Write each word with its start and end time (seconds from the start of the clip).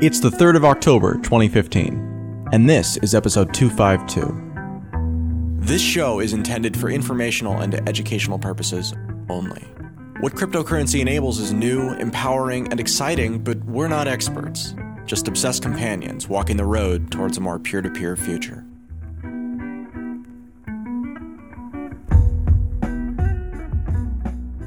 It's 0.00 0.20
the 0.20 0.30
3rd 0.30 0.54
of 0.54 0.64
October, 0.64 1.14
2015, 1.14 2.50
and 2.52 2.70
this 2.70 2.98
is 2.98 3.16
episode 3.16 3.52
252. 3.52 5.58
This 5.58 5.82
show 5.82 6.20
is 6.20 6.32
intended 6.32 6.76
for 6.76 6.88
informational 6.88 7.58
and 7.58 7.74
educational 7.88 8.38
purposes 8.38 8.94
only. 9.28 9.62
What 10.20 10.34
cryptocurrency 10.34 11.00
enables 11.00 11.40
is 11.40 11.52
new, 11.52 11.94
empowering, 11.94 12.70
and 12.70 12.78
exciting, 12.78 13.40
but 13.40 13.58
we're 13.64 13.88
not 13.88 14.06
experts, 14.06 14.72
just 15.04 15.26
obsessed 15.26 15.64
companions 15.64 16.28
walking 16.28 16.56
the 16.56 16.64
road 16.64 17.10
towards 17.10 17.36
a 17.36 17.40
more 17.40 17.58
peer 17.58 17.82
to 17.82 17.90
peer 17.90 18.14
future. 18.14 18.64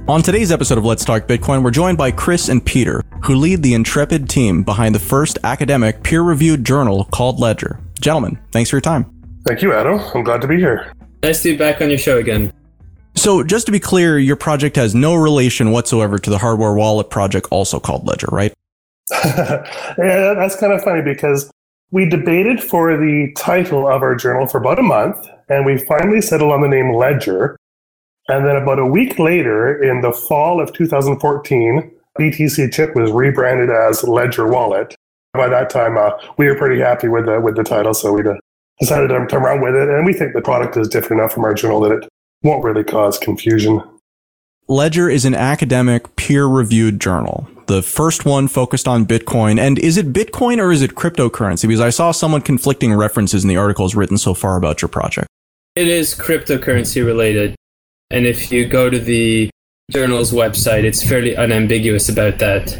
On 0.10 0.22
today's 0.22 0.52
episode 0.52 0.78
of 0.78 0.84
Let's 0.84 1.06
Talk 1.06 1.26
Bitcoin, 1.26 1.64
we're 1.64 1.72
joined 1.72 1.98
by 1.98 2.12
Chris 2.12 2.50
and 2.50 2.66
Peter, 2.66 3.02
who 3.24 3.36
lead 3.36 3.64
the 3.64 3.74
intrepid 3.74 4.30
team 4.30 4.64
behind 4.64 4.96
the 4.96 5.00
first 5.00 5.38
academic 5.44 6.04
peer 6.04 6.22
reviewed 6.22 6.66
journal 6.66 7.06
called 7.06 7.40
Ledger. 7.40 7.80
Gentlemen, 8.00 8.40
thanks 8.52 8.70
for 8.70 8.78
your 8.78 8.82
time. 8.82 9.06
Thank 9.46 9.62
you, 9.62 9.74
Adam. 9.74 10.00
I'm 10.14 10.24
glad 10.24 10.42
to 10.42 10.48
be 10.48 10.58
here. 10.58 10.92
Nice 11.24 11.44
to 11.44 11.52
be 11.52 11.58
back 11.58 11.82
on 11.82 11.90
your 11.90 11.98
show 11.98 12.18
again. 12.18 12.52
So, 13.16 13.44
just 13.44 13.66
to 13.66 13.72
be 13.72 13.80
clear, 13.80 14.18
your 14.18 14.36
project 14.36 14.76
has 14.78 14.96
no 14.96 15.16
relation 15.16 15.72
whatsoever 15.72 16.18
to 16.18 16.30
the 16.30 16.38
hardware 16.38 16.74
wallet 16.74 17.10
project, 17.10 17.48
also 17.52 17.80
called 17.80 18.08
Ledger, 18.08 18.30
right? 18.32 18.54
yeah, 19.12 19.64
that's 19.98 20.56
kind 20.56 20.72
of 20.72 20.82
funny 20.82 21.02
because 21.02 21.52
we 21.92 22.08
debated 22.08 22.64
for 22.64 22.96
the 22.96 23.34
title 23.36 23.88
of 23.88 24.02
our 24.02 24.16
journal 24.16 24.48
for 24.48 24.60
about 24.60 24.80
a 24.80 24.84
month, 24.84 25.28
and 25.50 25.66
we 25.66 25.78
finally 25.78 26.22
settled 26.22 26.54
on 26.54 26.62
the 26.62 26.68
name 26.68 26.94
Ledger. 26.94 27.58
And 28.30 28.46
then 28.46 28.56
about 28.56 28.80
a 28.80 28.86
week 28.86 29.20
later, 29.20 29.82
in 29.82 30.02
the 30.02 30.14
fall 30.14 30.62
of 30.62 30.72
2014, 30.74 31.92
BTChip 32.20 32.96
was 32.96 33.12
rebranded 33.12 33.70
as 33.70 34.04
Ledger 34.04 34.48
Wallet. 34.48 34.96
By 35.34 35.48
that 35.48 35.70
time, 35.70 35.98
uh, 35.98 36.12
we 36.38 36.48
were 36.48 36.56
pretty 36.56 36.82
happy 36.82 37.08
with 37.08 37.26
the 37.26 37.40
with 37.40 37.56
the 37.56 37.64
title, 37.64 37.94
so 37.94 38.12
we 38.12 38.22
decided 38.80 39.08
to, 39.08 39.26
to 39.28 39.40
run 39.40 39.62
with 39.62 39.76
it. 39.76 39.88
And 39.90 40.06
we 40.06 40.14
think 40.14 40.34
the 40.34 40.42
product 40.42 40.76
is 40.76 40.90
different 40.90 41.22
enough 41.22 41.34
from 41.34 41.46
our 41.46 41.54
journal 41.54 41.80
that 41.82 41.92
it 41.92 42.10
won't 42.44 42.64
really 42.64 42.84
cause 42.84 43.18
confusion. 43.18 43.82
Ledger 44.68 45.10
is 45.10 45.26
an 45.26 45.36
academic 45.36 46.16
peer-reviewed 46.16 47.00
journal. 47.00 47.48
The 47.68 47.82
first 47.82 48.26
one 48.26 48.48
focused 48.48 48.88
on 48.88 49.06
Bitcoin. 49.06 49.60
And 49.60 49.80
is 49.80 49.98
it 49.98 50.14
Bitcoin 50.14 50.60
or 50.60 50.72
is 50.72 50.82
it 50.82 50.96
cryptocurrency? 50.96 51.68
Because 51.68 51.82
I 51.82 51.90
saw 51.90 52.12
somewhat 52.12 52.46
conflicting 52.46 52.94
references 52.94 53.44
in 53.44 53.50
the 53.50 53.58
articles 53.58 53.96
written 53.96 54.18
so 54.18 54.34
far 54.34 54.58
about 54.58 54.82
your 54.82 54.90
project. 54.90 55.28
It 55.76 55.88
is 55.88 56.14
cryptocurrency 56.16 57.06
related. 57.06 57.56
And 58.10 58.26
if 58.26 58.52
you 58.52 58.68
go 58.68 58.90
to 58.90 59.00
the 59.00 59.50
journal's 59.90 60.32
website, 60.32 60.84
it's 60.84 61.08
fairly 61.08 61.36
unambiguous 61.36 62.10
about 62.10 62.40
that. 62.40 62.80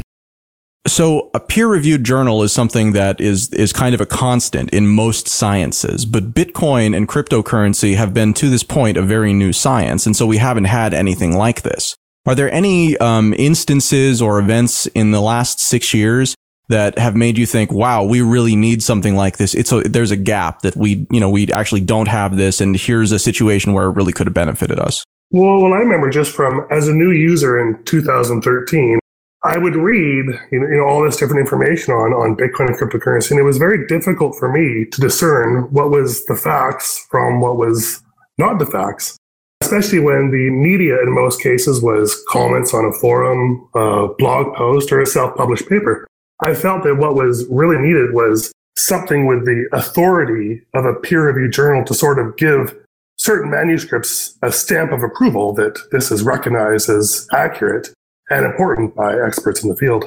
So 0.86 1.30
a 1.32 1.38
peer-reviewed 1.38 2.02
journal 2.02 2.42
is 2.42 2.52
something 2.52 2.92
that 2.92 3.20
is 3.20 3.52
is 3.52 3.72
kind 3.72 3.94
of 3.94 4.00
a 4.00 4.06
constant 4.06 4.70
in 4.70 4.88
most 4.88 5.28
sciences, 5.28 6.04
but 6.04 6.34
Bitcoin 6.34 6.96
and 6.96 7.06
cryptocurrency 7.08 7.94
have 7.94 8.12
been 8.12 8.34
to 8.34 8.50
this 8.50 8.64
point 8.64 8.96
a 8.96 9.02
very 9.02 9.32
new 9.32 9.52
science, 9.52 10.06
and 10.06 10.16
so 10.16 10.26
we 10.26 10.38
haven't 10.38 10.64
had 10.64 10.92
anything 10.92 11.36
like 11.36 11.62
this. 11.62 11.94
Are 12.26 12.34
there 12.34 12.50
any 12.52 12.96
um, 12.98 13.32
instances 13.38 14.20
or 14.20 14.40
events 14.40 14.86
in 14.86 15.12
the 15.12 15.20
last 15.20 15.60
six 15.60 15.94
years 15.94 16.34
that 16.68 16.98
have 16.98 17.14
made 17.14 17.38
you 17.38 17.46
think, 17.46 17.70
"Wow, 17.70 18.02
we 18.02 18.20
really 18.20 18.56
need 18.56 18.82
something 18.82 19.14
like 19.14 19.36
this"? 19.36 19.54
It's 19.54 19.70
a, 19.70 19.82
there's 19.82 20.10
a 20.10 20.16
gap 20.16 20.62
that 20.62 20.74
we 20.74 21.06
you 21.12 21.20
know 21.20 21.30
we 21.30 21.52
actually 21.52 21.82
don't 21.82 22.08
have 22.08 22.36
this, 22.36 22.60
and 22.60 22.76
here's 22.76 23.12
a 23.12 23.20
situation 23.20 23.72
where 23.72 23.86
it 23.86 23.92
really 23.92 24.12
could 24.12 24.26
have 24.26 24.34
benefited 24.34 24.80
us. 24.80 25.04
Well, 25.32 25.62
well, 25.62 25.72
I 25.72 25.78
remember 25.78 26.10
just 26.10 26.32
from 26.32 26.66
as 26.70 26.88
a 26.88 26.94
new 26.94 27.10
user 27.10 27.58
in 27.58 27.82
2013, 27.84 28.98
I 29.44 29.56
would 29.56 29.74
read 29.74 30.26
you 30.52 30.60
know, 30.60 30.68
you 30.68 30.76
know 30.76 30.84
all 30.84 31.02
this 31.02 31.16
different 31.16 31.40
information 31.40 31.94
on 31.94 32.12
on 32.12 32.36
Bitcoin 32.36 32.68
and 32.68 32.76
cryptocurrency, 32.76 33.30
and 33.30 33.40
it 33.40 33.44
was 33.44 33.56
very 33.56 33.86
difficult 33.86 34.36
for 34.36 34.52
me 34.52 34.84
to 34.84 35.00
discern 35.00 35.72
what 35.72 35.90
was 35.90 36.26
the 36.26 36.36
facts 36.36 37.06
from 37.10 37.40
what 37.40 37.56
was 37.56 38.02
not 38.36 38.58
the 38.58 38.66
facts. 38.66 39.16
Especially 39.62 40.00
when 40.00 40.32
the 40.32 40.50
media, 40.50 41.00
in 41.00 41.14
most 41.14 41.40
cases, 41.40 41.80
was 41.80 42.22
comments 42.28 42.74
on 42.74 42.84
a 42.84 42.92
forum, 42.92 43.66
a 43.74 44.08
blog 44.18 44.54
post, 44.54 44.92
or 44.92 45.00
a 45.00 45.06
self-published 45.06 45.66
paper. 45.66 46.06
I 46.44 46.54
felt 46.54 46.82
that 46.82 46.96
what 46.96 47.14
was 47.14 47.46
really 47.48 47.78
needed 47.78 48.12
was 48.12 48.52
something 48.76 49.26
with 49.26 49.46
the 49.46 49.66
authority 49.72 50.60
of 50.74 50.84
a 50.84 50.94
peer-reviewed 50.94 51.52
journal 51.52 51.84
to 51.84 51.94
sort 51.94 52.18
of 52.18 52.36
give 52.36 52.76
certain 53.16 53.50
manuscripts 53.50 54.36
a 54.42 54.50
stamp 54.50 54.92
of 54.92 55.02
approval 55.02 55.52
that 55.54 55.78
this 55.90 56.10
is 56.10 56.22
recognized 56.22 56.88
as 56.88 57.26
accurate 57.32 57.88
and 58.30 58.46
important 58.46 58.94
by 58.94 59.14
experts 59.14 59.62
in 59.62 59.68
the 59.68 59.76
field. 59.76 60.04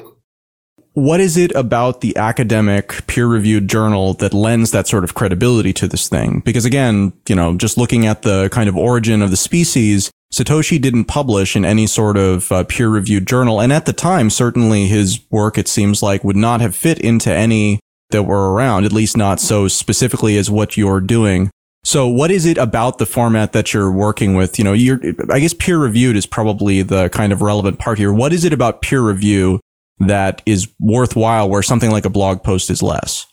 What 0.92 1.20
is 1.20 1.36
it 1.36 1.54
about 1.54 2.00
the 2.00 2.16
academic 2.16 3.06
peer 3.06 3.26
reviewed 3.26 3.68
journal 3.68 4.14
that 4.14 4.32
lends 4.32 4.70
that 4.70 4.86
sort 4.86 5.04
of 5.04 5.14
credibility 5.14 5.74
to 5.74 5.86
this 5.86 6.08
thing? 6.08 6.40
Because 6.40 6.64
again, 6.64 7.12
you 7.28 7.34
know, 7.34 7.54
just 7.54 7.76
looking 7.76 8.06
at 8.06 8.22
the 8.22 8.48
kind 8.48 8.66
of 8.66 8.76
origin 8.76 9.20
of 9.20 9.30
the 9.30 9.36
species, 9.36 10.10
Satoshi 10.32 10.80
didn't 10.80 11.04
publish 11.04 11.54
in 11.54 11.64
any 11.66 11.86
sort 11.86 12.16
of 12.16 12.50
uh, 12.50 12.64
peer 12.64 12.88
reviewed 12.88 13.26
journal. 13.26 13.60
And 13.60 13.72
at 13.72 13.86
the 13.86 13.92
time, 13.92 14.30
certainly 14.30 14.86
his 14.86 15.20
work, 15.30 15.58
it 15.58 15.68
seems 15.68 16.02
like, 16.02 16.24
would 16.24 16.36
not 16.36 16.62
have 16.62 16.74
fit 16.74 16.98
into 16.98 17.32
any 17.32 17.78
that 18.10 18.22
were 18.22 18.52
around, 18.52 18.84
at 18.84 18.92
least 18.92 19.16
not 19.16 19.40
so 19.40 19.68
specifically 19.68 20.36
as 20.38 20.50
what 20.50 20.76
you're 20.76 21.00
doing. 21.00 21.50
So 21.86 22.08
what 22.08 22.32
is 22.32 22.46
it 22.46 22.58
about 22.58 22.98
the 22.98 23.06
format 23.06 23.52
that 23.52 23.72
you're 23.72 23.92
working 23.92 24.34
with? 24.34 24.58
You 24.58 24.64
know, 24.64 24.72
you're, 24.72 25.00
I 25.30 25.38
guess 25.38 25.54
peer 25.54 25.78
reviewed 25.78 26.16
is 26.16 26.26
probably 26.26 26.82
the 26.82 27.08
kind 27.10 27.32
of 27.32 27.42
relevant 27.42 27.78
part 27.78 27.96
here. 27.96 28.12
What 28.12 28.32
is 28.32 28.44
it 28.44 28.52
about 28.52 28.82
peer 28.82 29.00
review 29.00 29.60
that 30.00 30.42
is 30.46 30.66
worthwhile 30.80 31.48
where 31.48 31.62
something 31.62 31.92
like 31.92 32.04
a 32.04 32.10
blog 32.10 32.42
post 32.42 32.70
is 32.70 32.82
less? 32.82 33.24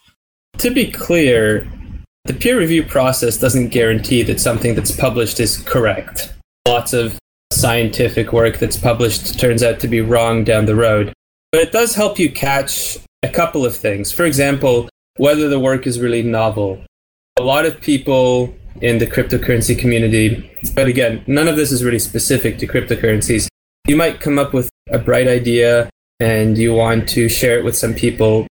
To 0.60 0.70
be 0.70 0.92
clear, 0.92 1.68
the 2.26 2.36
peer 2.36 2.60
review 2.60 2.84
process 2.84 3.38
doesn't 3.38 3.70
guarantee 3.70 4.22
that 4.22 4.40
something 4.40 4.76
that's 4.76 4.96
published 4.96 5.40
is 5.40 5.58
correct. 5.58 6.32
Lots 6.68 6.94
of 6.94 7.18
scientific 7.52 8.34
work 8.34 8.60
that's 8.60 8.78
published 8.78 9.40
turns 9.40 9.64
out 9.64 9.80
to 9.80 9.88
be 9.88 10.02
wrong 10.02 10.44
down 10.44 10.68
the 10.68 10.76
road. 10.76 11.12
But 11.52 11.62
it 11.62 11.72
does 11.72 11.96
help 11.96 12.20
you 12.20 12.32
catch 12.32 13.00
a 13.24 13.30
couple 13.30 13.66
of 13.66 13.76
things. 13.76 14.12
For 14.12 14.26
example, 14.26 14.90
whether 15.18 15.50
the 15.50 15.60
work 15.60 15.88
is 15.88 16.00
really 16.00 16.22
novel 16.22 16.86
a 17.38 17.44
lot 17.44 17.66
of 17.66 17.82
people 17.82 18.54
in 18.82 19.00
the 19.00 19.08
cryptocurrency 19.08 19.78
community, 19.78 20.52
but 20.76 20.88
again, 20.88 21.24
none 21.26 21.48
of 21.48 21.56
this 21.56 21.72
is 21.72 21.84
really 21.84 22.00
specific 22.00 22.58
to 22.60 22.68
cryptocurrencies. 22.68 23.48
You 23.88 23.96
might 23.96 24.20
come 24.20 24.38
up 24.38 24.54
with 24.54 24.70
a 24.90 25.00
bright 25.00 25.28
idea 25.28 25.90
and 26.20 26.58
you 26.58 26.74
want 26.74 27.10
to 27.10 27.28
share 27.28 27.58
it 27.58 27.66
with 27.66 27.76
some 27.76 27.94
people. 27.94 28.48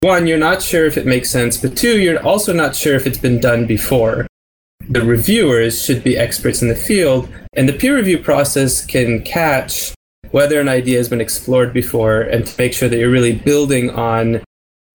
One, 0.00 0.26
you're 0.26 0.38
not 0.38 0.62
sure 0.62 0.86
if 0.86 0.96
it 0.96 1.06
makes 1.06 1.30
sense, 1.30 1.56
but 1.56 1.76
two, 1.76 1.98
you're 2.00 2.22
also 2.22 2.52
not 2.52 2.76
sure 2.76 2.94
if 2.94 3.06
it's 3.06 3.18
been 3.18 3.40
done 3.40 3.66
before. 3.66 4.26
The 4.88 5.02
reviewers 5.02 5.82
should 5.84 6.04
be 6.04 6.16
experts 6.16 6.62
in 6.62 6.68
the 6.68 6.76
field, 6.76 7.28
and 7.54 7.68
the 7.68 7.72
peer 7.72 7.96
review 7.96 8.18
process 8.18 8.84
can 8.84 9.22
catch 9.22 9.92
whether 10.30 10.60
an 10.60 10.68
idea 10.68 10.98
has 10.98 11.08
been 11.08 11.20
explored 11.20 11.72
before 11.72 12.20
and 12.20 12.46
to 12.46 12.54
make 12.58 12.72
sure 12.74 12.88
that 12.88 12.98
you're 12.98 13.10
really 13.10 13.34
building 13.34 13.90
on 13.90 14.42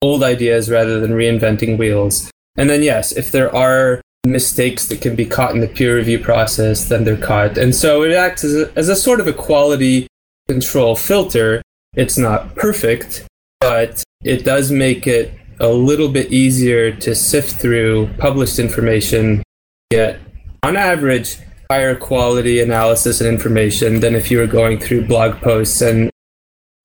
old 0.01 0.23
ideas 0.23 0.69
rather 0.69 1.00
than 1.00 1.11
reinventing 1.11 1.77
wheels. 1.77 2.31
And 2.55 2.69
then, 2.69 2.83
yes, 2.83 3.11
if 3.11 3.31
there 3.31 3.53
are 3.55 4.01
mistakes 4.25 4.87
that 4.87 5.01
can 5.01 5.15
be 5.15 5.25
caught 5.25 5.53
in 5.53 5.59
the 5.59 5.67
peer 5.67 5.97
review 5.97 6.19
process, 6.19 6.85
then 6.85 7.03
they're 7.03 7.17
caught. 7.17 7.57
And 7.57 7.75
so 7.75 8.03
it 8.03 8.13
acts 8.13 8.43
as 8.43 8.55
a, 8.55 8.71
as 8.77 8.89
a 8.89 8.95
sort 8.95 9.19
of 9.19 9.27
a 9.27 9.33
quality 9.33 10.07
control 10.47 10.95
filter. 10.95 11.61
It's 11.95 12.17
not 12.17 12.55
perfect, 12.55 13.25
but 13.59 14.03
it 14.23 14.43
does 14.43 14.71
make 14.71 15.07
it 15.07 15.33
a 15.59 15.69
little 15.69 16.09
bit 16.09 16.31
easier 16.31 16.91
to 16.91 17.13
sift 17.15 17.59
through 17.59 18.09
published 18.17 18.59
information, 18.59 19.43
get 19.91 20.19
on 20.63 20.75
average 20.75 21.37
higher 21.69 21.95
quality 21.95 22.61
analysis 22.61 23.21
and 23.21 23.29
information 23.29 23.99
than 23.99 24.15
if 24.15 24.29
you 24.29 24.37
were 24.37 24.47
going 24.47 24.79
through 24.79 25.05
blog 25.05 25.35
posts. 25.41 25.81
And 25.81 26.09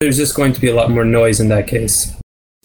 there's 0.00 0.16
just 0.16 0.34
going 0.34 0.52
to 0.52 0.60
be 0.60 0.68
a 0.68 0.74
lot 0.74 0.90
more 0.90 1.04
noise 1.04 1.40
in 1.40 1.48
that 1.48 1.66
case. 1.66 2.14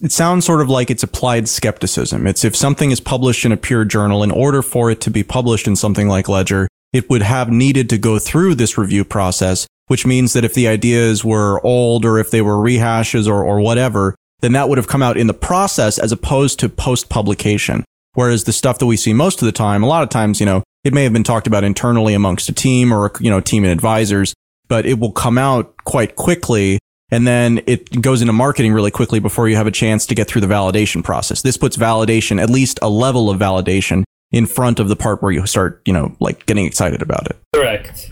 It 0.01 0.11
sounds 0.11 0.45
sort 0.45 0.61
of 0.61 0.69
like 0.69 0.89
it's 0.89 1.03
applied 1.03 1.47
skepticism. 1.47 2.25
It's 2.25 2.44
if 2.44 2.56
something 2.56 2.91
is 2.91 3.00
published 3.00 3.45
in 3.45 3.51
a 3.51 3.57
peer 3.57 3.85
journal, 3.85 4.23
in 4.23 4.31
order 4.31 4.62
for 4.62 4.89
it 4.89 5.00
to 5.01 5.12
be 5.12 5.23
published 5.23 5.68
in 5.68 5.75
something 5.75 6.07
like 6.07 6.27
Ledger, 6.27 6.68
it 6.91 7.09
would 7.09 7.21
have 7.21 7.50
needed 7.50 7.89
to 7.89 7.97
go 7.97 8.19
through 8.19 8.56
this 8.56 8.77
review 8.77 9.06
process, 9.06 9.68
which 9.88 10.06
means 10.06 10.33
that 10.33 10.44
if 10.44 10.53
the 10.53 10.68
ideas 10.68 11.23
were 11.23 11.63
old 11.65 12.06
or 12.06 12.18
if 12.18 12.31
they 12.31 12.41
were 12.41 12.57
rehashes 12.57 13.27
or, 13.27 13.44
or 13.44 13.59
whatever, 13.59 14.15
then 14.41 14.51
that 14.53 14.68
would 14.68 14.77
have 14.77 14.88
come 14.88 15.03
out 15.03 15.18
in 15.18 15.27
the 15.27 15.33
process 15.33 15.97
as 15.97 16.12
opposed 16.12 16.59
to 16.59 16.69
post 16.69 17.09
publication. 17.09 17.85
Whereas 18.13 18.44
the 18.44 18.53
stuff 18.53 18.79
that 18.79 18.85
we 18.85 18.97
see 18.97 19.13
most 19.13 19.41
of 19.41 19.45
the 19.45 19.51
time, 19.51 19.83
a 19.83 19.88
lot 19.88 20.03
of 20.03 20.09
times, 20.09 20.39
you 20.39 20.45
know, 20.45 20.63
it 20.83 20.94
may 20.94 21.03
have 21.03 21.13
been 21.13 21.23
talked 21.23 21.47
about 21.47 21.63
internally 21.63 22.13
amongst 22.13 22.50
a 22.50 22.53
team 22.53 22.94
or, 22.94 23.12
you 23.19 23.29
know, 23.29 23.39
team 23.39 23.63
and 23.63 23.71
advisors, 23.71 24.33
but 24.68 24.85
it 24.85 25.00
will 25.00 25.12
come 25.12 25.38
out 25.38 25.75
quite 25.85 26.15
quickly 26.15 26.77
and 27.13 27.27
then 27.27 27.62
it 27.68 28.01
goes 28.01 28.21
into 28.21 28.33
marketing 28.33 28.74
really 28.74 28.89
quickly 28.89 29.19
before 29.19 29.48
you 29.48 29.56
have 29.56 29.68
a 29.68 29.71
chance 29.71 30.07
to 30.07 30.15
get 30.15 30.27
through 30.27 30.42
the 30.42 30.48
validation 30.48 31.04
process. 31.04 31.44
This 31.44 31.57
puts 31.57 31.77
validation, 31.77 32.42
at 32.42 32.50
least 32.50 32.80
a 32.81 32.89
level 32.89 33.30
of 33.30 33.39
validation, 33.39 34.04
in 34.31 34.48
front 34.48 34.80
of 34.80 34.88
the 34.89 34.95
part 34.95 35.21
where 35.21 35.31
you 35.31 35.45
start, 35.45 35.80
you 35.86 35.94
know, 35.94 36.15
like 36.19 36.48
getting 36.48 36.65
excited 36.65 37.04
about 37.04 37.27
it. 37.27 37.38
Correct. 37.54 38.10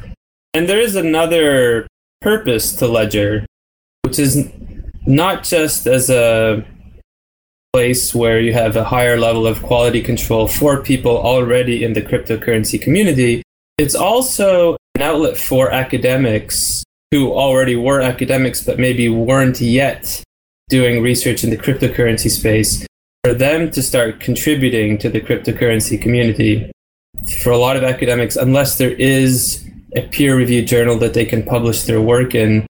And 0.53 0.69
there 0.69 0.79
is 0.79 0.95
another 0.95 1.87
purpose 2.21 2.75
to 2.75 2.87
Ledger, 2.87 3.43
which 4.03 4.19
is 4.19 4.47
not 5.07 5.41
just 5.41 5.87
as 5.87 6.11
a 6.11 6.63
place 7.73 8.13
where 8.13 8.39
you 8.39 8.53
have 8.53 8.75
a 8.75 8.83
higher 8.83 9.17
level 9.17 9.47
of 9.47 9.63
quality 9.63 10.03
control 10.03 10.47
for 10.47 10.79
people 10.83 11.17
already 11.17 11.83
in 11.83 11.93
the 11.93 12.03
cryptocurrency 12.03 12.79
community. 12.79 13.41
It's 13.79 13.95
also 13.95 14.77
an 14.93 15.01
outlet 15.01 15.37
for 15.37 15.71
academics 15.71 16.83
who 17.11 17.31
already 17.33 17.75
were 17.75 18.01
academics 18.01 18.63
but 18.63 18.79
maybe 18.79 19.09
weren't 19.09 19.59
yet 19.59 20.23
doing 20.69 21.03
research 21.03 21.43
in 21.43 21.49
the 21.49 21.57
cryptocurrency 21.57 22.29
space 22.31 22.85
for 23.23 23.33
them 23.33 23.69
to 23.69 23.83
start 23.83 24.19
contributing 24.19 24.97
to 24.97 25.09
the 25.09 25.21
cryptocurrency 25.21 26.01
community. 26.01 26.71
For 27.43 27.51
a 27.51 27.57
lot 27.57 27.75
of 27.75 27.83
academics, 27.83 28.35
unless 28.35 28.77
there 28.77 28.93
is 28.93 29.67
a 29.95 30.01
peer 30.07 30.35
reviewed 30.35 30.67
journal 30.67 30.97
that 30.99 31.13
they 31.13 31.25
can 31.25 31.43
publish 31.43 31.83
their 31.83 32.01
work 32.01 32.33
in, 32.33 32.65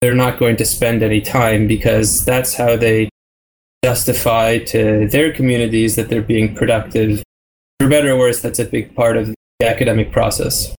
they're 0.00 0.14
not 0.14 0.38
going 0.38 0.56
to 0.56 0.64
spend 0.64 1.02
any 1.02 1.20
time 1.20 1.66
because 1.66 2.24
that's 2.24 2.54
how 2.54 2.76
they 2.76 3.08
justify 3.84 4.58
to 4.58 5.08
their 5.08 5.32
communities 5.32 5.96
that 5.96 6.08
they're 6.08 6.22
being 6.22 6.54
productive. 6.54 7.22
For 7.80 7.88
better 7.88 8.12
or 8.12 8.18
worse, 8.18 8.40
that's 8.40 8.58
a 8.58 8.64
big 8.64 8.94
part 8.94 9.16
of 9.16 9.34
the 9.58 9.68
academic 9.68 10.12
process. 10.12 10.74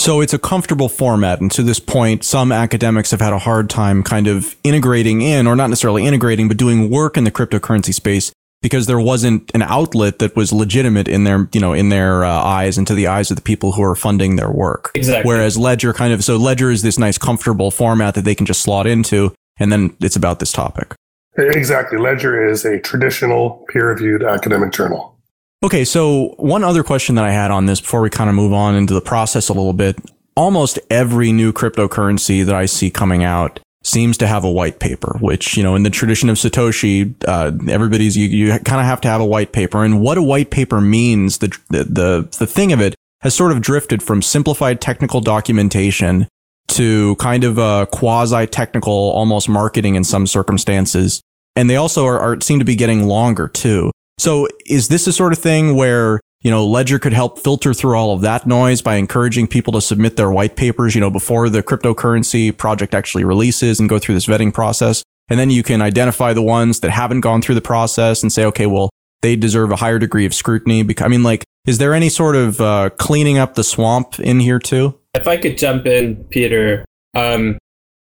So 0.00 0.22
it's 0.22 0.32
a 0.32 0.38
comfortable 0.38 0.88
format. 0.88 1.42
And 1.42 1.52
to 1.52 1.62
this 1.62 1.78
point, 1.78 2.24
some 2.24 2.52
academics 2.52 3.10
have 3.10 3.20
had 3.20 3.34
a 3.34 3.38
hard 3.38 3.68
time 3.68 4.02
kind 4.02 4.28
of 4.28 4.56
integrating 4.64 5.20
in, 5.20 5.46
or 5.46 5.54
not 5.54 5.68
necessarily 5.68 6.06
integrating, 6.06 6.48
but 6.48 6.56
doing 6.56 6.88
work 6.88 7.18
in 7.18 7.24
the 7.24 7.30
cryptocurrency 7.30 7.92
space 7.92 8.32
because 8.62 8.86
there 8.86 8.98
wasn't 8.98 9.50
an 9.52 9.60
outlet 9.60 10.18
that 10.20 10.34
was 10.34 10.54
legitimate 10.54 11.06
in 11.06 11.24
their, 11.24 11.50
you 11.52 11.60
know, 11.60 11.74
in 11.74 11.90
their 11.90 12.24
uh, 12.24 12.30
eyes 12.30 12.78
and 12.78 12.86
to 12.86 12.94
the 12.94 13.08
eyes 13.08 13.30
of 13.30 13.36
the 13.36 13.42
people 13.42 13.72
who 13.72 13.82
are 13.82 13.94
funding 13.94 14.36
their 14.36 14.50
work. 14.50 14.90
Exactly. 14.94 15.28
Whereas 15.28 15.58
Ledger 15.58 15.92
kind 15.92 16.14
of, 16.14 16.24
so 16.24 16.38
Ledger 16.38 16.70
is 16.70 16.80
this 16.80 16.98
nice, 16.98 17.18
comfortable 17.18 17.70
format 17.70 18.14
that 18.14 18.24
they 18.24 18.34
can 18.34 18.46
just 18.46 18.62
slot 18.62 18.86
into. 18.86 19.34
And 19.58 19.70
then 19.70 19.94
it's 20.00 20.16
about 20.16 20.38
this 20.40 20.50
topic. 20.50 20.94
Exactly. 21.36 21.98
Ledger 21.98 22.48
is 22.48 22.64
a 22.64 22.80
traditional 22.80 23.66
peer 23.68 23.90
reviewed 23.90 24.22
academic 24.22 24.72
journal. 24.72 25.19
Okay. 25.62 25.84
So 25.84 26.34
one 26.38 26.64
other 26.64 26.82
question 26.82 27.14
that 27.16 27.24
I 27.24 27.32
had 27.32 27.50
on 27.50 27.66
this 27.66 27.80
before 27.80 28.00
we 28.00 28.10
kind 28.10 28.30
of 28.30 28.36
move 28.36 28.52
on 28.52 28.74
into 28.74 28.94
the 28.94 29.00
process 29.00 29.48
a 29.48 29.52
little 29.52 29.72
bit. 29.72 29.96
Almost 30.36 30.78
every 30.88 31.32
new 31.32 31.52
cryptocurrency 31.52 32.44
that 32.44 32.54
I 32.54 32.66
see 32.66 32.90
coming 32.90 33.24
out 33.24 33.60
seems 33.82 34.18
to 34.18 34.26
have 34.26 34.44
a 34.44 34.50
white 34.50 34.78
paper, 34.78 35.16
which, 35.20 35.56
you 35.56 35.62
know, 35.62 35.74
in 35.74 35.82
the 35.82 35.90
tradition 35.90 36.28
of 36.28 36.36
Satoshi, 36.36 37.14
uh, 37.26 37.52
everybody's, 37.70 38.16
you, 38.16 38.26
you 38.26 38.50
kind 38.60 38.80
of 38.80 38.86
have 38.86 39.00
to 39.02 39.08
have 39.08 39.20
a 39.20 39.26
white 39.26 39.52
paper. 39.52 39.84
And 39.84 40.00
what 40.00 40.18
a 40.18 40.22
white 40.22 40.50
paper 40.50 40.80
means, 40.80 41.38
the, 41.38 41.48
the, 41.68 42.28
the, 42.38 42.46
thing 42.46 42.72
of 42.72 42.80
it 42.80 42.94
has 43.20 43.34
sort 43.34 43.52
of 43.52 43.60
drifted 43.60 44.02
from 44.02 44.22
simplified 44.22 44.80
technical 44.80 45.20
documentation 45.20 46.28
to 46.68 47.16
kind 47.16 47.42
of 47.42 47.58
a 47.58 47.86
quasi 47.90 48.46
technical, 48.46 48.92
almost 48.92 49.48
marketing 49.48 49.94
in 49.94 50.04
some 50.04 50.26
circumstances. 50.26 51.22
And 51.56 51.68
they 51.68 51.76
also 51.76 52.06
are, 52.06 52.18
are, 52.18 52.40
seem 52.40 52.58
to 52.58 52.64
be 52.64 52.76
getting 52.76 53.06
longer 53.06 53.48
too. 53.48 53.90
So 54.20 54.48
is 54.66 54.88
this 54.88 55.06
a 55.06 55.14
sort 55.14 55.32
of 55.32 55.38
thing 55.38 55.76
where 55.76 56.20
you 56.42 56.50
know, 56.50 56.66
Ledger 56.66 56.98
could 56.98 57.12
help 57.12 57.38
filter 57.38 57.74
through 57.74 57.96
all 57.96 58.14
of 58.14 58.22
that 58.22 58.46
noise 58.46 58.80
by 58.80 58.96
encouraging 58.96 59.46
people 59.46 59.74
to 59.74 59.80
submit 59.80 60.16
their 60.16 60.30
white 60.30 60.56
papers, 60.56 60.94
you 60.94 61.00
know, 61.00 61.10
before 61.10 61.50
the 61.50 61.62
cryptocurrency 61.62 62.56
project 62.56 62.94
actually 62.94 63.24
releases 63.24 63.78
and 63.78 63.90
go 63.90 63.98
through 63.98 64.14
this 64.14 64.26
vetting 64.26 64.52
process. 64.52 65.02
And 65.28 65.38
then 65.38 65.50
you 65.50 65.62
can 65.62 65.82
identify 65.82 66.32
the 66.32 66.42
ones 66.42 66.80
that 66.80 66.90
haven't 66.90 67.20
gone 67.20 67.42
through 67.42 67.56
the 67.56 67.60
process 67.60 68.22
and 68.22 68.32
say, 68.32 68.44
okay, 68.46 68.66
well, 68.66 68.88
they 69.20 69.36
deserve 69.36 69.70
a 69.70 69.76
higher 69.76 69.98
degree 69.98 70.24
of 70.24 70.32
scrutiny. 70.32 70.82
I 70.98 71.08
mean, 71.08 71.22
like, 71.22 71.44
is 71.66 71.76
there 71.76 71.92
any 71.92 72.08
sort 72.08 72.36
of 72.36 72.58
uh, 72.60 72.88
cleaning 72.96 73.36
up 73.36 73.54
the 73.54 73.64
swamp 73.64 74.18
in 74.18 74.40
here 74.40 74.58
too? 74.58 74.98
If 75.12 75.28
I 75.28 75.36
could 75.36 75.58
jump 75.58 75.84
in, 75.84 76.24
Peter, 76.30 76.86
um, 77.14 77.58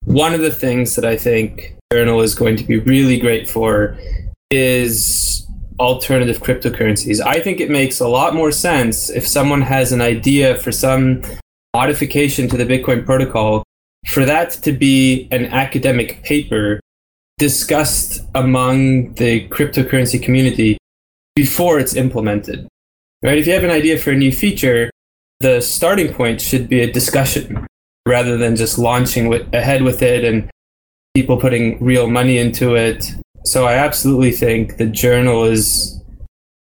one 0.03 0.33
of 0.33 0.41
the 0.41 0.51
things 0.51 0.95
that 0.95 1.05
I 1.05 1.15
think 1.15 1.77
Journal 1.93 2.21
is 2.21 2.33
going 2.33 2.57
to 2.57 2.63
be 2.63 2.79
really 2.79 3.19
great 3.19 3.47
for 3.47 3.97
is 4.49 5.44
alternative 5.79 6.39
cryptocurrencies. 6.39 7.21
I 7.21 7.39
think 7.39 7.59
it 7.59 7.69
makes 7.69 7.99
a 7.99 8.07
lot 8.07 8.33
more 8.33 8.51
sense 8.51 9.09
if 9.09 9.27
someone 9.27 9.61
has 9.61 9.91
an 9.91 10.01
idea 10.01 10.55
for 10.55 10.71
some 10.71 11.21
modification 11.75 12.47
to 12.49 12.57
the 12.57 12.65
Bitcoin 12.65 13.05
protocol 13.05 13.63
for 14.07 14.25
that 14.25 14.51
to 14.51 14.71
be 14.71 15.27
an 15.31 15.45
academic 15.45 16.23
paper 16.23 16.79
discussed 17.37 18.21
among 18.33 19.13
the 19.15 19.47
cryptocurrency 19.49 20.21
community 20.21 20.77
before 21.35 21.79
it's 21.79 21.95
implemented. 21.95 22.67
Right? 23.21 23.37
If 23.37 23.47
you 23.47 23.53
have 23.53 23.63
an 23.63 23.71
idea 23.71 23.97
for 23.97 24.11
a 24.11 24.15
new 24.15 24.31
feature, 24.31 24.89
the 25.41 25.59
starting 25.59 26.13
point 26.13 26.39
should 26.39 26.69
be 26.69 26.81
a 26.81 26.91
discussion 26.91 27.65
rather 28.07 28.37
than 28.37 28.55
just 28.55 28.77
launching 28.77 29.27
with, 29.27 29.53
ahead 29.53 29.81
with 29.81 30.01
it 30.01 30.23
and 30.23 30.49
people 31.13 31.37
putting 31.37 31.83
real 31.83 32.07
money 32.07 32.37
into 32.37 32.75
it 32.75 33.11
so 33.45 33.65
I 33.65 33.73
absolutely 33.73 34.31
think 34.31 34.77
the 34.77 34.87
journal 34.87 35.43
is 35.43 36.01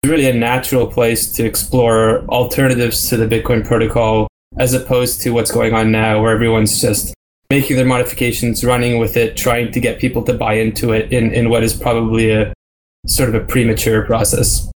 really 0.04 0.28
a 0.28 0.34
natural 0.34 0.86
place 0.86 1.32
to 1.32 1.44
explore 1.44 2.20
alternatives 2.26 3.08
to 3.08 3.16
the 3.16 3.26
Bitcoin 3.26 3.64
protocol 3.64 4.28
as 4.58 4.74
opposed 4.74 5.20
to 5.22 5.30
what's 5.30 5.50
going 5.50 5.74
on 5.74 5.90
now 5.90 6.22
where 6.22 6.32
everyone's 6.32 6.80
just 6.80 7.14
making 7.50 7.76
their 7.76 7.86
modifications, 7.86 8.64
running 8.64 8.98
with 8.98 9.16
it, 9.16 9.36
trying 9.36 9.72
to 9.72 9.80
get 9.80 9.98
people 9.98 10.22
to 10.22 10.34
buy 10.34 10.54
into 10.54 10.92
it 10.92 11.12
in, 11.12 11.32
in 11.32 11.48
what 11.48 11.62
is 11.62 11.74
probably 11.74 12.30
a 12.30 12.52
sort 13.06 13.28
of 13.28 13.34
a 13.34 13.40
premature 13.40 14.04
process. 14.04 14.70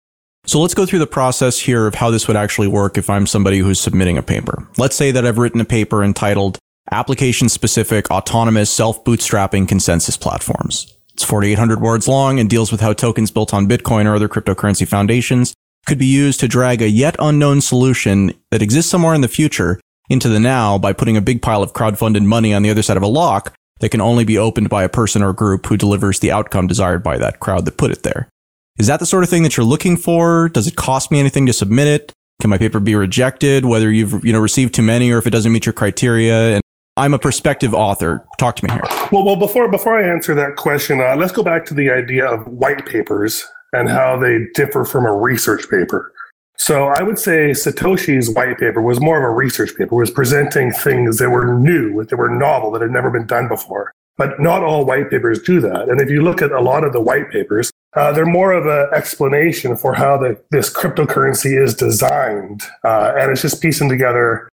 So 0.46 0.60
let's 0.60 0.74
go 0.74 0.86
through 0.86 1.00
the 1.00 1.06
process 1.06 1.58
here 1.58 1.86
of 1.86 1.94
how 1.94 2.10
this 2.10 2.26
would 2.26 2.36
actually 2.36 2.68
work 2.68 2.96
if 2.96 3.10
I'm 3.10 3.26
somebody 3.26 3.58
who's 3.58 3.78
submitting 3.78 4.16
a 4.16 4.22
paper. 4.22 4.66
Let's 4.78 4.96
say 4.96 5.10
that 5.10 5.26
I've 5.26 5.38
written 5.38 5.60
a 5.60 5.64
paper 5.64 6.02
entitled 6.02 6.58
Application 6.90 7.50
Specific 7.50 8.10
Autonomous 8.10 8.70
Self 8.70 9.04
Bootstrapping 9.04 9.68
Consensus 9.68 10.16
Platforms. 10.16 10.97
It's 11.18 11.24
4,800 11.24 11.80
words 11.80 12.06
long 12.06 12.38
and 12.38 12.48
deals 12.48 12.70
with 12.70 12.80
how 12.80 12.92
tokens 12.92 13.32
built 13.32 13.52
on 13.52 13.66
Bitcoin 13.66 14.06
or 14.06 14.14
other 14.14 14.28
cryptocurrency 14.28 14.86
foundations 14.86 15.52
could 15.84 15.98
be 15.98 16.06
used 16.06 16.38
to 16.38 16.46
drag 16.46 16.80
a 16.80 16.88
yet 16.88 17.16
unknown 17.18 17.60
solution 17.60 18.34
that 18.52 18.62
exists 18.62 18.88
somewhere 18.88 19.14
in 19.14 19.20
the 19.20 19.26
future 19.26 19.80
into 20.08 20.28
the 20.28 20.38
now 20.38 20.78
by 20.78 20.92
putting 20.92 21.16
a 21.16 21.20
big 21.20 21.42
pile 21.42 21.60
of 21.60 21.72
crowdfunded 21.72 22.24
money 22.24 22.54
on 22.54 22.62
the 22.62 22.70
other 22.70 22.82
side 22.82 22.96
of 22.96 23.02
a 23.02 23.08
lock 23.08 23.52
that 23.80 23.88
can 23.88 24.00
only 24.00 24.24
be 24.24 24.38
opened 24.38 24.68
by 24.68 24.84
a 24.84 24.88
person 24.88 25.20
or 25.20 25.32
group 25.32 25.66
who 25.66 25.76
delivers 25.76 26.20
the 26.20 26.30
outcome 26.30 26.68
desired 26.68 27.02
by 27.02 27.18
that 27.18 27.40
crowd 27.40 27.64
that 27.64 27.76
put 27.76 27.90
it 27.90 28.04
there. 28.04 28.28
Is 28.78 28.86
that 28.86 29.00
the 29.00 29.06
sort 29.06 29.24
of 29.24 29.28
thing 29.28 29.42
that 29.42 29.56
you're 29.56 29.66
looking 29.66 29.96
for? 29.96 30.48
Does 30.50 30.68
it 30.68 30.76
cost 30.76 31.10
me 31.10 31.18
anything 31.18 31.46
to 31.46 31.52
submit 31.52 31.88
it? 31.88 32.12
Can 32.40 32.48
my 32.48 32.58
paper 32.58 32.78
be 32.78 32.94
rejected, 32.94 33.64
whether 33.64 33.90
you've, 33.90 34.24
you 34.24 34.32
know, 34.32 34.38
received 34.38 34.72
too 34.72 34.82
many 34.82 35.10
or 35.10 35.18
if 35.18 35.26
it 35.26 35.30
doesn't 35.30 35.50
meet 35.50 35.66
your 35.66 35.72
criteria? 35.72 36.54
And 36.54 36.62
I'm 36.98 37.14
a 37.14 37.18
prospective 37.18 37.74
author. 37.74 38.26
Talk 38.38 38.56
to 38.56 38.66
me 38.66 38.72
here. 38.72 38.82
Well, 39.12 39.24
well, 39.24 39.36
before 39.36 39.68
before 39.68 39.98
I 40.02 40.12
answer 40.12 40.34
that 40.34 40.56
question, 40.56 41.00
uh, 41.00 41.14
let's 41.16 41.32
go 41.32 41.44
back 41.44 41.64
to 41.66 41.74
the 41.74 41.90
idea 41.90 42.26
of 42.26 42.46
white 42.48 42.86
papers 42.86 43.46
and 43.72 43.88
how 43.88 44.18
they 44.18 44.46
differ 44.54 44.84
from 44.84 45.06
a 45.06 45.14
research 45.14 45.70
paper. 45.70 46.12
So 46.56 46.88
I 46.88 47.02
would 47.04 47.18
say 47.18 47.50
Satoshi's 47.50 48.30
white 48.34 48.58
paper 48.58 48.82
was 48.82 49.00
more 49.00 49.18
of 49.18 49.22
a 49.22 49.30
research 49.30 49.76
paper, 49.76 49.94
was 49.94 50.10
presenting 50.10 50.72
things 50.72 51.18
that 51.18 51.30
were 51.30 51.54
new, 51.54 52.04
that 52.04 52.16
were 52.16 52.28
novel, 52.28 52.72
that 52.72 52.82
had 52.82 52.90
never 52.90 53.10
been 53.10 53.26
done 53.26 53.46
before. 53.46 53.92
But 54.16 54.40
not 54.40 54.64
all 54.64 54.84
white 54.84 55.08
papers 55.08 55.40
do 55.40 55.60
that. 55.60 55.88
And 55.88 56.00
if 56.00 56.10
you 56.10 56.22
look 56.22 56.42
at 56.42 56.50
a 56.50 56.60
lot 56.60 56.82
of 56.82 56.92
the 56.92 57.00
white 57.00 57.30
papers, 57.30 57.70
uh, 57.94 58.10
they're 58.10 58.26
more 58.26 58.52
of 58.52 58.66
an 58.66 58.92
explanation 58.92 59.76
for 59.76 59.94
how 59.94 60.18
the, 60.18 60.36
this 60.50 60.68
cryptocurrency 60.68 61.56
is 61.62 61.74
designed. 61.74 62.64
Uh, 62.82 63.12
and 63.16 63.30
it's 63.30 63.42
just 63.42 63.62
piecing 63.62 63.88
together 63.88 64.48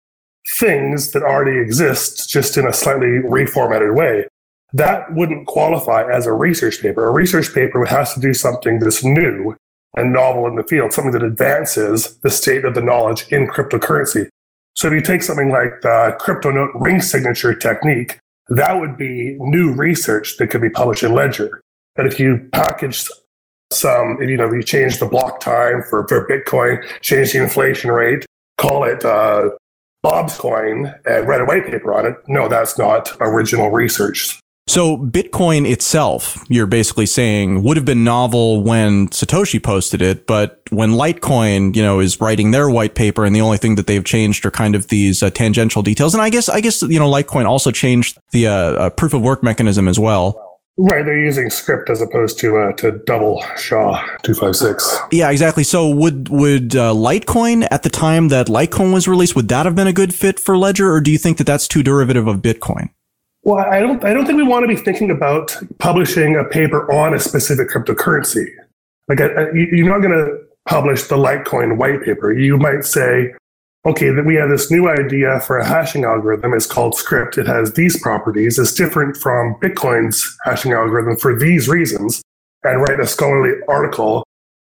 things 0.58 1.12
that 1.12 1.22
already 1.22 1.58
exist 1.58 2.28
just 2.28 2.56
in 2.56 2.66
a 2.66 2.72
slightly 2.72 3.20
reformatted 3.24 3.94
way. 3.94 4.26
That 4.72 5.14
wouldn't 5.14 5.46
qualify 5.46 6.10
as 6.10 6.26
a 6.26 6.32
research 6.32 6.80
paper. 6.82 7.06
A 7.06 7.12
research 7.12 7.54
paper 7.54 7.84
has 7.84 8.12
to 8.14 8.20
do 8.20 8.34
something 8.34 8.80
that's 8.80 9.04
new 9.04 9.56
and 9.96 10.12
novel 10.12 10.46
in 10.46 10.56
the 10.56 10.64
field, 10.64 10.92
something 10.92 11.12
that 11.12 11.22
advances 11.22 12.16
the 12.18 12.30
state 12.30 12.64
of 12.64 12.74
the 12.74 12.82
knowledge 12.82 13.26
in 13.30 13.46
cryptocurrency. 13.46 14.28
So 14.74 14.88
if 14.88 14.94
you 14.94 15.00
take 15.00 15.22
something 15.22 15.50
like 15.50 15.82
the 15.82 16.16
CryptoNote 16.20 16.72
ring 16.74 17.00
signature 17.00 17.54
technique, 17.54 18.18
that 18.48 18.78
would 18.78 18.96
be 18.96 19.36
new 19.38 19.72
research 19.72 20.36
that 20.38 20.48
could 20.48 20.60
be 20.60 20.70
published 20.70 21.04
in 21.04 21.12
Ledger. 21.12 21.60
But 21.94 22.06
if 22.06 22.18
you 22.18 22.48
package 22.52 23.08
some, 23.72 24.20
you 24.20 24.36
know, 24.36 24.52
you 24.52 24.62
change 24.62 24.98
the 24.98 25.06
block 25.06 25.40
time 25.40 25.82
for, 25.88 26.06
for 26.08 26.26
Bitcoin, 26.26 26.84
change 27.00 27.32
the 27.32 27.42
inflation 27.42 27.90
rate, 27.90 28.26
call 28.58 28.84
it 28.84 29.04
uh, 29.04 29.50
Bob's 30.04 30.36
coin 30.36 30.94
and 31.06 31.26
read 31.26 31.40
a 31.40 31.46
white 31.46 31.64
paper 31.64 31.94
on 31.94 32.04
it. 32.04 32.16
No, 32.28 32.46
that's 32.46 32.76
not 32.76 33.16
original 33.20 33.70
research. 33.70 34.38
So 34.66 34.98
Bitcoin 34.98 35.70
itself, 35.70 36.44
you're 36.48 36.66
basically 36.66 37.06
saying 37.06 37.62
would 37.62 37.78
have 37.78 37.86
been 37.86 38.04
novel 38.04 38.62
when 38.62 39.08
Satoshi 39.08 39.62
posted 39.62 40.02
it, 40.02 40.26
but 40.26 40.60
when 40.70 40.92
Litecoin, 40.92 41.74
you 41.74 41.82
know, 41.82 42.00
is 42.00 42.20
writing 42.20 42.50
their 42.50 42.68
white 42.68 42.94
paper 42.94 43.24
and 43.24 43.34
the 43.34 43.40
only 43.40 43.56
thing 43.56 43.76
that 43.76 43.86
they've 43.86 44.04
changed 44.04 44.44
are 44.44 44.50
kind 44.50 44.74
of 44.74 44.88
these 44.88 45.22
uh, 45.22 45.30
tangential 45.30 45.82
details. 45.82 46.14
And 46.14 46.22
I 46.22 46.28
guess, 46.28 46.50
I 46.50 46.60
guess, 46.60 46.82
you 46.82 46.98
know, 46.98 47.10
Litecoin 47.10 47.46
also 47.46 47.70
changed 47.70 48.18
the 48.32 48.46
uh, 48.46 48.52
uh, 48.52 48.90
proof 48.90 49.14
of 49.14 49.22
work 49.22 49.42
mechanism 49.42 49.88
as 49.88 49.98
well. 49.98 50.53
Right, 50.76 51.04
they're 51.04 51.22
using 51.22 51.50
scrypt 51.50 51.88
as 51.88 52.02
opposed 52.02 52.38
to 52.40 52.58
uh, 52.58 52.72
to 52.72 52.98
double 53.06 53.44
SHA 53.56 54.18
two 54.24 54.34
five 54.34 54.56
six. 54.56 54.98
Yeah, 55.12 55.30
exactly. 55.30 55.62
So 55.62 55.88
would 55.88 56.28
would 56.30 56.74
uh, 56.74 56.92
Litecoin 56.92 57.68
at 57.70 57.84
the 57.84 57.90
time 57.90 58.28
that 58.28 58.48
Litecoin 58.48 58.92
was 58.92 59.06
released 59.06 59.36
would 59.36 59.48
that 59.48 59.66
have 59.66 59.76
been 59.76 59.86
a 59.86 59.92
good 59.92 60.12
fit 60.12 60.40
for 60.40 60.58
Ledger, 60.58 60.92
or 60.92 61.00
do 61.00 61.12
you 61.12 61.18
think 61.18 61.38
that 61.38 61.46
that's 61.46 61.68
too 61.68 61.84
derivative 61.84 62.26
of 62.26 62.38
Bitcoin? 62.38 62.90
Well, 63.44 63.64
I 63.64 63.78
don't. 63.78 64.02
I 64.04 64.12
don't 64.12 64.26
think 64.26 64.36
we 64.36 64.42
want 64.42 64.64
to 64.64 64.68
be 64.68 64.76
thinking 64.76 65.12
about 65.12 65.56
publishing 65.78 66.34
a 66.34 66.44
paper 66.44 66.90
on 66.92 67.14
a 67.14 67.20
specific 67.20 67.68
cryptocurrency. 67.68 68.46
Like, 69.06 69.20
a, 69.20 69.26
a, 69.26 69.54
you're 69.54 69.88
not 69.88 70.00
going 70.00 70.14
to 70.14 70.38
publish 70.66 71.04
the 71.04 71.16
Litecoin 71.16 71.76
white 71.76 72.02
paper. 72.02 72.32
You 72.32 72.56
might 72.56 72.84
say, 72.84 73.34
okay, 73.86 74.10
that 74.10 74.24
we 74.24 74.34
have 74.36 74.48
this 74.48 74.70
new 74.70 74.88
idea 74.88 75.40
for 75.40 75.58
a 75.58 75.66
hashing 75.66 76.04
algorithm. 76.04 76.54
It's 76.54 76.66
called 76.66 76.94
scrypt. 76.94 77.38
It 77.38 77.46
has 77.46 77.74
these 77.74 78.00
properties. 78.00 78.58
It's 78.58 78.72
different 78.72 79.16
from 79.16 79.54
Bitcoin's 79.56 80.36
hashing 80.44 80.72
algorithm 80.72 81.16
for 81.16 81.38
these 81.38 81.68
reasons, 81.68 82.22
and 82.62 82.80
write 82.80 83.00
a 83.00 83.06
scholarly 83.06 83.54
article 83.68 84.24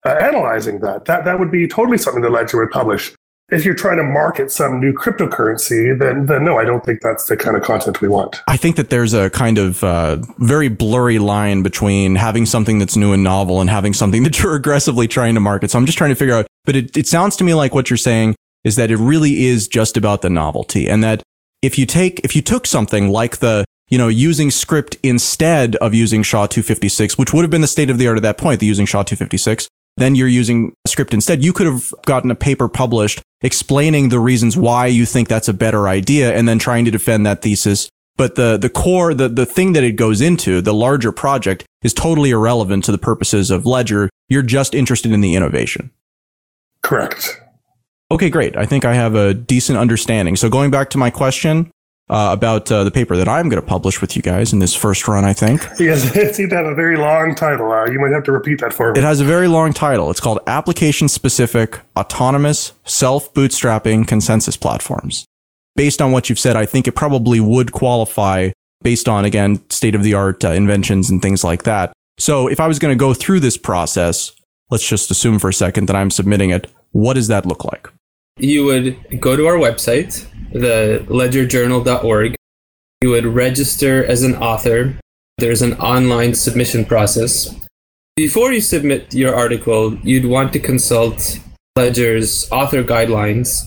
uh, 0.06 0.10
analyzing 0.10 0.80
that. 0.80 1.06
That 1.06 1.26
that 1.26 1.40
would 1.40 1.52
be 1.52 1.68
totally 1.68 1.98
something 1.98 2.22
the 2.22 2.30
Ledger 2.30 2.58
would 2.58 2.72
publish. 2.72 3.14
If 3.50 3.66
you're 3.66 3.76
trying 3.76 3.98
to 3.98 4.04
market 4.04 4.52
some 4.52 4.80
new 4.80 4.94
cryptocurrency, 4.94 5.98
then 5.98 6.26
then 6.26 6.44
no, 6.44 6.58
I 6.58 6.66
don't 6.66 6.84
think 6.84 7.02
that's 7.02 7.28
the 7.28 7.38
kind 7.38 7.56
of 7.56 7.62
content 7.62 8.02
we 8.02 8.08
want. 8.08 8.42
I 8.48 8.58
think 8.58 8.78
that 8.78 8.90
there's 8.90 9.14
a 9.14 9.30
kind 9.30 9.60
of 9.60 9.84
uh, 9.84 10.18
very 10.40 10.70
blurry 10.70 11.20
line 11.20 11.62
between 11.62 12.16
having 12.16 12.46
something 12.46 12.80
that's 12.80 12.96
new 12.96 13.14
and 13.14 13.24
novel 13.24 13.62
and 13.62 13.70
having 13.70 13.94
something 13.94 14.24
that 14.24 14.42
you're 14.42 14.56
aggressively 14.56 15.08
trying 15.08 15.36
to 15.36 15.40
market. 15.40 15.70
So 15.72 15.78
I'm 15.78 15.86
just 15.86 15.98
trying 15.98 16.12
to 16.12 16.16
figure 16.16 16.34
out. 16.34 16.48
But 16.66 16.78
it, 16.78 16.98
it 16.98 17.08
sounds 17.08 17.36
to 17.38 17.44
me 17.44 17.54
like 17.54 17.76
what 17.76 17.90
you're 17.90 17.98
saying 17.98 18.36
is 18.64 18.76
that 18.76 18.92
it 18.92 18.98
really 18.98 19.46
is 19.46 19.68
just 19.68 19.98
about 19.98 20.22
the 20.22 20.30
novelty 20.30 20.88
and 20.88 21.04
that 21.04 21.22
if 21.62 21.78
you 21.78 21.86
take, 21.86 22.20
if 22.24 22.36
you 22.36 22.42
took 22.42 22.68
something 22.68 23.10
like 23.10 23.38
the, 23.38 23.66
you 23.90 23.98
know, 23.98 24.10
using 24.10 24.50
scrypt 24.50 24.98
instead 25.02 25.76
of 25.78 25.94
using 25.94 26.24
SHA 26.24 26.48
256, 26.48 27.18
which 27.18 27.34
would 27.34 27.44
have 27.44 27.52
been 27.52 27.62
the 27.62 27.68
state 27.68 27.90
of 27.90 27.98
the 27.98 28.08
art 28.08 28.18
at 28.18 28.24
that 28.24 28.38
point, 28.38 28.60
the 28.60 28.66
using 28.66 28.86
SHA 28.86 29.04
256, 29.04 29.68
then 29.98 30.16
you're 30.16 30.28
using 30.28 30.74
scrypt 30.88 31.14
instead. 31.14 31.44
You 31.44 31.54
could 31.54 31.68
have 31.68 31.94
gotten 32.06 32.32
a 32.32 32.36
paper 32.36 32.68
published 32.68 33.22
explaining 33.42 34.10
the 34.10 34.20
reasons 34.20 34.58
why 34.58 34.88
you 34.88 35.06
think 35.06 35.28
that's 35.28 35.48
a 35.48 35.54
better 35.54 35.88
idea 35.88 36.34
and 36.36 36.48
then 36.48 36.60
trying 36.60 36.86
to 36.86 36.92
defend 36.92 37.26
that 37.26 37.42
thesis. 37.42 37.90
But 38.16 38.36
the, 38.36 38.58
the 38.58 38.70
core, 38.70 39.14
the, 39.14 39.30
the 39.30 39.46
thing 39.46 39.74
that 39.74 39.84
it 39.84 39.94
goes 39.94 40.22
into, 40.22 40.62
the 40.62 40.74
larger 40.74 41.12
project 41.12 41.66
is 41.82 41.94
totally 41.94 42.30
irrelevant 42.30 42.84
to 42.86 42.92
the 42.92 42.98
purposes 42.98 43.50
of 43.52 43.66
Ledger. 43.66 44.10
You're 44.30 44.44
just 44.44 44.76
interested 44.76 45.12
in 45.12 45.22
the 45.22 45.36
innovation. 45.36 45.92
Correct. 46.82 47.43
Okay, 48.14 48.30
great. 48.30 48.56
I 48.56 48.68
think 48.68 48.86
I 48.86 48.94
have 48.94 49.16
a 49.16 49.34
decent 49.34 49.80
understanding. 49.80 50.36
So 50.36 50.48
going 50.48 50.70
back 50.70 50.92
to 50.92 51.00
my 51.00 51.10
question 51.10 51.72
uh, 52.12 52.30
about 52.32 52.72
uh, 52.72 52.84
the 52.84 52.92
paper 52.92 53.18
that 53.18 53.28
I'm 53.28 53.50
going 53.50 53.60
to 53.60 53.68
publish 53.68 54.02
with 54.02 54.16
you 54.16 54.22
guys 54.22 54.54
in 54.54 54.60
this 54.60 54.76
first 54.76 55.08
run, 55.08 55.26
I 55.26 55.34
think. 55.34 55.66
Yes, 55.80 56.16
it 56.16 56.36
seemed 56.36 56.52
to 56.52 56.58
have 56.58 56.68
a 56.68 56.76
very 56.76 56.96
long 56.96 57.34
title. 57.34 57.72
Uh, 57.72 57.88
you 57.88 58.00
might 58.00 58.12
have 58.12 58.24
to 58.26 58.32
repeat 58.32 58.60
that 58.62 58.72
for 58.72 58.94
me. 58.94 59.00
It 59.00 59.04
has 59.04 59.20
a 59.20 59.24
very 59.24 59.48
long 59.48 59.74
title. 59.74 60.12
It's 60.12 60.20
called 60.20 60.42
Application 60.46 61.10
Specific 61.10 61.80
Autonomous 61.98 62.74
Self 62.84 63.34
Bootstrapping 63.34 64.08
Consensus 64.08 64.58
Platforms. 64.58 65.26
Based 65.76 66.00
on 66.00 66.12
what 66.12 66.30
you've 66.30 66.38
said, 66.38 66.56
I 66.56 66.68
think 66.68 66.88
it 66.88 66.92
probably 66.92 67.40
would 67.40 67.72
qualify 67.72 68.52
based 68.84 69.10
on, 69.10 69.26
again, 69.26 69.68
state 69.72 69.96
of 69.96 70.04
the 70.04 70.14
art 70.14 70.46
uh, 70.46 70.50
inventions 70.50 71.10
and 71.10 71.20
things 71.20 71.44
like 71.44 71.64
that. 71.64 71.94
So 72.20 72.48
if 72.48 72.60
I 72.60 72.68
was 72.68 72.78
going 72.78 72.96
to 72.96 73.00
go 73.00 73.16
through 73.16 73.40
this 73.40 73.58
process, 73.58 74.34
let's 74.70 74.88
just 74.88 75.10
assume 75.10 75.40
for 75.40 75.50
a 75.50 75.54
second 75.54 75.88
that 75.88 75.96
I'm 75.96 76.12
submitting 76.12 76.52
it. 76.52 76.70
What 76.92 77.16
does 77.16 77.28
that 77.30 77.48
look 77.48 77.66
like? 77.66 77.90
You 78.38 78.66
would 78.66 79.20
go 79.20 79.36
to 79.36 79.48
our 79.48 79.56
website, 79.56 80.26
the 80.52 81.06
ledgerjournal.org. 81.08 82.36
You 83.02 83.10
would 83.10 83.26
register 83.26 84.06
as 84.06 84.24
an 84.24 84.36
author. 84.36 84.98
There's 85.38 85.62
an 85.62 85.74
online 85.74 86.36
submission 86.36 86.86
process. 86.86 87.54
Before 88.16 88.54
you 88.54 88.62
submit 88.62 89.14
your 89.14 89.36
article, 89.36 89.96
you'd 90.04 90.26
want 90.26 90.54
to 90.54 90.60
consult 90.60 91.40
Ledger's 91.76 92.50
author 92.52 92.84
guidelines. 92.84 93.64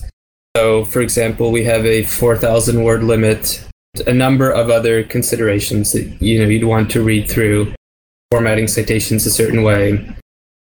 So, 0.55 0.85
for 0.85 1.01
example, 1.01 1.51
we 1.51 1.63
have 1.65 1.85
a 1.85 2.03
4,000 2.03 2.83
word 2.83 3.03
limit, 3.03 3.63
a 4.07 4.13
number 4.13 4.49
of 4.49 4.69
other 4.69 5.03
considerations 5.03 5.91
that 5.91 6.21
you 6.21 6.41
know 6.41 6.47
you'd 6.49 6.63
want 6.63 6.89
to 6.91 7.03
read 7.03 7.29
through, 7.29 7.73
formatting 8.31 8.67
citations 8.67 9.25
a 9.25 9.31
certain 9.31 9.63
way. 9.63 10.09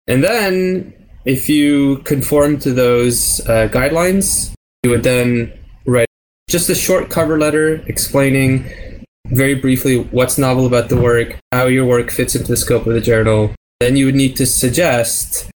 And 0.07 0.23
then 0.23 0.93
if 1.27 1.49
you 1.49 1.97
conform 2.05 2.57
to 2.57 2.71
those 2.71 3.41
uh, 3.49 3.67
guidelines, 3.67 4.53
you 4.83 4.89
would 4.89 5.03
then 5.03 5.51
write 5.85 6.07
just 6.49 6.69
a 6.69 6.75
short 6.75 7.09
cover 7.09 7.37
letter 7.37 7.83
explaining 7.87 8.65
very 9.25 9.53
briefly 9.53 9.99
what's 10.11 10.37
novel 10.37 10.65
about 10.65 10.87
the 10.87 10.95
work, 10.95 11.37
how 11.51 11.65
your 11.65 11.85
work 11.85 12.11
fits 12.11 12.33
into 12.33 12.47
the 12.47 12.55
scope 12.55 12.87
of 12.87 12.93
the 12.93 13.01
journal. 13.01 13.53
Then 13.81 13.97
you 13.97 14.05
would 14.05 14.15
need 14.15 14.37
to 14.37 14.45
suggest 14.45 15.51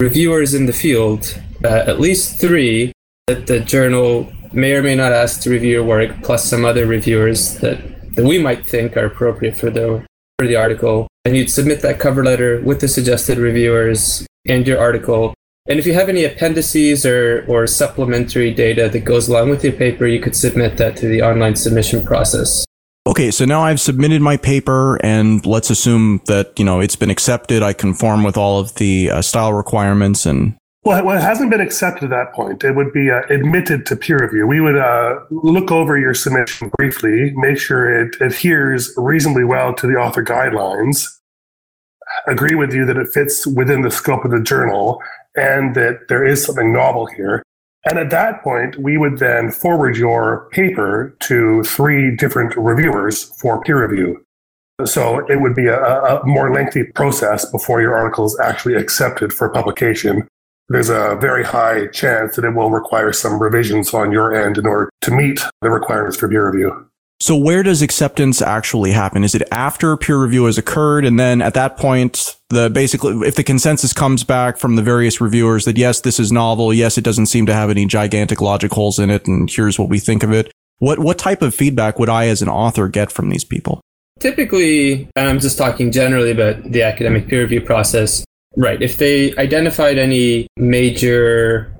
reviewers 0.00 0.54
in 0.54 0.66
the 0.66 0.72
field, 0.72 1.36
uh, 1.64 1.82
at 1.88 1.98
least 1.98 2.40
three, 2.40 2.92
that 3.26 3.48
the 3.48 3.58
journal 3.58 4.32
may 4.52 4.74
or 4.74 4.82
may 4.82 4.94
not 4.94 5.10
ask 5.10 5.40
to 5.40 5.50
review 5.50 5.72
your 5.72 5.84
work, 5.84 6.22
plus 6.22 6.44
some 6.44 6.64
other 6.64 6.86
reviewers 6.86 7.58
that, 7.58 8.14
that 8.14 8.24
we 8.24 8.38
might 8.38 8.64
think 8.64 8.96
are 8.96 9.06
appropriate 9.06 9.58
for 9.58 9.70
the 9.70 10.06
for 10.38 10.46
the 10.46 10.54
article. 10.54 11.08
And 11.24 11.36
you'd 11.36 11.50
submit 11.50 11.80
that 11.80 11.98
cover 11.98 12.22
letter 12.22 12.60
with 12.60 12.80
the 12.80 12.86
suggested 12.86 13.38
reviewers 13.38 14.24
and 14.48 14.66
your 14.66 14.78
article. 14.78 15.34
And 15.68 15.78
if 15.78 15.86
you 15.86 15.94
have 15.94 16.08
any 16.08 16.24
appendices 16.24 17.04
or, 17.04 17.44
or 17.48 17.66
supplementary 17.66 18.54
data 18.54 18.88
that 18.88 19.00
goes 19.00 19.28
along 19.28 19.50
with 19.50 19.64
your 19.64 19.72
paper, 19.72 20.06
you 20.06 20.20
could 20.20 20.36
submit 20.36 20.76
that 20.76 20.96
to 20.98 21.08
the 21.08 21.22
online 21.22 21.56
submission 21.56 22.04
process. 22.04 22.64
Okay, 23.06 23.30
so 23.30 23.44
now 23.44 23.62
I've 23.62 23.80
submitted 23.80 24.20
my 24.20 24.36
paper, 24.36 24.96
and 24.96 25.44
let's 25.46 25.70
assume 25.70 26.20
that 26.26 26.58
you 26.58 26.64
know 26.64 26.80
it's 26.80 26.96
been 26.96 27.10
accepted. 27.10 27.62
I 27.62 27.72
conform 27.72 28.24
with 28.24 28.36
all 28.36 28.58
of 28.58 28.74
the 28.74 29.10
uh, 29.10 29.22
style 29.22 29.52
requirements, 29.52 30.26
and 30.26 30.56
well, 30.86 31.04
well, 31.04 31.16
it 31.16 31.22
hasn't 31.22 31.50
been 31.50 31.60
accepted 31.60 32.04
at 32.04 32.10
that 32.10 32.32
point. 32.32 32.64
It 32.64 32.76
would 32.76 32.92
be 32.92 33.10
uh, 33.10 33.22
admitted 33.30 33.86
to 33.86 33.96
peer 33.96 34.18
review. 34.18 34.46
We 34.46 34.60
would 34.60 34.76
uh, 34.76 35.20
look 35.30 35.70
over 35.70 35.98
your 35.98 36.14
submission 36.14 36.70
briefly, 36.78 37.32
make 37.36 37.58
sure 37.58 38.06
it 38.06 38.16
adheres 38.20 38.92
reasonably 38.96 39.44
well 39.44 39.72
to 39.74 39.86
the 39.86 39.94
author 39.94 40.24
guidelines, 40.24 41.15
agree 42.26 42.54
with 42.54 42.72
you 42.72 42.84
that 42.86 42.96
it 42.96 43.08
fits 43.08 43.46
within 43.46 43.82
the 43.82 43.90
scope 43.90 44.24
of 44.24 44.30
the 44.30 44.40
journal 44.40 45.00
and 45.34 45.74
that 45.74 46.08
there 46.08 46.24
is 46.24 46.44
something 46.44 46.72
novel 46.72 47.06
here. 47.06 47.42
And 47.88 47.98
at 47.98 48.10
that 48.10 48.42
point, 48.42 48.76
we 48.78 48.98
would 48.98 49.18
then 49.18 49.52
forward 49.52 49.96
your 49.96 50.48
paper 50.50 51.16
to 51.20 51.62
three 51.62 52.16
different 52.16 52.56
reviewers 52.56 53.24
for 53.40 53.60
peer 53.60 53.86
review. 53.86 54.24
So 54.84 55.24
it 55.30 55.40
would 55.40 55.54
be 55.54 55.68
a, 55.68 55.80
a 55.80 56.26
more 56.26 56.52
lengthy 56.52 56.84
process 56.84 57.50
before 57.50 57.80
your 57.80 57.96
article 57.96 58.26
is 58.26 58.38
actually 58.42 58.74
accepted 58.74 59.32
for 59.32 59.48
publication. 59.48 60.26
There's 60.68 60.90
a 60.90 61.16
very 61.20 61.44
high 61.44 61.86
chance 61.86 62.36
that 62.36 62.44
it 62.44 62.50
will 62.50 62.70
require 62.70 63.12
some 63.12 63.40
revisions 63.40 63.94
on 63.94 64.10
your 64.10 64.34
end 64.34 64.58
in 64.58 64.66
order 64.66 64.90
to 65.02 65.10
meet 65.12 65.40
the 65.62 65.70
requirements 65.70 66.16
for 66.16 66.28
peer 66.28 66.50
review. 66.50 66.88
So 67.18 67.34
where 67.34 67.62
does 67.62 67.80
acceptance 67.80 68.42
actually 68.42 68.92
happen? 68.92 69.24
Is 69.24 69.34
it 69.34 69.42
after 69.50 69.96
peer 69.96 70.20
review 70.20 70.44
has 70.44 70.58
occurred? 70.58 71.04
And 71.04 71.18
then 71.18 71.40
at 71.40 71.54
that 71.54 71.78
point, 71.78 72.36
the 72.50 72.68
basically, 72.68 73.26
if 73.26 73.36
the 73.36 73.42
consensus 73.42 73.92
comes 73.92 74.22
back 74.22 74.58
from 74.58 74.76
the 74.76 74.82
various 74.82 75.20
reviewers 75.20 75.64
that 75.64 75.78
yes, 75.78 76.02
this 76.02 76.20
is 76.20 76.30
novel. 76.30 76.74
Yes, 76.74 76.98
it 76.98 77.04
doesn't 77.04 77.26
seem 77.26 77.46
to 77.46 77.54
have 77.54 77.70
any 77.70 77.86
gigantic 77.86 78.40
logic 78.40 78.72
holes 78.72 78.98
in 78.98 79.08
it. 79.10 79.26
And 79.26 79.50
here's 79.50 79.78
what 79.78 79.88
we 79.88 79.98
think 79.98 80.22
of 80.22 80.32
it. 80.32 80.52
What, 80.78 80.98
what 80.98 81.16
type 81.16 81.40
of 81.40 81.54
feedback 81.54 81.98
would 81.98 82.10
I 82.10 82.28
as 82.28 82.42
an 82.42 82.50
author 82.50 82.86
get 82.86 83.10
from 83.10 83.30
these 83.30 83.44
people? 83.44 83.80
Typically, 84.20 85.08
and 85.16 85.28
I'm 85.28 85.40
just 85.40 85.56
talking 85.56 85.92
generally 85.92 86.30
about 86.30 86.62
the 86.64 86.82
academic 86.82 87.28
peer 87.28 87.40
review 87.40 87.62
process, 87.62 88.24
right? 88.56 88.80
If 88.82 88.98
they 88.98 89.34
identified 89.36 89.96
any 89.96 90.48
major, 90.58 91.74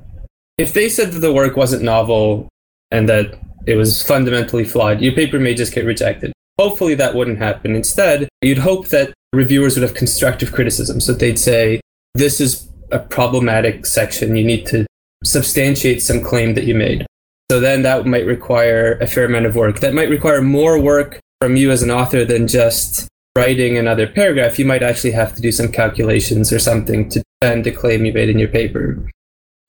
if 0.57 0.73
they 0.73 0.89
said 0.89 1.13
that 1.13 1.19
the 1.19 1.33
work 1.33 1.57
wasn't 1.57 1.83
novel 1.83 2.49
and 2.91 3.07
that 3.09 3.39
it 3.67 3.77
was 3.77 4.03
fundamentally 4.03 4.65
flawed. 4.65 5.01
Your 5.01 5.13
paper 5.13 5.39
may 5.39 5.55
just 5.55 5.75
get 5.75 5.85
rejected. 5.85 6.33
Hopefully 6.59 6.95
that 6.95 7.15
wouldn't 7.15 7.39
happen. 7.39 7.75
Instead, 7.75 8.29
you'd 8.41 8.59
hope 8.59 8.89
that 8.89 9.13
reviewers 9.33 9.77
would 9.77 9.83
have 9.83 9.95
constructive 9.95 10.53
criticism. 10.53 11.01
So 11.01 11.13
they'd 11.13 11.39
say, 11.39 11.81
this 12.15 12.41
is 12.41 12.69
a 12.91 12.99
problematic 12.99 13.85
section. 13.85 14.37
You 14.37 14.45
need 14.45 14.67
to 14.67 14.87
substantiate 15.25 16.03
some 16.03 16.23
claim 16.23 16.55
that 16.55 16.65
you 16.65 16.75
made. 16.75 17.05
So 17.51 17.61
then 17.61 17.83
that 17.83 18.07
might 18.07 18.27
require 18.27 18.93
a 19.01 19.07
fair 19.07 19.27
amount 19.27 19.47
of 19.47 19.55
work. 19.55 19.81
That 19.81 19.95
might 19.95 20.09
require 20.09 20.41
more 20.41 20.81
work 20.81 21.21
from 21.41 21.57
you 21.57 21.71
as 21.71 21.83
an 21.83 21.91
author 21.91 22.25
than 22.25 22.49
just 22.49 23.09
writing 23.37 23.77
another 23.77 24.07
paragraph. 24.07 24.59
You 24.59 24.65
might 24.65 24.83
actually 24.83 25.13
have 25.13 25.35
to 25.35 25.43
do 25.43 25.53
some 25.53 25.71
calculations 25.71 26.53
or 26.53 26.59
something 26.59 27.09
to 27.11 27.23
defend 27.41 27.67
a 27.67 27.73
claim 27.73 28.05
you 28.05 28.13
made 28.13 28.31
in 28.31 28.39
your 28.39 28.49
paper. 28.49 28.99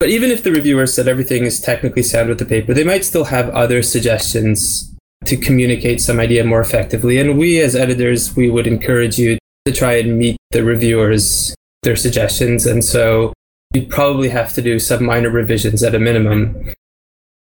But 0.00 0.10
even 0.10 0.30
if 0.30 0.44
the 0.44 0.52
reviewer 0.52 0.86
said 0.86 1.08
everything 1.08 1.44
is 1.44 1.60
technically 1.60 2.04
sound 2.04 2.28
with 2.28 2.38
the 2.38 2.44
paper, 2.44 2.72
they 2.72 2.84
might 2.84 3.04
still 3.04 3.24
have 3.24 3.48
other 3.50 3.82
suggestions 3.82 4.94
to 5.24 5.36
communicate 5.36 6.00
some 6.00 6.20
idea 6.20 6.44
more 6.44 6.60
effectively. 6.60 7.18
And 7.18 7.36
we 7.36 7.60
as 7.60 7.74
editors, 7.74 8.36
we 8.36 8.48
would 8.48 8.66
encourage 8.66 9.18
you 9.18 9.38
to 9.64 9.72
try 9.72 9.94
and 9.94 10.16
meet 10.16 10.36
the 10.52 10.62
reviewers, 10.62 11.54
their 11.82 11.96
suggestions. 11.96 12.64
And 12.64 12.84
so 12.84 13.32
you'd 13.74 13.90
probably 13.90 14.28
have 14.28 14.54
to 14.54 14.62
do 14.62 14.78
some 14.78 15.04
minor 15.04 15.30
revisions 15.30 15.82
at 15.82 15.94
a 15.94 15.98
minimum. 15.98 16.72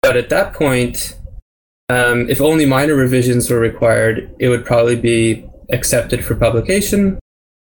But 0.02 0.16
at 0.16 0.28
that 0.30 0.52
point, 0.52 1.16
um, 1.88 2.28
if 2.28 2.40
only 2.40 2.66
minor 2.66 2.96
revisions 2.96 3.48
were 3.48 3.60
required, 3.60 4.34
it 4.40 4.48
would 4.48 4.64
probably 4.64 4.96
be 4.96 5.48
accepted 5.70 6.24
for 6.24 6.34
publication. 6.34 7.20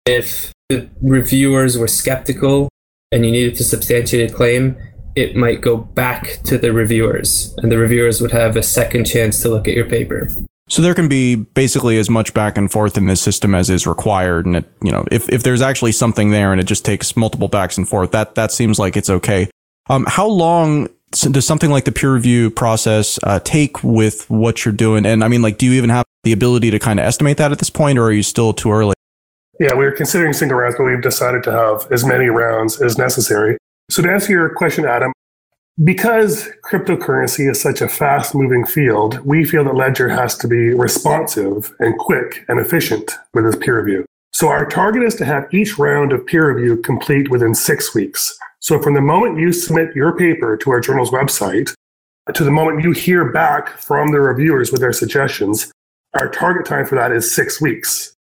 If 0.06 0.54
the 0.70 0.90
reviewers 1.01 1.78
were 1.78 1.88
skeptical 1.88 2.70
and 3.12 3.25
you 3.25 3.32
needed 3.32 3.56
to 3.56 3.63
substantiate 3.63 4.32
a 4.32 4.34
claim, 4.34 4.77
it 5.15 5.36
might 5.36 5.62
go 5.62 5.77
back 5.77 6.39
to 6.46 6.58
the 6.58 6.72
reviewers, 6.72 7.53
and 7.58 7.72
the 7.72 7.77
reviewers 7.77 8.22
would 8.22 8.32
have 8.32 8.56
a 8.56 8.63
second 8.63 9.06
chance 9.06 9.41
to 9.41 9.50
look 9.50 9.68
at 9.68 9.74
your 9.74 9.89
paper. 9.89 10.30
So 10.70 10.82
there 10.82 10.94
can 10.94 11.10
be 11.10 11.36
basically 11.36 11.98
as 11.98 12.10
much 12.10 12.34
back 12.34 12.58
and 12.58 12.72
forth 12.72 12.98
in 12.98 13.06
this 13.06 13.20
system 13.20 13.53
as 13.53 13.70
is 13.70 13.86
required. 13.86 14.46
And 14.46 14.56
it, 14.56 14.72
you 14.82 14.89
know, 14.89 15.03
if, 15.12 15.27
if 15.27 15.44
there's 15.44 15.62
actually 15.62 15.91
something 15.91 16.32
there 16.32 16.53
and 16.53 16.62
it 16.62 16.63
just 16.63 16.86
takes 16.86 17.18
multiple 17.18 17.50
backs 17.50 17.77
and 17.77 17.86
forth, 17.86 18.12
that, 18.12 18.36
that 18.36 18.53
seems 18.53 18.80
like 18.80 18.96
it's 18.96 19.10
okay. 19.10 19.50
Um, 19.89 20.06
how 20.08 20.27
long 20.27 20.88
does 21.12 21.46
something 21.46 21.72
like 21.72 21.84
the 21.84 21.91
peer 21.91 22.13
review 22.13 22.50
process 22.50 23.20
uh, 23.24 23.41
take 23.41 23.84
with 23.84 24.30
what 24.30 24.63
you're 24.63 24.74
doing? 24.74 25.06
And 25.06 25.25
I 25.25 25.27
mean, 25.27 25.41
like, 25.41 25.58
do 25.58 25.65
you 25.65 25.74
even 25.74 25.89
have 25.89 26.06
the 26.24 26.32
ability 26.32 26.72
to 26.72 26.80
kind 26.80 27.01
of 27.01 27.06
estimate 27.06 27.36
that 27.36 27.51
at 27.51 27.60
this 27.60 27.70
point, 27.70 28.00
or 28.00 28.06
are 28.06 28.12
you 28.13 28.24
still 28.24 28.53
too 28.53 28.72
early? 28.72 28.94
Yeah, 29.62 29.75
we 29.75 29.86
were 29.86 29.91
considering 29.91 30.34
single 30.34 30.58
rounds, 30.58 30.75
but 30.75 30.86
we've 30.86 31.03
decided 31.03 31.44
to 31.44 31.51
have 31.51 31.86
as 31.91 32.03
many 32.03 32.30
rounds 32.30 32.82
as 32.82 32.98
necessary. 32.98 33.60
So 33.91 34.01
to 34.01 34.12
answer 34.12 34.32
your 34.32 34.50
question, 34.50 34.86
Adam, 34.86 35.13
because 35.84 36.50
cryptocurrency 36.65 37.48
is 37.48 37.62
such 37.62 37.80
a 37.80 37.88
fast 37.88 38.34
moving 38.34 38.65
field, 38.65 39.20
we 39.20 39.46
feel 39.46 39.63
that 39.65 39.75
Ledger 39.75 40.10
has 40.10 40.36
to 40.39 40.48
be 40.48 40.74
responsive 40.74 41.75
and 41.77 41.96
quick 42.00 42.44
and 42.48 42.60
efficient 42.60 43.12
with 43.36 43.46
its 43.46 43.56
peer 43.56 43.80
review. 43.80 44.03
So 44.34 44.48
our 44.48 44.65
target 44.65 45.03
is 45.03 45.13
to 45.18 45.25
have 45.25 45.53
each 45.53 45.77
round 45.77 46.12
of 46.12 46.25
peer 46.25 46.51
review 46.51 46.77
complete 46.77 47.30
within 47.30 47.53
six 47.53 47.94
weeks. 47.94 48.36
So 48.62 48.82
from 48.82 48.96
the 48.96 49.01
moment 49.01 49.38
you 49.38 49.53
submit 49.53 49.96
your 49.96 50.18
paper 50.18 50.58
to 50.58 50.72
our 50.72 50.80
journal's 50.80 51.12
website 51.12 51.72
to 52.34 52.44
the 52.44 52.50
moment 52.50 52.84
you 52.84 52.94
hear 52.94 53.32
back 53.32 53.77
from 53.77 54.12
the 54.12 54.22
reviewers 54.22 54.72
with 54.72 54.82
their 54.82 54.94
suggestions, 54.94 55.72
our 56.15 56.30
target 56.30 56.65
time 56.65 56.88
for 56.88 56.96
that 56.96 57.12
is 57.12 57.32
six 57.32 57.62
weeks. 57.62 58.15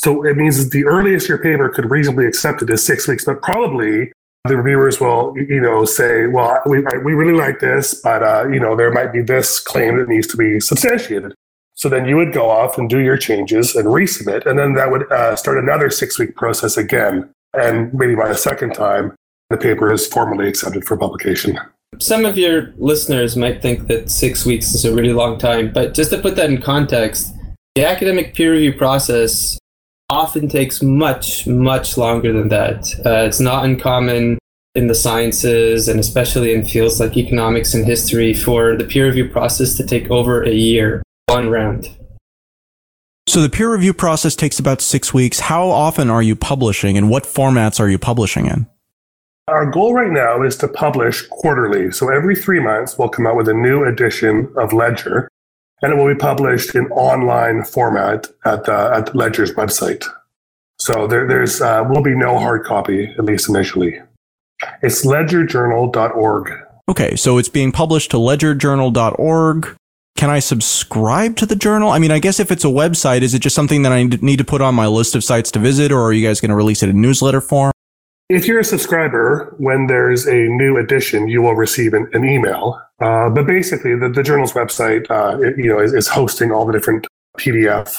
So 0.00 0.24
it 0.24 0.34
means 0.34 0.70
the 0.70 0.86
earliest 0.86 1.28
your 1.28 1.36
paper 1.36 1.68
could 1.68 1.90
reasonably 1.90 2.24
accept 2.24 2.62
it 2.62 2.70
is 2.70 2.82
six 2.82 3.06
weeks, 3.06 3.26
but 3.26 3.42
probably 3.42 4.10
the 4.44 4.56
reviewers 4.56 4.98
will, 4.98 5.34
you 5.36 5.60
know, 5.60 5.84
say, 5.84 6.26
well, 6.26 6.58
we, 6.64 6.78
we 7.04 7.12
really 7.12 7.38
like 7.38 7.60
this, 7.60 8.00
but, 8.00 8.22
uh, 8.22 8.48
you 8.48 8.58
know, 8.58 8.74
there 8.74 8.90
might 8.90 9.12
be 9.12 9.20
this 9.20 9.60
claim 9.60 9.98
that 9.98 10.08
needs 10.08 10.26
to 10.28 10.38
be 10.38 10.58
substantiated. 10.58 11.34
So 11.74 11.90
then 11.90 12.08
you 12.08 12.16
would 12.16 12.32
go 12.32 12.48
off 12.48 12.78
and 12.78 12.88
do 12.88 13.00
your 13.00 13.18
changes 13.18 13.76
and 13.76 13.88
resubmit, 13.88 14.46
and 14.46 14.58
then 14.58 14.72
that 14.72 14.90
would 14.90 15.12
uh, 15.12 15.36
start 15.36 15.58
another 15.58 15.90
six 15.90 16.18
week 16.18 16.34
process 16.34 16.78
again. 16.78 17.28
And 17.52 17.92
maybe 17.92 18.14
by 18.14 18.28
the 18.28 18.36
second 18.36 18.72
time, 18.72 19.14
the 19.50 19.58
paper 19.58 19.92
is 19.92 20.06
formally 20.06 20.48
accepted 20.48 20.86
for 20.86 20.96
publication. 20.96 21.60
Some 21.98 22.24
of 22.24 22.38
your 22.38 22.72
listeners 22.78 23.36
might 23.36 23.60
think 23.60 23.86
that 23.88 24.10
six 24.10 24.46
weeks 24.46 24.72
is 24.72 24.86
a 24.86 24.94
really 24.94 25.12
long 25.12 25.38
time, 25.38 25.70
but 25.74 25.92
just 25.92 26.08
to 26.12 26.16
put 26.16 26.36
that 26.36 26.48
in 26.48 26.62
context, 26.62 27.34
the 27.74 27.84
academic 27.84 28.32
peer 28.34 28.52
review 28.52 28.72
process 28.72 29.58
often 30.10 30.48
takes 30.48 30.82
much, 30.82 31.46
much 31.46 31.96
longer 31.96 32.32
than 32.32 32.48
that. 32.48 32.92
Uh, 33.06 33.24
it's 33.26 33.40
not 33.40 33.64
uncommon 33.64 34.38
in 34.74 34.86
the 34.86 34.94
sciences 34.94 35.88
and 35.88 35.98
especially 35.98 36.52
in 36.52 36.64
fields 36.64 37.00
like 37.00 37.16
economics 37.16 37.74
and 37.74 37.86
history 37.86 38.34
for 38.34 38.76
the 38.76 38.84
peer 38.84 39.06
review 39.06 39.28
process 39.28 39.76
to 39.76 39.86
take 39.86 40.10
over 40.10 40.42
a 40.42 40.52
year, 40.52 41.02
one 41.26 41.48
round. 41.48 41.88
So 43.26 43.40
the 43.42 43.48
peer 43.48 43.72
review 43.72 43.94
process 43.94 44.34
takes 44.34 44.58
about 44.58 44.80
six 44.80 45.14
weeks. 45.14 45.40
How 45.40 45.68
often 45.68 46.10
are 46.10 46.22
you 46.22 46.34
publishing 46.34 46.96
and 46.98 47.08
what 47.08 47.24
formats 47.24 47.78
are 47.78 47.88
you 47.88 47.98
publishing 47.98 48.46
in? 48.46 48.66
Our 49.46 49.66
goal 49.66 49.94
right 49.94 50.10
now 50.10 50.42
is 50.42 50.56
to 50.58 50.68
publish 50.68 51.26
quarterly. 51.28 51.90
So 51.92 52.12
every 52.12 52.36
three 52.36 52.60
months, 52.60 52.98
we'll 52.98 53.08
come 53.08 53.26
out 53.26 53.36
with 53.36 53.48
a 53.48 53.54
new 53.54 53.84
edition 53.84 54.52
of 54.56 54.72
Ledger 54.72 55.28
and 55.82 55.92
it 55.92 55.96
will 55.96 56.12
be 56.12 56.18
published 56.18 56.74
in 56.74 56.86
online 56.88 57.64
format 57.64 58.28
at 58.44 58.64
the, 58.64 58.92
at 58.94 59.14
Ledger's 59.14 59.52
website. 59.54 60.04
So 60.78 61.06
there, 61.06 61.26
there's 61.26 61.60
uh, 61.60 61.84
will 61.88 62.02
be 62.02 62.14
no 62.14 62.38
hard 62.38 62.64
copy, 62.64 63.14
at 63.18 63.24
least 63.24 63.48
initially. 63.48 64.00
It's 64.82 65.04
ledgerjournal.org. 65.04 66.52
Okay, 66.88 67.16
so 67.16 67.38
it's 67.38 67.48
being 67.48 67.72
published 67.72 68.10
to 68.12 68.16
ledgerjournal.org. 68.16 69.76
Can 70.16 70.28
I 70.28 70.38
subscribe 70.38 71.36
to 71.36 71.46
the 71.46 71.56
journal? 71.56 71.90
I 71.90 71.98
mean, 71.98 72.10
I 72.10 72.18
guess 72.18 72.40
if 72.40 72.50
it's 72.50 72.64
a 72.64 72.68
website, 72.68 73.22
is 73.22 73.32
it 73.32 73.38
just 73.38 73.56
something 73.56 73.82
that 73.82 73.92
I 73.92 74.02
need 74.04 74.38
to 74.38 74.44
put 74.44 74.60
on 74.60 74.74
my 74.74 74.86
list 74.86 75.14
of 75.14 75.24
sites 75.24 75.50
to 75.52 75.58
visit, 75.58 75.92
or 75.92 76.02
are 76.02 76.12
you 76.12 76.26
guys 76.26 76.40
going 76.40 76.50
to 76.50 76.56
release 76.56 76.82
it 76.82 76.88
in 76.88 77.00
newsletter 77.00 77.40
form? 77.40 77.72
If 78.30 78.46
you're 78.46 78.60
a 78.60 78.64
subscriber, 78.64 79.56
when 79.58 79.88
there's 79.88 80.24
a 80.24 80.46
new 80.46 80.76
edition, 80.76 81.26
you 81.26 81.42
will 81.42 81.56
receive 81.56 81.94
an, 81.94 82.08
an 82.12 82.24
email. 82.24 82.80
Uh, 83.00 83.28
but 83.28 83.44
basically, 83.44 83.96
the, 83.96 84.08
the 84.08 84.22
journal's 84.22 84.52
website, 84.52 85.10
uh, 85.10 85.36
it, 85.40 85.58
you 85.58 85.66
know, 85.66 85.80
is, 85.80 85.92
is, 85.92 86.06
hosting 86.06 86.52
all 86.52 86.64
the 86.64 86.72
different 86.72 87.08
PDF 87.40 87.96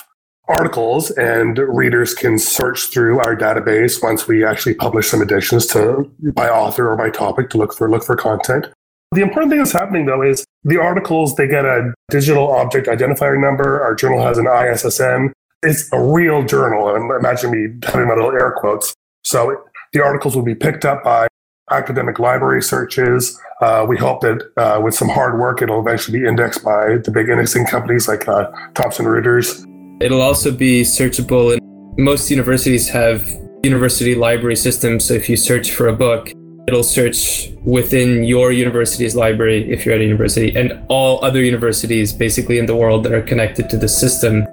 articles, 0.47 1.11
and 1.11 1.57
readers 1.57 2.13
can 2.13 2.39
search 2.39 2.93
through 2.93 3.19
our 3.19 3.35
database 3.35 4.01
once 4.01 4.25
we 4.25 4.45
actually 4.45 4.73
publish 4.73 5.09
some 5.09 5.21
editions 5.21 5.67
to 5.67 6.09
by 6.33 6.47
author 6.47 6.89
or 6.89 6.95
by 6.95 7.09
topic 7.09 7.49
to 7.49 7.57
look 7.57 7.73
for 7.73 7.89
look 7.89 8.05
for 8.05 8.15
content. 8.15 8.67
The 9.11 9.21
important 9.21 9.51
thing 9.51 9.59
that's 9.59 9.73
happening 9.73 10.05
though 10.05 10.21
is 10.21 10.45
the 10.63 10.77
articles 10.77 11.35
they 11.35 11.47
get 11.47 11.65
a 11.65 11.93
digital 12.09 12.53
object 12.53 12.87
identifier 12.87 13.37
number. 13.37 13.81
Our 13.81 13.95
journal 13.95 14.23
has 14.23 14.37
an 14.37 14.45
ISSN. 14.45 15.33
It's 15.61 15.91
a 15.91 16.01
real 16.01 16.43
journal, 16.45 16.95
imagine 16.95 17.51
me 17.51 17.77
having 17.83 18.07
my 18.07 18.15
little 18.15 18.31
air 18.31 18.55
quotes. 18.57 18.95
So 19.23 19.63
the 19.93 20.03
articles 20.03 20.35
will 20.35 20.43
be 20.43 20.55
picked 20.55 20.85
up 20.85 21.03
by 21.03 21.27
academic 21.69 22.19
library 22.19 22.61
searches. 22.61 23.39
Uh, 23.61 23.85
we 23.87 23.97
hope 23.97 24.21
that 24.21 24.51
uh, 24.57 24.79
with 24.81 24.93
some 24.93 25.09
hard 25.09 25.39
work, 25.39 25.61
it'll 25.61 25.79
eventually 25.79 26.19
be 26.19 26.27
indexed 26.27 26.63
by 26.63 26.97
the 26.97 27.11
big 27.11 27.29
indexing 27.29 27.65
companies 27.65 28.07
like 28.07 28.27
uh, 28.27 28.49
Thomson 28.73 29.05
Reuters. 29.05 29.65
It'll 30.01 30.21
also 30.21 30.51
be 30.51 30.81
searchable, 30.81 31.53
and 31.53 31.61
most 31.97 32.31
universities 32.31 32.89
have 32.89 33.25
university 33.63 34.15
library 34.15 34.55
systems. 34.55 35.05
So 35.05 35.13
if 35.13 35.29
you 35.29 35.37
search 35.37 35.71
for 35.71 35.87
a 35.87 35.93
book, 35.93 36.31
it'll 36.67 36.83
search 36.83 37.49
within 37.63 38.23
your 38.23 38.51
university's 38.51 39.15
library 39.15 39.71
if 39.71 39.85
you're 39.85 39.95
at 39.95 40.01
a 40.01 40.03
university, 40.03 40.55
and 40.55 40.81
all 40.89 41.23
other 41.23 41.43
universities 41.43 42.11
basically 42.13 42.57
in 42.57 42.65
the 42.65 42.75
world 42.75 43.03
that 43.03 43.13
are 43.13 43.21
connected 43.21 43.69
to 43.69 43.77
the 43.77 43.87
system. 43.87 44.47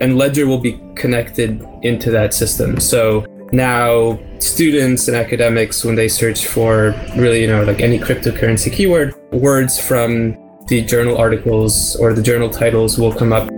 And 0.00 0.16
Ledger 0.16 0.46
will 0.46 0.58
be 0.58 0.80
connected 0.96 1.64
into 1.82 2.10
that 2.10 2.32
system. 2.32 2.80
So 2.80 3.26
now 3.54 4.18
students 4.40 5.08
and 5.08 5.16
academics 5.16 5.84
when 5.84 5.94
they 5.94 6.08
search 6.08 6.46
for 6.46 6.94
really 7.16 7.40
you 7.40 7.46
know 7.46 7.62
like 7.64 7.80
any 7.80 7.98
cryptocurrency 7.98 8.72
keyword 8.72 9.14
words 9.32 9.78
from 9.78 10.36
the 10.66 10.82
journal 10.82 11.16
articles 11.16 11.94
or 11.96 12.12
the 12.12 12.22
journal 12.22 12.48
titles 12.50 12.98
will 12.98 13.12
come 13.12 13.32
up 13.32 13.48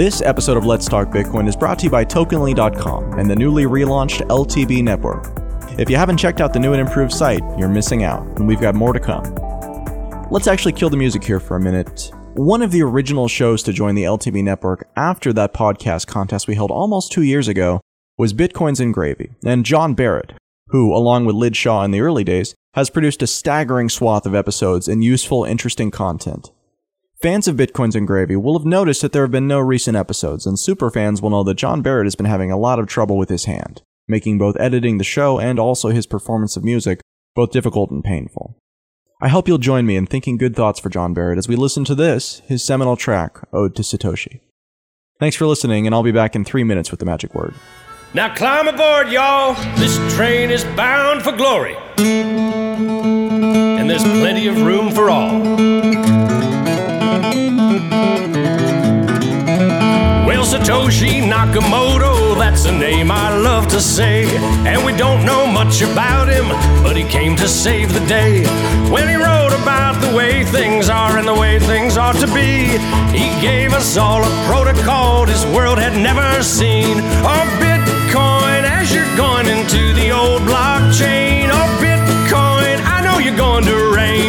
This 0.00 0.22
episode 0.22 0.56
of 0.56 0.64
Let's 0.64 0.86
Talk 0.88 1.08
Bitcoin 1.08 1.46
is 1.46 1.54
brought 1.54 1.78
to 1.80 1.84
you 1.84 1.90
by 1.90 2.06
Tokenly.com 2.06 3.18
and 3.18 3.30
the 3.30 3.36
newly 3.36 3.64
relaunched 3.64 4.26
LTB 4.28 4.82
network. 4.82 5.26
If 5.78 5.90
you 5.90 5.96
haven't 5.96 6.16
checked 6.16 6.40
out 6.40 6.54
the 6.54 6.58
new 6.58 6.72
and 6.72 6.80
improved 6.80 7.12
site, 7.12 7.42
you're 7.58 7.68
missing 7.68 8.02
out, 8.02 8.22
and 8.38 8.48
we've 8.48 8.62
got 8.62 8.74
more 8.74 8.94
to 8.94 8.98
come. 8.98 9.24
Let's 10.30 10.46
actually 10.46 10.72
kill 10.72 10.88
the 10.88 10.96
music 10.96 11.22
here 11.22 11.38
for 11.38 11.58
a 11.58 11.60
minute. 11.60 12.10
One 12.32 12.62
of 12.62 12.70
the 12.70 12.80
original 12.80 13.28
shows 13.28 13.62
to 13.64 13.74
join 13.74 13.94
the 13.94 14.04
LTB 14.04 14.42
network 14.42 14.88
after 14.96 15.34
that 15.34 15.52
podcast 15.52 16.06
contest 16.06 16.48
we 16.48 16.54
held 16.54 16.70
almost 16.70 17.12
two 17.12 17.20
years 17.20 17.46
ago 17.46 17.82
was 18.16 18.32
Bitcoins 18.32 18.80
and 18.80 18.94
Gravy, 18.94 19.32
and 19.44 19.66
John 19.66 19.92
Barrett, 19.92 20.32
who, 20.68 20.94
along 20.94 21.26
with 21.26 21.36
Lid 21.36 21.56
Shaw 21.56 21.84
in 21.84 21.90
the 21.90 22.00
early 22.00 22.24
days, 22.24 22.54
has 22.72 22.88
produced 22.88 23.20
a 23.20 23.26
staggering 23.26 23.90
swath 23.90 24.24
of 24.24 24.34
episodes 24.34 24.88
and 24.88 25.04
useful, 25.04 25.44
interesting 25.44 25.90
content. 25.90 26.52
Fans 27.20 27.46
of 27.46 27.56
Bitcoins 27.56 27.94
and 27.94 28.06
Gravy 28.06 28.34
will 28.34 28.58
have 28.58 28.64
noticed 28.66 29.02
that 29.02 29.12
there 29.12 29.20
have 29.20 29.30
been 29.30 29.46
no 29.46 29.58
recent 29.58 29.94
episodes, 29.94 30.46
and 30.46 30.56
superfans 30.56 31.20
will 31.20 31.28
know 31.28 31.44
that 31.44 31.58
John 31.58 31.82
Barrett 31.82 32.06
has 32.06 32.14
been 32.14 32.24
having 32.24 32.50
a 32.50 32.56
lot 32.56 32.78
of 32.78 32.86
trouble 32.86 33.18
with 33.18 33.28
his 33.28 33.44
hand, 33.44 33.82
making 34.08 34.38
both 34.38 34.58
editing 34.58 34.96
the 34.96 35.04
show 35.04 35.38
and 35.38 35.58
also 35.58 35.90
his 35.90 36.06
performance 36.06 36.56
of 36.56 36.64
music 36.64 37.02
both 37.34 37.52
difficult 37.52 37.90
and 37.90 38.02
painful. 38.02 38.56
I 39.20 39.28
hope 39.28 39.48
you'll 39.48 39.58
join 39.58 39.84
me 39.84 39.96
in 39.96 40.06
thinking 40.06 40.38
good 40.38 40.56
thoughts 40.56 40.80
for 40.80 40.88
John 40.88 41.12
Barrett 41.12 41.36
as 41.36 41.46
we 41.46 41.56
listen 41.56 41.84
to 41.84 41.94
this, 41.94 42.40
his 42.46 42.64
seminal 42.64 42.96
track, 42.96 43.38
Ode 43.52 43.76
to 43.76 43.82
Satoshi. 43.82 44.40
Thanks 45.18 45.36
for 45.36 45.46
listening, 45.46 45.84
and 45.84 45.94
I'll 45.94 46.02
be 46.02 46.12
back 46.12 46.34
in 46.34 46.42
three 46.42 46.64
minutes 46.64 46.90
with 46.90 47.00
the 47.00 47.06
magic 47.06 47.34
word. 47.34 47.54
Now 48.14 48.34
climb 48.34 48.66
aboard, 48.66 49.12
y'all. 49.12 49.52
This 49.76 49.98
train 50.16 50.50
is 50.50 50.64
bound 50.64 51.20
for 51.20 51.32
glory. 51.32 51.76
And 51.98 53.90
there's 53.90 54.04
plenty 54.04 54.46
of 54.48 54.62
room 54.62 54.90
for 54.90 55.10
all. 55.10 56.09
Well, 60.26 60.44
Satoshi 60.44 61.22
Nakamoto, 61.22 62.36
that's 62.38 62.64
a 62.64 62.72
name 62.72 63.10
I 63.10 63.36
love 63.36 63.66
to 63.68 63.80
say. 63.80 64.26
And 64.66 64.84
we 64.84 64.92
don't 64.96 65.24
know 65.24 65.46
much 65.46 65.82
about 65.82 66.28
him, 66.28 66.48
but 66.82 66.96
he 66.96 67.04
came 67.04 67.36
to 67.36 67.48
save 67.48 67.92
the 67.92 68.04
day. 68.06 68.44
When 68.90 69.08
he 69.08 69.14
wrote 69.14 69.54
about 69.62 70.00
the 70.00 70.12
way 70.16 70.44
things 70.44 70.88
are 70.88 71.16
and 71.18 71.26
the 71.26 71.34
way 71.34 71.58
things 71.58 71.96
ought 71.96 72.16
to 72.16 72.26
be, 72.34 72.78
he 73.16 73.28
gave 73.40 73.72
us 73.72 73.96
all 73.96 74.22
a 74.22 74.30
protocol 74.46 75.26
this 75.26 75.44
world 75.54 75.78
had 75.78 75.96
never 75.96 76.42
seen. 76.42 76.98
Or 77.24 77.44
Bitcoin 77.62 78.62
as 78.64 78.92
you're 78.92 79.16
going 79.16 79.46
into 79.46 79.92
the 79.94 80.10
old 80.10 80.42
blockchain. 80.42 81.48
Or 81.48 81.66
Bitcoin, 81.80 82.76
I 82.84 83.00
know 83.04 83.18
you're 83.18 83.36
going 83.36 83.64
to 83.64 83.76
rain, 83.94 84.19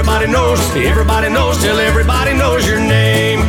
everybody 0.00 0.32
knows 0.32 0.58
everybody 0.76 1.28
knows 1.28 1.60
till 1.60 1.78
everybody 1.78 2.32
knows 2.32 2.66
your 2.66 2.80
name. 2.80 3.40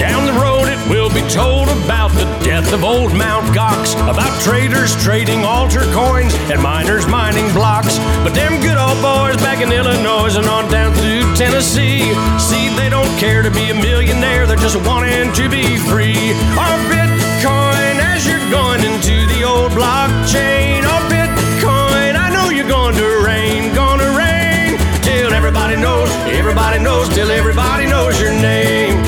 Down 0.00 0.24
the 0.24 0.32
road 0.40 0.64
it 0.64 0.80
will 0.88 1.10
be 1.12 1.20
told 1.28 1.68
about 1.84 2.08
the 2.12 2.24
death 2.42 2.72
of 2.72 2.84
old 2.84 3.12
Mount 3.12 3.44
Gox, 3.54 3.92
about 4.08 4.32
traders 4.40 4.96
trading 5.04 5.44
altar 5.44 5.84
coins 5.92 6.32
and 6.48 6.62
miners 6.62 7.06
mining 7.06 7.52
blocks. 7.52 7.98
But 8.24 8.32
them 8.32 8.62
good 8.62 8.78
old 8.78 8.96
boys 9.04 9.36
back 9.44 9.60
in 9.60 9.70
Illinois 9.70 10.34
and 10.34 10.46
on 10.46 10.70
down 10.70 10.94
through 10.94 11.36
Tennessee, 11.36 12.14
see 12.40 12.74
they 12.80 12.88
don't 12.88 13.12
care 13.18 13.42
to 13.42 13.50
be 13.50 13.68
a 13.68 13.74
millionaire, 13.74 14.46
they're 14.46 14.56
just 14.56 14.80
wanting 14.88 15.30
to 15.34 15.50
be 15.50 15.76
free. 15.76 16.32
Our 16.56 16.78
Bitcoin 16.88 18.00
as 18.00 18.24
you're 18.26 18.48
going 18.48 18.80
into 18.80 19.26
the 19.36 19.44
old 19.44 19.72
blockchain. 19.72 20.71
Knows, 25.82 26.10
everybody 26.30 26.78
knows 26.78 27.08
till 27.08 27.30
everybody 27.30 27.86
knows 27.86 28.20
your 28.20 28.30
name. 28.30 29.02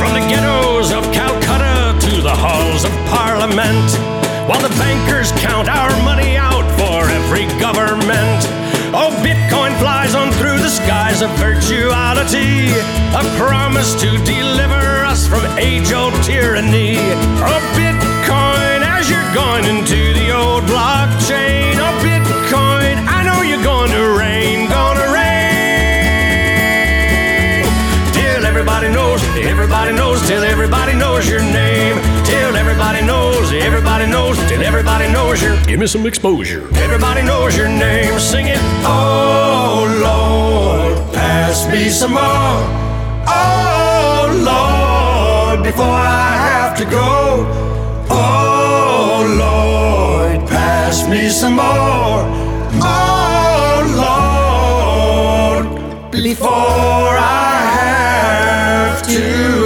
From 0.00 0.12
the 0.14 0.26
ghettos 0.28 0.90
of 0.90 1.04
Calcutta 1.12 1.96
to 2.06 2.20
the 2.20 2.34
halls 2.34 2.84
of 2.84 2.90
Parliament, 3.06 3.90
while 4.48 4.60
the 4.60 4.74
bankers 4.80 5.30
count 5.32 5.68
our 5.68 5.87
the 11.28 11.42
virtuality, 11.42 12.72
a 13.14 13.22
promise 13.36 13.94
to 14.00 14.18
deliver 14.24 15.04
us 15.04 15.26
from 15.26 15.44
age 15.58 15.92
old 15.92 16.14
tyranny. 16.22 16.96
Oh, 17.42 17.60
Bitcoin, 17.76 18.80
as 18.82 19.10
you're 19.10 19.32
going 19.34 19.64
into 19.64 20.14
the 20.14 20.30
old 20.34 20.64
blockchain. 20.64 21.74
Oh, 21.76 21.92
Bitcoin, 22.02 22.96
I 23.08 23.22
know 23.24 23.42
you're 23.42 23.62
going 23.62 23.90
to 23.90 24.18
rain, 24.18 24.68
gonna 24.68 25.12
rain 25.12 25.28
till 28.12 28.44
everybody 28.46 28.88
knows, 28.88 29.22
everybody 29.36 29.92
knows, 29.92 30.26
till 30.26 30.42
everybody 30.44 30.94
knows 30.94 31.28
your 31.28 31.42
name. 31.42 31.96
Till 32.24 32.56
everybody 32.56 33.04
knows, 33.04 33.52
everybody 33.52 34.06
knows, 34.06 34.36
till 34.48 34.62
everybody 34.62 35.10
knows 35.10 35.42
your. 35.42 35.56
Give 35.64 35.80
me 35.80 35.86
some 35.86 36.06
exposure. 36.06 36.68
Everybody 36.76 37.22
knows 37.22 37.56
your 37.56 37.68
name. 37.68 38.18
Sing 38.18 38.46
it. 38.46 38.58
Oh 38.84 39.86
Lord, 40.02 40.87
pass 41.48 41.66
me 41.72 41.88
some 41.88 42.12
more. 42.12 42.60
Oh 43.26 44.28
Lord, 44.50 45.64
before 45.64 45.86
I 45.86 46.30
have 46.46 46.76
to 46.76 46.84
go. 46.84 47.46
Oh 48.10 49.24
Lord, 49.44 50.46
pass 50.46 51.08
me 51.08 51.30
some 51.30 51.54
more. 51.54 52.22
Oh 52.84 53.80
Lord, 54.04 55.66
before 56.12 57.14
I 57.16 57.54
have 57.80 59.02
to 59.06 59.57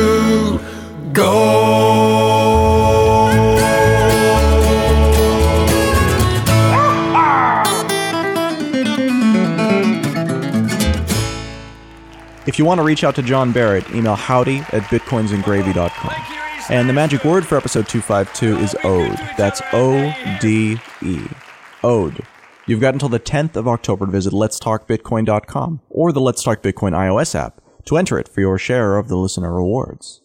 If 12.53 12.59
you 12.59 12.67
want 12.67 12.81
to 12.81 12.85
reach 12.85 13.03
out 13.03 13.15
to 13.15 13.23
John 13.23 13.51
Barrett, 13.51 13.89
email 13.93 14.15
howdy 14.15 14.59
at 14.59 14.83
bitcoinsandgravy.com. 14.83 16.37
And 16.69 16.87
the 16.87 16.93
magic 16.93 17.25
word 17.25 17.47
for 17.47 17.57
episode 17.57 17.89
252 17.89 18.59
is 18.59 18.77
ode. 18.85 19.19
That's 19.39 19.63
O 19.73 20.13
D 20.39 20.77
E. 21.03 21.19
Ode. 21.83 22.27
You've 22.67 22.83
got 22.83 22.93
until 22.93 23.09
the 23.09 23.19
10th 23.19 23.57
of 23.57 23.67
October 23.67 24.05
to 24.05 24.13
visit 24.13 24.35
letstalkbitcoin.com 24.35 25.81
or 25.89 26.13
the 26.13 26.21
Let's 26.21 26.43
Talk 26.43 26.61
Bitcoin 26.61 26.93
iOS 26.93 27.35
app 27.35 27.63
to 27.87 27.97
enter 27.97 28.19
it 28.19 28.29
for 28.29 28.43
your 28.43 28.59
share 28.59 28.99
of 28.99 29.09
the 29.09 29.17
listener 29.17 29.55
rewards. 29.55 30.21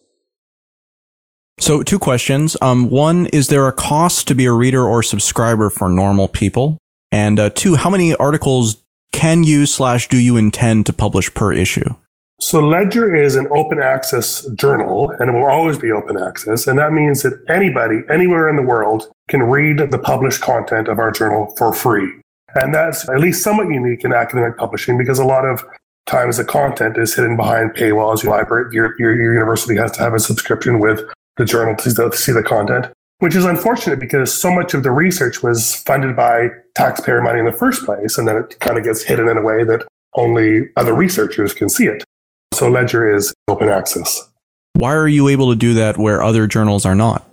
So, 1.58 1.82
two 1.82 1.98
questions. 1.98 2.58
Um, 2.60 2.90
one, 2.90 3.24
is 3.28 3.48
there 3.48 3.66
a 3.66 3.72
cost 3.72 4.28
to 4.28 4.34
be 4.34 4.44
a 4.44 4.52
reader 4.52 4.84
or 4.84 5.02
subscriber 5.02 5.70
for 5.70 5.88
normal 5.88 6.28
people? 6.28 6.76
And 7.10 7.40
uh, 7.40 7.48
two, 7.48 7.76
how 7.76 7.88
many 7.88 8.14
articles 8.16 8.84
can 9.12 9.44
you 9.44 9.64
slash 9.64 10.08
do 10.08 10.18
you 10.18 10.36
intend 10.36 10.84
to 10.84 10.92
publish 10.92 11.32
per 11.32 11.54
issue? 11.54 11.94
So 12.40 12.60
Ledger 12.60 13.16
is 13.16 13.34
an 13.34 13.48
open 13.50 13.82
access 13.82 14.46
journal 14.54 15.10
and 15.18 15.28
it 15.28 15.32
will 15.32 15.46
always 15.46 15.76
be 15.76 15.90
open 15.90 16.16
access. 16.16 16.68
And 16.68 16.78
that 16.78 16.92
means 16.92 17.22
that 17.22 17.42
anybody, 17.48 18.02
anywhere 18.08 18.48
in 18.48 18.54
the 18.54 18.62
world 18.62 19.10
can 19.28 19.42
read 19.42 19.90
the 19.90 19.98
published 19.98 20.40
content 20.40 20.86
of 20.86 21.00
our 21.00 21.10
journal 21.10 21.52
for 21.58 21.72
free. 21.72 22.08
And 22.54 22.72
that's 22.72 23.08
at 23.08 23.18
least 23.18 23.42
somewhat 23.42 23.68
unique 23.68 24.04
in 24.04 24.12
academic 24.12 24.56
publishing 24.56 24.96
because 24.96 25.18
a 25.18 25.24
lot 25.24 25.44
of 25.44 25.64
times 26.06 26.36
the 26.36 26.44
content 26.44 26.96
is 26.96 27.12
hidden 27.12 27.36
behind 27.36 27.72
paywalls. 27.72 28.22
Your 28.22 28.36
library, 28.36 28.72
your, 28.72 28.94
your, 29.00 29.14
your 29.20 29.34
university 29.34 29.74
has 29.76 29.90
to 29.92 30.00
have 30.00 30.14
a 30.14 30.20
subscription 30.20 30.78
with 30.78 31.02
the 31.38 31.44
journal 31.44 31.74
to, 31.74 31.92
to 31.92 32.16
see 32.16 32.32
the 32.32 32.42
content, 32.42 32.86
which 33.18 33.34
is 33.34 33.44
unfortunate 33.44 33.98
because 33.98 34.32
so 34.32 34.50
much 34.50 34.74
of 34.74 34.84
the 34.84 34.92
research 34.92 35.42
was 35.42 35.74
funded 35.74 36.14
by 36.14 36.48
taxpayer 36.76 37.20
money 37.20 37.40
in 37.40 37.46
the 37.46 37.52
first 37.52 37.84
place. 37.84 38.16
And 38.16 38.28
then 38.28 38.36
it 38.36 38.58
kind 38.60 38.78
of 38.78 38.84
gets 38.84 39.02
hidden 39.02 39.28
in 39.28 39.36
a 39.36 39.42
way 39.42 39.64
that 39.64 39.86
only 40.14 40.68
other 40.76 40.94
researchers 40.94 41.52
can 41.52 41.68
see 41.68 41.86
it. 41.86 42.04
So 42.52 42.68
Ledger 42.68 43.14
is 43.14 43.32
open 43.46 43.68
access. 43.68 44.28
Why 44.74 44.94
are 44.94 45.08
you 45.08 45.28
able 45.28 45.50
to 45.50 45.56
do 45.56 45.74
that 45.74 45.98
where 45.98 46.22
other 46.22 46.46
journals 46.46 46.84
are 46.84 46.94
not? 46.94 47.24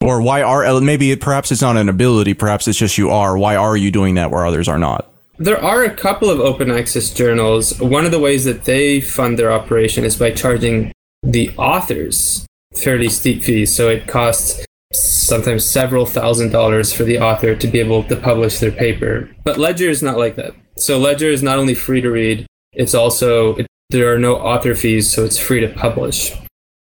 Or 0.00 0.20
why 0.20 0.42
are 0.42 0.80
maybe 0.80 1.10
it, 1.10 1.20
perhaps 1.20 1.50
it's 1.50 1.62
not 1.62 1.76
an 1.76 1.88
ability, 1.88 2.34
perhaps 2.34 2.68
it's 2.68 2.78
just 2.78 2.98
you 2.98 3.10
are. 3.10 3.36
Why 3.36 3.56
are 3.56 3.76
you 3.76 3.90
doing 3.90 4.14
that 4.16 4.30
where 4.30 4.46
others 4.46 4.68
are 4.68 4.78
not? 4.78 5.10
There 5.38 5.62
are 5.62 5.84
a 5.84 5.94
couple 5.94 6.30
of 6.30 6.40
open 6.40 6.70
access 6.70 7.10
journals. 7.10 7.78
One 7.80 8.04
of 8.04 8.10
the 8.10 8.18
ways 8.18 8.44
that 8.44 8.64
they 8.64 9.00
fund 9.00 9.38
their 9.38 9.52
operation 9.52 10.04
is 10.04 10.16
by 10.16 10.30
charging 10.30 10.92
the 11.22 11.50
authors 11.56 12.46
fairly 12.74 13.08
steep 13.08 13.42
fees. 13.42 13.74
So 13.74 13.88
it 13.88 14.06
costs 14.06 14.64
sometimes 14.92 15.64
several 15.64 16.06
thousand 16.06 16.52
dollars 16.52 16.92
for 16.92 17.04
the 17.04 17.18
author 17.18 17.54
to 17.54 17.66
be 17.66 17.80
able 17.80 18.04
to 18.04 18.16
publish 18.16 18.60
their 18.60 18.72
paper. 18.72 19.28
But 19.44 19.58
Ledger 19.58 19.90
is 19.90 20.02
not 20.02 20.16
like 20.18 20.36
that. 20.36 20.54
So 20.76 20.98
Ledger 20.98 21.30
is 21.30 21.42
not 21.42 21.58
only 21.58 21.74
free 21.74 22.00
to 22.00 22.10
read, 22.10 22.46
it's 22.72 22.94
also, 22.94 23.56
it, 23.56 23.66
there 23.90 24.12
are 24.12 24.18
no 24.18 24.36
author 24.36 24.74
fees, 24.74 25.10
so 25.10 25.24
it's 25.24 25.38
free 25.38 25.60
to 25.60 25.68
publish. 25.68 26.32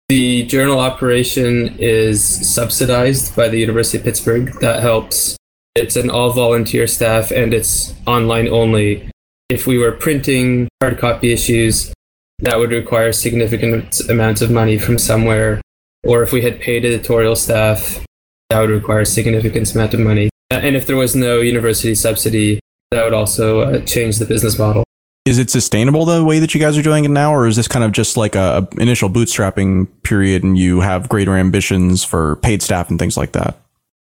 The 0.09 0.43
journal 0.43 0.79
operation 0.79 1.77
is 1.79 2.53
subsidized 2.53 3.33
by 3.33 3.47
the 3.47 3.59
University 3.59 3.97
of 3.97 4.03
Pittsburgh. 4.03 4.51
That 4.59 4.81
helps. 4.81 5.37
It's 5.73 5.95
an 5.95 6.09
all 6.09 6.33
volunteer 6.33 6.85
staff 6.85 7.31
and 7.31 7.53
it's 7.53 7.93
online 8.05 8.49
only. 8.49 9.09
If 9.49 9.67
we 9.67 9.77
were 9.77 9.93
printing 9.93 10.67
hard 10.81 10.99
copy 10.99 11.31
issues, 11.31 11.93
that 12.39 12.59
would 12.59 12.71
require 12.71 13.13
significant 13.13 14.01
amounts 14.09 14.41
of 14.41 14.51
money 14.51 14.77
from 14.77 14.97
somewhere. 14.97 15.61
Or 16.03 16.23
if 16.23 16.33
we 16.33 16.41
had 16.41 16.59
paid 16.59 16.83
editorial 16.83 17.37
staff, 17.37 18.03
that 18.49 18.59
would 18.59 18.69
require 18.69 19.01
a 19.01 19.05
significant 19.05 19.73
amount 19.73 19.93
of 19.93 20.01
money. 20.01 20.29
And 20.49 20.75
if 20.75 20.87
there 20.87 20.97
was 20.97 21.15
no 21.15 21.39
university 21.39 21.95
subsidy, 21.95 22.59
that 22.91 23.05
would 23.05 23.13
also 23.13 23.61
uh, 23.61 23.79
change 23.85 24.17
the 24.17 24.25
business 24.25 24.59
model. 24.59 24.83
Is 25.23 25.37
it 25.37 25.51
sustainable 25.51 26.05
the 26.05 26.25
way 26.25 26.39
that 26.39 26.55
you 26.55 26.59
guys 26.59 26.75
are 26.79 26.81
doing 26.81 27.05
it 27.05 27.11
now, 27.11 27.31
or 27.31 27.45
is 27.45 27.55
this 27.55 27.67
kind 27.67 27.85
of 27.85 27.91
just 27.91 28.17
like 28.17 28.33
a, 28.35 28.67
a 28.73 28.81
initial 28.81 29.07
bootstrapping 29.07 29.87
period, 30.01 30.43
and 30.43 30.57
you 30.57 30.79
have 30.79 31.09
greater 31.09 31.35
ambitions 31.35 32.03
for 32.03 32.37
paid 32.37 32.63
staff 32.63 32.89
and 32.89 32.97
things 32.97 33.17
like 33.17 33.33
that? 33.33 33.59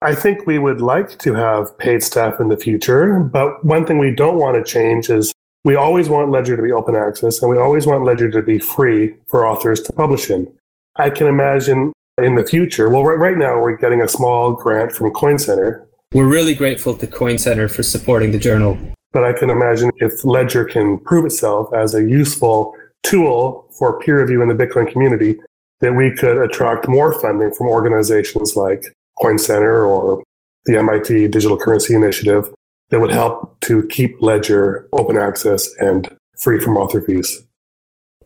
I 0.02 0.14
think 0.14 0.46
we 0.46 0.60
would 0.60 0.80
like 0.80 1.18
to 1.18 1.34
have 1.34 1.76
paid 1.78 2.04
staff 2.04 2.38
in 2.38 2.48
the 2.48 2.56
future, 2.56 3.18
but 3.18 3.64
one 3.64 3.84
thing 3.84 3.98
we 3.98 4.14
don't 4.14 4.38
want 4.38 4.56
to 4.56 4.62
change 4.62 5.10
is 5.10 5.32
we 5.64 5.74
always 5.74 6.08
want 6.08 6.30
Ledger 6.30 6.56
to 6.56 6.62
be 6.62 6.70
open 6.70 6.94
access, 6.94 7.42
and 7.42 7.50
we 7.50 7.58
always 7.58 7.86
want 7.86 8.04
Ledger 8.04 8.30
to 8.30 8.40
be 8.40 8.60
free 8.60 9.16
for 9.26 9.44
authors 9.44 9.80
to 9.82 9.92
publish 9.92 10.30
in. 10.30 10.50
I 10.94 11.10
can 11.10 11.26
imagine 11.26 11.92
in 12.22 12.36
the 12.36 12.46
future. 12.46 12.88
Well, 12.88 13.02
right, 13.02 13.18
right 13.18 13.36
now 13.36 13.60
we're 13.60 13.76
getting 13.76 14.00
a 14.00 14.08
small 14.08 14.52
grant 14.52 14.92
from 14.92 15.10
Coin 15.10 15.40
Center. 15.40 15.88
We're 16.14 16.28
really 16.28 16.54
grateful 16.54 16.96
to 16.96 17.06
Coin 17.08 17.36
Center 17.36 17.68
for 17.68 17.82
supporting 17.82 18.30
the 18.30 18.38
journal. 18.38 18.78
But 19.12 19.24
I 19.24 19.32
can 19.32 19.50
imagine 19.50 19.90
if 19.96 20.24
Ledger 20.24 20.64
can 20.64 20.98
prove 20.98 21.26
itself 21.26 21.72
as 21.74 21.94
a 21.94 22.02
useful 22.02 22.74
tool 23.02 23.66
for 23.76 23.98
peer 24.00 24.20
review 24.20 24.42
in 24.42 24.48
the 24.48 24.54
Bitcoin 24.54 24.90
community, 24.90 25.40
that 25.80 25.94
we 25.94 26.14
could 26.14 26.38
attract 26.38 26.88
more 26.88 27.18
funding 27.20 27.52
from 27.52 27.66
organizations 27.66 28.54
like 28.54 28.84
Coin 29.20 29.38
Center 29.38 29.84
or 29.84 30.22
the 30.66 30.76
MIT 30.76 31.28
Digital 31.28 31.56
Currency 31.56 31.94
Initiative 31.94 32.52
that 32.90 33.00
would 33.00 33.10
help 33.10 33.58
to 33.62 33.86
keep 33.88 34.20
Ledger 34.20 34.88
open 34.92 35.16
access 35.16 35.68
and 35.76 36.14
free 36.38 36.60
from 36.60 36.76
author 36.76 37.00
fees. 37.00 37.42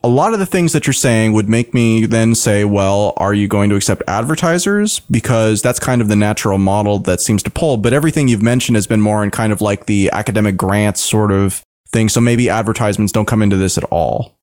A 0.04 0.08
lot 0.08 0.34
of 0.34 0.38
the 0.38 0.44
things 0.44 0.74
that 0.74 0.86
you're 0.86 0.92
saying 0.92 1.32
would 1.32 1.48
make 1.48 1.72
me 1.72 2.04
then 2.04 2.34
say, 2.34 2.66
well, 2.66 3.14
are 3.16 3.32
you 3.32 3.48
going 3.48 3.70
to 3.70 3.76
accept 3.76 4.02
advertisers? 4.06 5.00
Because 5.10 5.62
that's 5.62 5.80
kind 5.80 6.02
of 6.02 6.08
the 6.08 6.14
natural 6.14 6.58
model 6.58 6.98
that 7.00 7.22
seems 7.22 7.42
to 7.44 7.50
pull. 7.50 7.78
But 7.78 7.94
everything 7.94 8.28
you've 8.28 8.42
mentioned 8.42 8.76
has 8.76 8.86
been 8.86 9.00
more 9.00 9.24
in 9.24 9.30
kind 9.30 9.50
of 9.50 9.62
like 9.62 9.86
the 9.86 10.10
academic 10.12 10.58
grants 10.58 11.00
sort 11.00 11.32
of 11.32 11.62
thing. 11.88 12.10
So 12.10 12.20
maybe 12.20 12.50
advertisements 12.50 13.14
don't 13.14 13.24
come 13.24 13.40
into 13.40 13.56
this 13.56 13.78
at 13.78 13.84
all. 13.84 14.34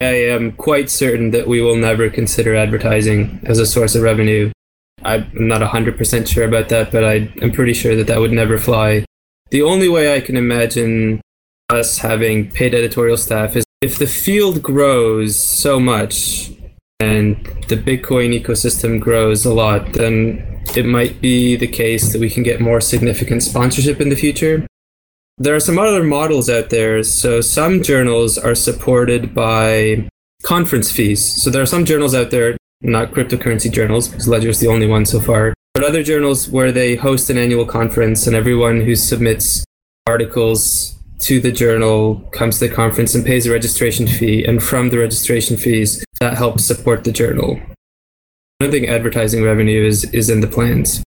I 0.00 0.06
am 0.06 0.50
quite 0.50 0.90
certain 0.90 1.30
that 1.30 1.46
we 1.46 1.60
will 1.60 1.76
never 1.76 2.10
consider 2.10 2.56
advertising 2.56 3.40
as 3.44 3.60
a 3.60 3.66
source 3.66 3.94
of 3.94 4.02
revenue. 4.02 4.50
I'm 5.04 5.30
not 5.32 5.60
100% 5.60 6.26
sure 6.26 6.44
about 6.44 6.70
that, 6.70 6.90
but 6.90 7.04
I, 7.04 7.32
am 7.40 7.52
pretty 7.52 7.72
sure 7.72 7.94
that 7.94 8.08
that 8.08 8.18
would 8.18 8.32
never 8.32 8.58
fly. 8.58 9.04
The 9.50 9.62
only 9.62 9.88
way 9.88 10.16
I 10.16 10.20
can 10.20 10.36
imagine 10.36 11.20
us 11.68 11.98
having 11.98 12.50
paid 12.50 12.74
editorial 12.74 13.16
staff 13.16 13.54
is 13.54 13.64
if 13.80 13.98
the 13.98 14.06
field 14.06 14.62
grows 14.62 15.38
so 15.38 15.78
much 15.78 16.50
and 17.00 17.36
the 17.68 17.76
Bitcoin 17.76 18.38
ecosystem 18.38 19.00
grows 19.00 19.44
a 19.44 19.54
lot, 19.54 19.92
then 19.92 20.62
it 20.76 20.84
might 20.84 21.20
be 21.20 21.54
the 21.56 21.68
case 21.68 22.12
that 22.12 22.20
we 22.20 22.28
can 22.28 22.42
get 22.42 22.60
more 22.60 22.80
significant 22.80 23.42
sponsorship 23.42 24.00
in 24.00 24.08
the 24.08 24.16
future. 24.16 24.66
There 25.38 25.54
are 25.54 25.60
some 25.60 25.78
other 25.78 26.02
models 26.02 26.50
out 26.50 26.70
there. 26.70 27.04
So 27.04 27.40
some 27.40 27.82
journals 27.82 28.36
are 28.36 28.56
supported 28.56 29.32
by 29.32 30.08
conference 30.42 30.90
fees. 30.90 31.40
So 31.40 31.48
there 31.48 31.62
are 31.62 31.66
some 31.66 31.84
journals 31.84 32.14
out 32.14 32.32
there, 32.32 32.56
not 32.80 33.12
cryptocurrency 33.12 33.70
journals, 33.70 34.08
because 34.08 34.26
Ledger 34.26 34.48
is 34.48 34.58
the 34.58 34.66
only 34.66 34.88
one 34.88 35.06
so 35.06 35.20
far, 35.20 35.54
but 35.74 35.84
other 35.84 36.02
journals 36.02 36.48
where 36.48 36.72
they 36.72 36.96
host 36.96 37.30
an 37.30 37.38
annual 37.38 37.64
conference 37.64 38.26
and 38.26 38.34
everyone 38.34 38.80
who 38.80 38.96
submits 38.96 39.64
articles 40.08 40.97
to 41.20 41.40
the 41.40 41.52
journal 41.52 42.16
comes 42.32 42.58
to 42.58 42.68
the 42.68 42.74
conference 42.74 43.14
and 43.14 43.24
pays 43.24 43.46
a 43.46 43.52
registration 43.52 44.06
fee. 44.06 44.44
And 44.44 44.62
from 44.62 44.90
the 44.90 44.98
registration 44.98 45.56
fees, 45.56 46.04
that 46.20 46.36
helps 46.36 46.64
support 46.64 47.04
the 47.04 47.12
journal. 47.12 47.60
I 48.60 48.64
don't 48.64 48.70
think 48.70 48.88
advertising 48.88 49.42
revenue 49.42 49.84
is, 49.84 50.04
is 50.12 50.30
in 50.30 50.40
the 50.40 50.46
plans. 50.46 51.02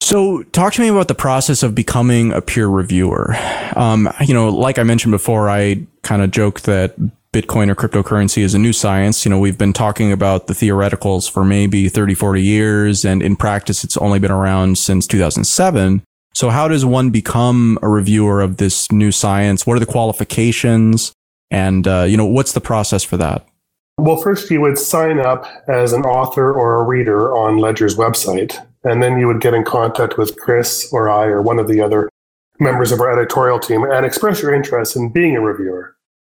So, 0.00 0.44
talk 0.44 0.74
to 0.74 0.82
me 0.82 0.88
about 0.88 1.08
the 1.08 1.14
process 1.14 1.62
of 1.62 1.74
becoming 1.74 2.32
a 2.32 2.40
peer 2.40 2.68
reviewer. 2.68 3.34
Um, 3.74 4.08
you 4.20 4.34
know, 4.34 4.50
like 4.50 4.78
I 4.78 4.82
mentioned 4.82 5.10
before, 5.10 5.50
I 5.50 5.84
kind 6.02 6.22
of 6.22 6.30
joked 6.30 6.64
that 6.64 6.94
Bitcoin 7.32 7.68
or 7.68 7.74
cryptocurrency 7.74 8.42
is 8.42 8.54
a 8.54 8.58
new 8.58 8.72
science. 8.72 9.24
You 9.24 9.30
know, 9.30 9.38
we've 9.38 9.58
been 9.58 9.72
talking 9.72 10.12
about 10.12 10.46
the 10.46 10.54
theoreticals 10.54 11.30
for 11.30 11.44
maybe 11.44 11.88
30, 11.88 12.14
40 12.14 12.42
years, 12.42 13.04
and 13.04 13.22
in 13.22 13.36
practice, 13.36 13.84
it's 13.84 13.96
only 13.96 14.18
been 14.18 14.30
around 14.30 14.78
since 14.78 15.06
2007. 15.06 16.02
So, 16.36 16.50
how 16.50 16.68
does 16.68 16.84
one 16.84 17.08
become 17.08 17.78
a 17.80 17.88
reviewer 17.88 18.42
of 18.42 18.58
this 18.58 18.92
new 18.92 19.10
science? 19.10 19.66
What 19.66 19.78
are 19.78 19.80
the 19.80 19.86
qualifications? 19.86 21.14
And, 21.50 21.88
uh, 21.88 22.02
you 22.02 22.18
know, 22.18 22.26
what's 22.26 22.52
the 22.52 22.60
process 22.60 23.02
for 23.02 23.16
that? 23.16 23.48
Well, 23.96 24.18
first, 24.18 24.50
you 24.50 24.60
would 24.60 24.76
sign 24.76 25.18
up 25.18 25.46
as 25.66 25.94
an 25.94 26.02
author 26.02 26.52
or 26.52 26.74
a 26.74 26.82
reader 26.84 27.34
on 27.34 27.56
Ledger's 27.56 27.96
website, 27.96 28.54
and 28.84 29.02
then 29.02 29.18
you 29.18 29.26
would 29.26 29.40
get 29.40 29.54
in 29.54 29.64
contact 29.64 30.18
with 30.18 30.36
Chris 30.36 30.92
or 30.92 31.08
I 31.08 31.24
or 31.24 31.40
one 31.40 31.58
of 31.58 31.68
the 31.68 31.80
other 31.80 32.10
members 32.60 32.92
of 32.92 33.00
our 33.00 33.10
editorial 33.10 33.58
team 33.58 33.84
and 33.84 34.04
express 34.04 34.42
your 34.42 34.52
interest 34.52 34.94
in 34.94 35.08
being 35.08 35.36
a 35.36 35.40
reviewer. 35.40 35.96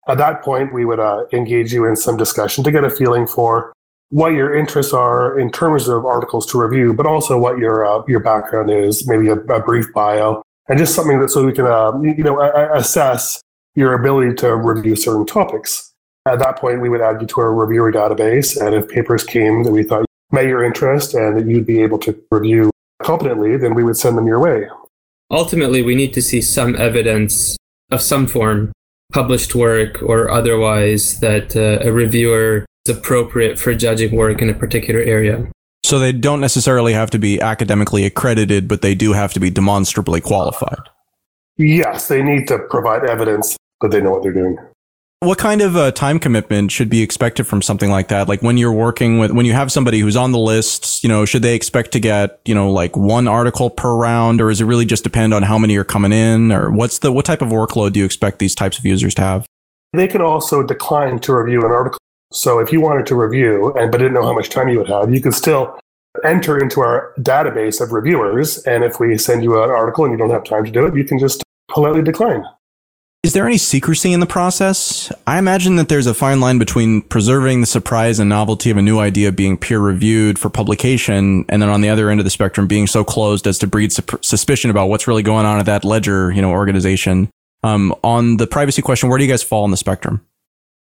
At 0.09 0.18
that 0.18 0.42
point, 0.42 0.74
we 0.74 0.85
would 0.85 1.00
uh, 1.00 1.24
engage 1.32 1.72
you 1.72 1.87
in 1.87 1.96
some 1.96 2.18
discussion 2.18 2.62
to 2.64 2.70
get 2.70 2.85
a 2.85 2.90
feeling 2.90 3.26
for 3.26 3.72
what 4.11 4.33
your 4.33 4.57
interests 4.57 4.92
are 4.92 5.38
in 5.38 5.51
terms 5.51 5.88
of 5.88 6.05
articles 6.05 6.47
to 6.47 6.61
review, 6.61 6.95
but 6.95 7.07
also 7.07 7.38
what 7.38 7.59
your 7.59 7.87
uh, 7.87 8.03
your 8.07 8.21
background 8.21 8.71
is, 8.71 9.07
maybe 9.09 9.29
a, 9.29 9.35
a, 9.35 9.61
brief 9.61 9.92
bio, 9.92 10.42
and 10.69 10.79
just 10.79 10.95
something 10.95 11.21
that 11.21 11.31
so 11.31 11.45
we 11.45 11.53
can 11.53 11.66
uh, 11.66 11.92
you 12.01 12.23
know 12.23 12.40
assess 12.75 13.40
your 13.75 13.95
ability 13.95 14.35
to 14.35 14.57
review 14.57 14.97
certain 14.97 15.27
topics. 15.27 15.92
At 16.27 16.38
that 16.40 16.57
point, 16.57 16.81
we 16.81 16.88
would 16.88 17.01
add 17.01 17.21
you 17.21 17.27
to 17.27 17.40
our 17.40 17.55
reviewer 17.55 17.92
database, 17.92 18.61
and 18.61 18.75
if 18.75 18.88
papers 18.88 19.25
came 19.25 19.64
that 19.64 19.73
we 19.73 19.83
thought 19.83 20.07
met 20.33 20.47
your 20.47 20.64
interest 20.64 21.14
and 21.14 21.37
that 21.37 21.47
you'd 21.47 21.66
be 21.66 21.81
able 21.83 21.99
to 21.99 22.21
review 22.31 22.71
competently, 23.03 23.57
then 23.57 23.75
we 23.75 23.85
would 23.85 23.97
send 23.97 24.19
them 24.19 24.27
your 24.27 24.40
way. 24.40 24.69
Ultimately, 25.31 25.83
we 25.83 25.95
need 25.95 26.12
to 26.14 26.23
see 26.23 26.40
some 26.40 26.75
evidence 26.77 27.57
of 27.90 28.01
some 28.01 28.27
form, 28.27 28.73
published 29.12 29.55
work 29.55 30.03
or 30.03 30.31
otherwise, 30.31 31.21
that 31.21 31.57
uh, 31.57 31.87
a 31.87 31.92
reviewer 31.92 32.66
appropriate 32.88 33.59
for 33.59 33.75
judging 33.75 34.14
work 34.16 34.42
in 34.42 34.51
a 34.51 34.55
particular 34.55 35.01
area. 35.01 35.46
So 35.85 35.99
they 35.99 36.12
don't 36.12 36.40
necessarily 36.40 36.94
have 36.94 37.11
to 37.11 37.18
be 37.18 37.40
academically 37.40 38.05
accredited, 38.05 38.66
but 38.66 38.83
they 38.83 38.94
do 38.94 39.12
have 39.12 39.33
to 39.35 39.40
be 39.40 39.51
demonstrably 39.51 40.20
qualified. 40.20 40.88
Yes, 41.57 42.09
they 42.09 42.22
need 42.22 42.49
to 42.49 42.59
provide 42.59 43.05
evidence 43.05 43.57
that 43.81 43.90
they 43.90 44.01
know 44.01 44.11
what 44.11 44.22
they're 44.22 44.33
doing. 44.33 44.59
What 45.20 45.38
kind 45.38 45.62
of 45.62 45.77
uh, 45.77 45.92
time 45.92 46.18
commitment 46.18 46.70
should 46.70 46.90
be 46.90 47.03
expected 47.03 47.46
from 47.46 47.62
something 47.62 47.88
like 47.88 48.09
that? 48.09 48.29
Like 48.29 48.42
when 48.42 48.59
you're 48.59 48.72
working 48.72 49.18
with, 49.18 49.31
when 49.31 49.46
you 49.46 49.55
have 49.55 49.72
somebody 49.72 50.01
who's 50.01 50.16
on 50.16 50.33
the 50.33 50.38
list, 50.38 51.03
you 51.03 51.09
know, 51.09 51.25
should 51.25 51.42
they 51.42 51.55
expect 51.55 51.92
to 51.92 52.01
get, 52.01 52.40
you 52.44 52.55
know, 52.55 52.70
like 52.70 52.96
one 52.96 53.27
article 53.27 53.70
per 53.70 53.94
round, 53.94 54.40
or 54.40 54.51
is 54.51 54.61
it 54.61 54.66
really 54.66 54.85
just 54.85 55.05
depend 55.05 55.33
on 55.33 55.42
how 55.42 55.57
many 55.57 55.77
are 55.77 55.85
coming 55.85 56.12
in, 56.12 56.53
or 56.53 56.70
what's 56.70 56.99
the 56.99 57.11
what 57.11 57.25
type 57.25 57.40
of 57.40 57.49
workload 57.49 57.92
do 57.92 58.01
you 58.01 58.05
expect 58.05 58.40
these 58.40 58.55
types 58.55 58.79
of 58.79 58.85
users 58.85 59.14
to 59.14 59.22
have? 59.22 59.46
They 59.94 60.09
can 60.09 60.20
also 60.20 60.62
decline 60.62 61.20
to 61.20 61.35
review 61.35 61.64
an 61.64 61.70
article 61.70 61.99
so 62.37 62.59
if 62.59 62.70
you 62.70 62.81
wanted 62.81 63.07
to 63.07 63.14
review 63.14 63.72
and 63.75 63.90
but 63.90 63.99
didn't 63.99 64.14
know 64.14 64.22
how 64.22 64.35
much 64.35 64.51
time 64.51 64.68
you 64.68 64.79
would 64.79 64.88
have, 64.88 65.12
you 65.12 65.20
could 65.20 65.35
still 65.35 65.79
enter 66.25 66.59
into 66.59 66.81
our 66.81 67.12
database 67.18 67.81
of 67.81 67.92
reviewers. 67.92 68.59
And 68.64 68.85
if 68.85 69.01
we 69.01 69.16
send 69.18 69.42
you 69.42 69.62
an 69.62 69.70
article 69.70 70.05
and 70.05 70.12
you 70.12 70.18
don't 70.18 70.31
have 70.31 70.44
time 70.44 70.64
to 70.64 70.70
do 70.70 70.87
it, 70.87 70.94
you 70.94 71.05
can 71.05 71.18
just 71.18 71.42
politely 71.68 72.03
decline. 72.03 72.44
Is 73.22 73.33
there 73.33 73.46
any 73.46 73.59
secrecy 73.59 74.12
in 74.12 74.20
the 74.20 74.27
process? 74.27 75.11
I 75.27 75.38
imagine 75.38 75.77
that 75.77 75.88
there's 75.88 76.07
a 76.07 76.14
fine 76.14 76.38
line 76.38 76.59
between 76.59 77.03
preserving 77.03 77.61
the 77.61 77.66
surprise 77.66 78.20
and 78.20 78.29
novelty 78.29 78.70
of 78.70 78.77
a 78.77 78.83
new 78.83 79.01
idea 79.01 79.33
being 79.33 79.57
peer 79.57 79.81
reviewed 79.81 80.38
for 80.38 80.49
publication, 80.49 81.44
and 81.49 81.61
then 81.61 81.68
on 81.68 81.81
the 81.81 81.88
other 81.88 82.09
end 82.09 82.20
of 82.20 82.25
the 82.25 82.31
spectrum, 82.31 82.68
being 82.68 82.87
so 82.87 83.03
closed 83.03 83.49
as 83.49 83.59
to 83.59 83.66
breed 83.66 83.92
su- 83.92 84.05
suspicion 84.22 84.70
about 84.70 84.87
what's 84.87 85.09
really 85.09 85.25
going 85.25 85.44
on 85.44 85.59
at 85.59 85.66
that 85.66 85.85
ledger, 85.85 86.31
you 86.31 86.40
know, 86.40 86.53
organization. 86.53 87.29
Um, 87.64 87.92
on 88.05 88.37
the 88.37 88.46
privacy 88.46 88.81
question, 88.81 89.09
where 89.09 89.18
do 89.18 89.25
you 89.25 89.31
guys 89.31 89.42
fall 89.42 89.64
on 89.64 89.72
the 89.72 89.77
spectrum? 89.77 90.25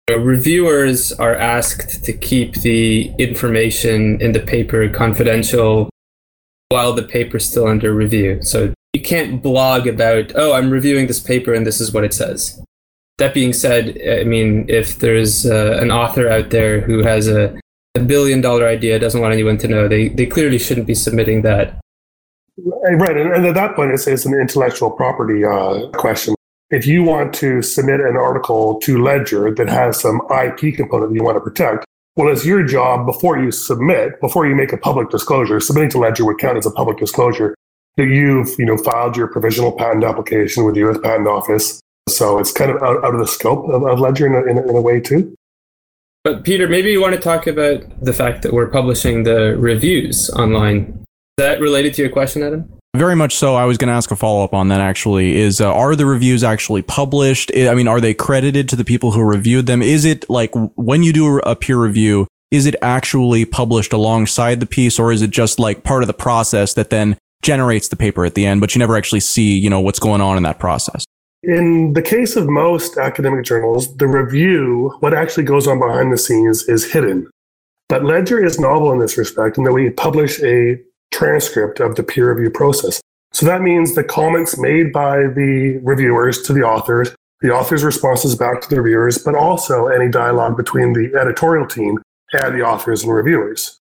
Reviewers 0.08 1.12
are 1.13 1.36
asked 1.36 2.04
to 2.04 2.13
keep 2.13 2.56
the 2.62 3.12
information 3.18 4.22
in 4.22 4.34
the 4.34 4.39
paper 4.39 4.88
confidential 4.88 5.89
while 6.70 6.94
the 6.94 7.02
paper 7.02 7.38
is 7.38 7.46
still 7.46 7.65
under 7.68 7.91
review. 7.91 8.41
So 8.44 8.72
you 8.94 9.02
can't 9.02 9.41
blog 9.41 9.88
about, 9.88 10.32
oh, 10.36 10.54
I'm 10.54 10.70
reviewing 10.70 11.08
this 11.08 11.20
paper 11.20 11.56
and 11.56 11.65
this 11.65 11.82
is 11.82 11.91
what 11.91 12.04
it 12.04 12.13
says. 12.13 12.62
That 13.18 13.34
being 13.34 13.52
said, 13.52 14.00
I 14.08 14.26
mean, 14.26 14.65
if 14.70 15.00
there's 15.00 15.46
uh, 15.46 15.80
an 15.82 15.89
author 15.89 16.30
out 16.30 16.52
there 16.52 16.82
who 16.82 17.02
has 17.02 17.28
a, 17.28 17.60
a 17.96 18.00
billion 18.00 18.41
dollar 18.41 18.68
idea, 18.68 19.00
doesn't 19.00 19.22
want 19.22 19.34
anyone 19.34 19.58
to 19.58 19.68
know, 19.68 19.88
they, 19.88 20.10
they 20.10 20.28
clearly 20.28 20.60
shouldn't 20.60 20.86
be 20.86 20.96
submitting 20.96 21.41
that. 21.41 21.80
Right. 22.58 23.18
And 23.18 23.48
at 23.48 23.56
that 23.56 23.76
point, 23.76 23.91
it's, 23.91 24.06
it's 24.06 24.26
an 24.26 24.39
intellectual 24.39 24.91
property 24.91 25.44
uh, 25.44 25.88
question 25.98 26.36
if 26.76 26.86
you 26.86 27.04
want 27.04 27.34
to 27.34 27.62
submit 27.62 28.02
an 28.02 28.18
article 28.18 28.82
to 28.82 29.02
Ledger 29.02 29.50
that 29.56 29.70
has 29.70 29.98
some 29.98 30.20
IP 30.30 30.76
component 30.76 31.10
that 31.10 31.16
you 31.16 31.24
want 31.24 31.38
to 31.38 31.42
protect, 31.42 31.86
well, 32.18 32.28
it's 32.30 32.46
your 32.46 32.64
job 32.64 33.06
before 33.06 33.42
you 33.42 33.50
submit, 33.50 34.20
before 34.20 34.46
you 34.46 34.56
make 34.56 34.74
a 34.74 34.78
public 34.78 35.10
disclosure, 35.10 35.62
submitting 35.62 35.90
to 35.92 36.00
Ledger 36.00 36.26
would 36.26 36.38
count 36.38 36.58
as 36.58 36.66
a 36.66 36.72
public 36.72 36.98
disclosure 36.98 37.56
that 37.96 38.08
you've, 38.08 38.60
you 38.60 38.66
know, 38.66 38.76
filed 38.76 39.16
your 39.16 39.28
provisional 39.28 39.72
patent 39.72 40.04
application 40.04 40.66
with 40.66 40.76
the 40.76 40.82
U.S. 40.82 40.98
Patent 41.02 41.30
Office. 41.30 41.80
So 42.10 42.40
it's 42.40 42.52
kind 42.52 42.70
of 42.70 42.84
out, 42.84 43.06
out 43.06 43.14
of 43.14 43.22
the 43.22 43.28
scope 43.28 43.70
of, 43.70 43.84
of 43.84 44.00
Ledger 44.02 44.28
in 44.28 44.36
a, 44.36 44.52
in, 44.52 44.58
a, 44.58 44.70
in 44.70 44.76
a 44.76 44.82
way 44.82 45.00
too. 45.00 45.34
But 46.26 46.44
Peter, 46.44 46.68
maybe 46.68 46.92
you 46.92 47.00
want 47.00 47.16
to 47.16 47.22
talk 47.22 47.48
about 47.48 48.04
the 48.04 48.12
fact 48.12 48.42
that 48.42 48.52
we're 48.52 48.68
publishing 48.68 49.24
the 49.24 49.56
reviews 49.58 50.30
online. 50.32 51.06
Is 51.38 51.46
that 51.46 51.62
related 51.62 51.94
to 51.94 52.02
your 52.02 52.12
question, 52.12 52.44
Adam? 52.44 52.70
Very 52.96 53.16
much 53.16 53.36
so. 53.36 53.56
I 53.56 53.66
was 53.66 53.78
going 53.78 53.90
to 53.90 53.94
ask 53.94 54.10
a 54.12 54.16
follow 54.16 54.44
up 54.44 54.54
on 54.54 54.70
that 54.70 54.82
actually. 54.82 55.36
Is 55.36 55.60
uh, 55.60 55.74
are 55.74 55.96
the 55.96 56.06
reviews 56.06 56.44
actually 56.44 56.82
published? 56.82 57.52
I 57.56 57.74
mean, 57.74 57.88
are 57.88 58.00
they 58.00 58.14
credited 58.14 58.70
to 58.70 58.76
the 58.76 58.86
people 58.86 59.12
who 59.12 59.22
reviewed 59.22 59.66
them? 59.66 59.82
Is 59.82 60.06
it 60.06 60.30
like 60.30 60.52
when 60.76 61.04
you 61.04 61.12
do 61.12 61.40
a 61.40 61.56
peer 61.56 61.78
review, 61.78 62.28
is 62.52 62.66
it 62.66 62.76
actually 62.82 63.46
published 63.46 63.92
alongside 63.92 64.60
the 64.60 64.66
piece 64.66 64.98
or 64.98 65.12
is 65.12 65.22
it 65.22 65.32
just 65.32 65.60
like 65.60 65.84
part 65.84 66.04
of 66.04 66.08
the 66.08 66.14
process 66.14 66.74
that 66.76 66.90
then 66.90 67.18
generates 67.42 67.90
the 67.90 67.96
paper 67.96 68.26
at 68.26 68.34
the 68.34 68.46
end, 68.46 68.62
but 68.62 68.74
you 68.74 68.80
never 68.80 68.98
actually 68.98 69.20
see, 69.20 69.58
you 69.58 69.70
know, 69.70 69.80
what's 69.80 70.00
going 70.00 70.22
on 70.22 70.38
in 70.38 70.44
that 70.44 70.60
process? 70.60 71.06
In 71.44 71.94
the 71.94 72.02
case 72.02 72.36
of 72.36 72.48
most 72.48 72.98
academic 72.98 73.46
journals, 73.46 73.96
the 73.98 74.08
review, 74.08 74.96
what 75.00 75.14
actually 75.14 75.44
goes 75.44 75.68
on 75.68 75.80
behind 75.80 76.12
the 76.12 76.18
scenes 76.18 76.64
is 76.68 76.92
hidden. 76.92 77.30
But 77.88 78.04
Ledger 78.04 78.44
is 78.44 78.60
novel 78.60 78.92
in 78.92 79.00
this 79.00 79.16
respect 79.16 79.60
in 79.60 79.64
that 79.66 79.74
we 79.74 79.92
publish 79.92 80.42
a 80.42 80.82
transcript 81.15 81.80
of 81.80 81.95
the 81.95 82.04
peer 82.04 82.34
review 82.34 82.49
process. 82.49 83.01
So 83.32 83.45
that 83.45 83.62
means 83.62 83.95
the 83.95 84.04
comments 84.04 84.58
made 84.58 84.91
by 84.91 85.17
the 85.17 85.80
reviewers 85.84 86.41
to 86.43 86.54
the 86.54 86.62
authors, 86.62 87.13
the 87.41 87.51
authors' 87.51 87.84
responses 87.84 88.36
back 88.36 88.62
to 88.62 88.69
the 88.69 88.82
reviewers, 88.82 89.17
but 89.17 89.36
also 89.36 89.88
any 89.88 90.10
dialogue 90.10 90.58
between 90.58 90.93
the 90.93 91.13
editorial 91.19 91.67
team 91.67 91.99
and 92.34 92.56
the 92.56 92.63
authors 92.63 93.04
and 93.04 93.13
reviewers. 93.13 93.80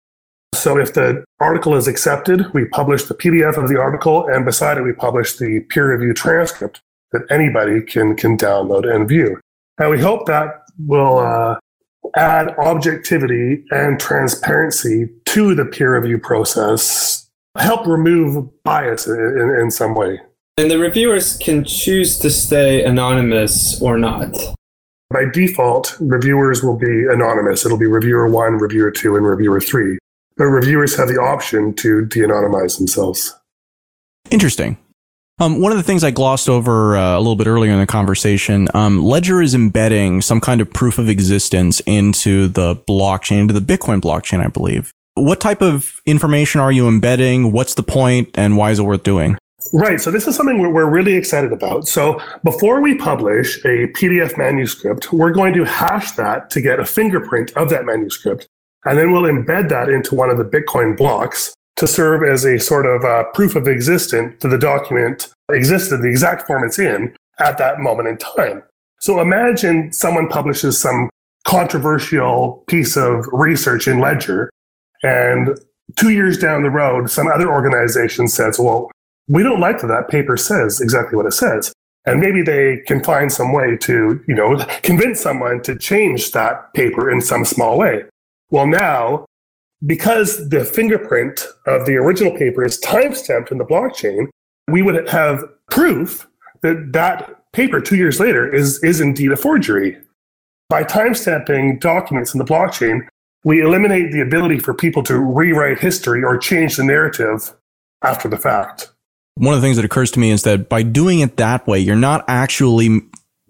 So 0.54 0.78
if 0.78 0.94
the 0.94 1.24
article 1.40 1.74
is 1.74 1.88
accepted, 1.88 2.52
we 2.52 2.66
publish 2.66 3.04
the 3.04 3.14
PDF 3.14 3.56
of 3.56 3.68
the 3.68 3.78
article, 3.80 4.26
and 4.26 4.44
beside 4.44 4.78
it, 4.78 4.82
we 4.82 4.92
publish 4.92 5.36
the 5.36 5.60
peer 5.70 5.92
review 5.92 6.14
transcript 6.14 6.80
that 7.12 7.22
anybody 7.30 7.82
can, 7.82 8.16
can 8.16 8.36
download 8.36 8.90
and 8.90 9.08
view. 9.08 9.40
And 9.78 9.90
we 9.90 10.00
hope 10.00 10.26
that 10.26 10.62
will 10.78 11.18
uh, 11.18 11.56
add 12.16 12.54
objectivity 12.58 13.64
and 13.70 13.98
transparency 13.98 15.10
to 15.26 15.54
the 15.54 15.64
peer 15.64 15.98
review 15.98 16.18
process, 16.18 17.21
help 17.56 17.86
remove 17.86 18.48
bias 18.62 19.06
in, 19.06 19.14
in, 19.14 19.60
in 19.60 19.70
some 19.70 19.94
way. 19.94 20.20
And 20.58 20.70
the 20.70 20.78
reviewers 20.78 21.36
can 21.38 21.64
choose 21.64 22.18
to 22.18 22.30
stay 22.30 22.84
anonymous 22.84 23.80
or 23.80 23.98
not. 23.98 24.36
By 25.10 25.24
default, 25.32 25.96
reviewers 26.00 26.62
will 26.62 26.76
be 26.76 27.06
anonymous. 27.10 27.66
It'll 27.66 27.78
be 27.78 27.86
reviewer 27.86 28.28
one, 28.28 28.54
reviewer 28.54 28.90
two, 28.90 29.16
and 29.16 29.26
reviewer 29.26 29.60
three. 29.60 29.98
But 30.36 30.44
reviewers 30.44 30.96
have 30.96 31.08
the 31.08 31.18
option 31.18 31.74
to 31.74 32.06
de 32.06 32.20
anonymize 32.20 32.78
themselves. 32.78 33.34
Interesting. 34.30 34.78
Um, 35.38 35.60
one 35.60 35.72
of 35.72 35.78
the 35.78 35.84
things 35.84 36.04
I 36.04 36.10
glossed 36.10 36.48
over 36.48 36.96
uh, 36.96 37.16
a 37.16 37.18
little 37.18 37.36
bit 37.36 37.46
earlier 37.46 37.72
in 37.72 37.80
the 37.80 37.86
conversation, 37.86 38.68
um, 38.74 39.02
Ledger 39.02 39.42
is 39.42 39.54
embedding 39.54 40.20
some 40.20 40.40
kind 40.40 40.60
of 40.60 40.72
proof 40.72 40.98
of 40.98 41.08
existence 41.08 41.80
into 41.80 42.48
the 42.48 42.76
blockchain, 42.76 43.40
into 43.40 43.54
the 43.54 43.60
Bitcoin 43.60 44.00
blockchain, 44.00 44.44
I 44.44 44.48
believe. 44.48 44.92
What 45.14 45.40
type 45.40 45.60
of 45.60 46.00
information 46.06 46.60
are 46.60 46.72
you 46.72 46.88
embedding? 46.88 47.52
What's 47.52 47.74
the 47.74 47.82
point, 47.82 48.30
and 48.34 48.56
why 48.56 48.70
is 48.70 48.78
it 48.78 48.84
worth 48.84 49.02
doing? 49.02 49.36
Right. 49.72 50.00
So 50.00 50.10
this 50.10 50.26
is 50.26 50.34
something 50.34 50.58
we're, 50.58 50.88
really 50.88 51.14
excited 51.14 51.52
about. 51.52 51.86
So 51.86 52.20
before 52.42 52.80
we 52.80 52.96
publish 52.96 53.58
a 53.64 53.88
PDF 53.88 54.36
manuscript, 54.36 55.12
we're 55.12 55.32
going 55.32 55.54
to 55.54 55.64
hash 55.64 56.12
that 56.12 56.50
to 56.50 56.60
get 56.60 56.80
a 56.80 56.84
fingerprint 56.84 57.52
of 57.56 57.70
that 57.70 57.84
manuscript. 57.84 58.48
And 58.84 58.98
then 58.98 59.12
we'll 59.12 59.22
embed 59.22 59.68
that 59.68 59.88
into 59.88 60.14
one 60.14 60.30
of 60.30 60.38
the 60.38 60.44
Bitcoin 60.44 60.96
blocks 60.96 61.54
to 61.76 61.86
serve 61.86 62.22
as 62.22 62.44
a 62.44 62.58
sort 62.58 62.86
of 62.86 63.04
uh, 63.04 63.24
proof 63.34 63.54
of 63.54 63.68
existence 63.68 64.34
that 64.40 64.48
the 64.48 64.58
document 64.58 65.32
existed, 65.50 66.02
the 66.02 66.08
exact 66.08 66.46
form 66.46 66.64
it's 66.64 66.78
in 66.78 67.14
at 67.38 67.58
that 67.58 67.78
moment 67.78 68.08
in 68.08 68.16
time. 68.16 68.62
So 69.00 69.20
imagine 69.20 69.92
someone 69.92 70.28
publishes 70.28 70.80
some 70.80 71.08
controversial 71.44 72.64
piece 72.66 72.96
of 72.96 73.26
research 73.32 73.86
in 73.86 74.00
Ledger, 74.00 74.50
and 75.02 75.58
two 75.96 76.10
years 76.10 76.38
down 76.38 76.62
the 76.62 76.70
road, 76.70 77.10
some 77.10 77.28
other 77.28 77.50
organization 77.50 78.28
says, 78.28 78.58
well, 78.58 78.90
we 79.28 79.42
don't 79.42 79.60
like 79.60 79.80
that 79.80 79.86
that 79.88 80.08
paper 80.08 80.36
says 80.36 80.80
exactly 80.80 81.16
what 81.16 81.26
it 81.26 81.32
says. 81.32 81.72
And 82.04 82.20
maybe 82.20 82.42
they 82.42 82.78
can 82.86 83.02
find 83.02 83.32
some 83.32 83.52
way 83.52 83.76
to, 83.78 84.22
you 84.26 84.34
know, 84.34 84.56
convince 84.82 85.20
someone 85.20 85.62
to 85.62 85.78
change 85.78 86.32
that 86.32 86.72
paper 86.74 87.10
in 87.10 87.20
some 87.20 87.44
small 87.44 87.78
way. 87.78 88.02
Well, 88.50 88.66
now, 88.66 89.24
because 89.86 90.48
the 90.50 90.64
fingerprint 90.64 91.46
of 91.66 91.86
the 91.86 91.94
original 91.96 92.36
paper 92.36 92.64
is 92.64 92.80
timestamped 92.80 93.52
in 93.52 93.58
the 93.58 93.64
blockchain, 93.64 94.28
we 94.68 94.82
would 94.82 95.08
have 95.08 95.44
proof 95.70 96.26
that 96.62 96.92
that 96.92 97.52
paper 97.52 97.80
two 97.80 97.96
years 97.96 98.18
later 98.18 98.52
is, 98.52 98.82
is 98.82 99.00
indeed 99.00 99.32
a 99.32 99.36
forgery. 99.36 99.96
By 100.68 100.84
timestamping 100.84 101.80
documents 101.80 102.34
in 102.34 102.38
the 102.38 102.44
blockchain, 102.44 103.06
we 103.44 103.60
eliminate 103.60 104.12
the 104.12 104.20
ability 104.20 104.58
for 104.58 104.74
people 104.74 105.02
to 105.02 105.18
rewrite 105.18 105.78
history 105.78 106.22
or 106.22 106.38
change 106.38 106.76
the 106.76 106.84
narrative 106.84 107.54
after 108.02 108.28
the 108.28 108.38
fact 108.38 108.92
one 109.34 109.54
of 109.54 109.60
the 109.60 109.66
things 109.66 109.76
that 109.76 109.84
occurs 109.84 110.10
to 110.12 110.20
me 110.20 110.30
is 110.30 110.42
that 110.42 110.68
by 110.68 110.82
doing 110.82 111.20
it 111.20 111.36
that 111.38 111.66
way, 111.66 111.78
you're 111.78 111.96
not 111.96 112.24
actually, 112.28 113.00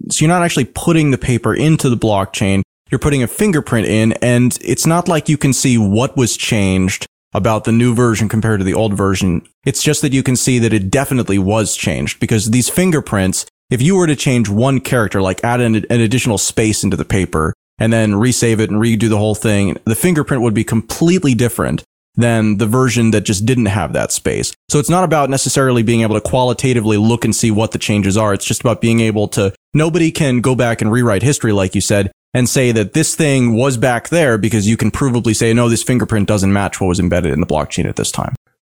so 0.09 0.23
you're 0.23 0.33
not 0.33 0.43
actually 0.43 0.65
putting 0.65 1.11
the 1.11 1.17
paper 1.17 1.53
into 1.53 1.89
the 1.89 1.97
blockchain. 1.97 2.61
You're 2.89 2.99
putting 2.99 3.23
a 3.23 3.27
fingerprint 3.27 3.87
in 3.87 4.13
and 4.13 4.57
it's 4.61 4.85
not 4.85 5.07
like 5.07 5.27
you 5.27 5.37
can 5.37 5.51
see 5.51 5.77
what 5.77 6.15
was 6.15 6.37
changed 6.37 7.05
about 7.33 7.63
the 7.63 7.71
new 7.71 7.95
version 7.95 8.29
compared 8.29 8.59
to 8.59 8.63
the 8.63 8.73
old 8.73 8.93
version. 8.93 9.45
It's 9.65 9.81
just 9.81 10.01
that 10.03 10.13
you 10.13 10.21
can 10.21 10.35
see 10.35 10.59
that 10.59 10.73
it 10.73 10.91
definitely 10.91 11.39
was 11.39 11.75
changed 11.75 12.19
because 12.19 12.51
these 12.51 12.69
fingerprints, 12.69 13.45
if 13.71 13.81
you 13.81 13.95
were 13.95 14.07
to 14.07 14.15
change 14.15 14.47
one 14.47 14.79
character, 14.79 15.21
like 15.21 15.43
add 15.43 15.59
an, 15.59 15.75
an 15.75 16.01
additional 16.01 16.37
space 16.37 16.83
into 16.83 16.95
the 16.95 17.05
paper 17.05 17.53
and 17.83 17.91
then 17.91 18.13
resave 18.13 18.59
it 18.59 18.69
and 18.69 18.81
redo 18.81 19.09
the 19.09 19.17
whole 19.17 19.35
thing, 19.35 19.77
the 19.83 19.93
fingerprint 19.93 20.41
would 20.41 20.53
be 20.53 20.63
completely 20.63 21.33
different 21.33 21.83
than 22.15 22.55
the 22.55 22.65
version 22.65 23.11
that 23.11 23.25
just 23.25 23.45
didn't 23.45 23.65
have 23.65 23.91
that 23.91 24.09
space. 24.09 24.53
So 24.69 24.79
it's 24.79 24.89
not 24.89 25.03
about 25.03 25.29
necessarily 25.29 25.83
being 25.83 25.99
able 25.99 26.15
to 26.15 26.21
qualitatively 26.21 26.95
look 26.95 27.25
and 27.25 27.35
see 27.35 27.51
what 27.51 27.71
the 27.71 27.77
changes 27.77 28.15
are. 28.15 28.33
It's 28.33 28.45
just 28.45 28.61
about 28.61 28.79
being 28.79 29.01
able 29.01 29.27
to, 29.29 29.53
nobody 29.73 30.11
can 30.11 30.39
go 30.39 30.55
back 30.55 30.81
and 30.81 30.93
rewrite 30.93 31.23
history, 31.23 31.51
like 31.51 31.75
you 31.75 31.81
said, 31.81 32.09
and 32.33 32.47
say 32.47 32.71
that 32.71 32.93
this 32.93 33.15
thing 33.15 33.53
was 33.53 33.75
back 33.75 34.07
there 34.07 34.37
because 34.37 34.65
you 34.65 34.77
can 34.77 34.89
provably 34.89 35.35
say, 35.35 35.53
no, 35.53 35.67
this 35.67 35.83
fingerprint 35.83 36.25
doesn't 36.25 36.53
match 36.53 36.79
what 36.79 36.87
was 36.87 37.01
embedded 37.01 37.33
in 37.33 37.41
the 37.41 37.45
blockchain 37.45 37.83
at 37.83 37.97
this 37.97 38.13
time. 38.13 38.33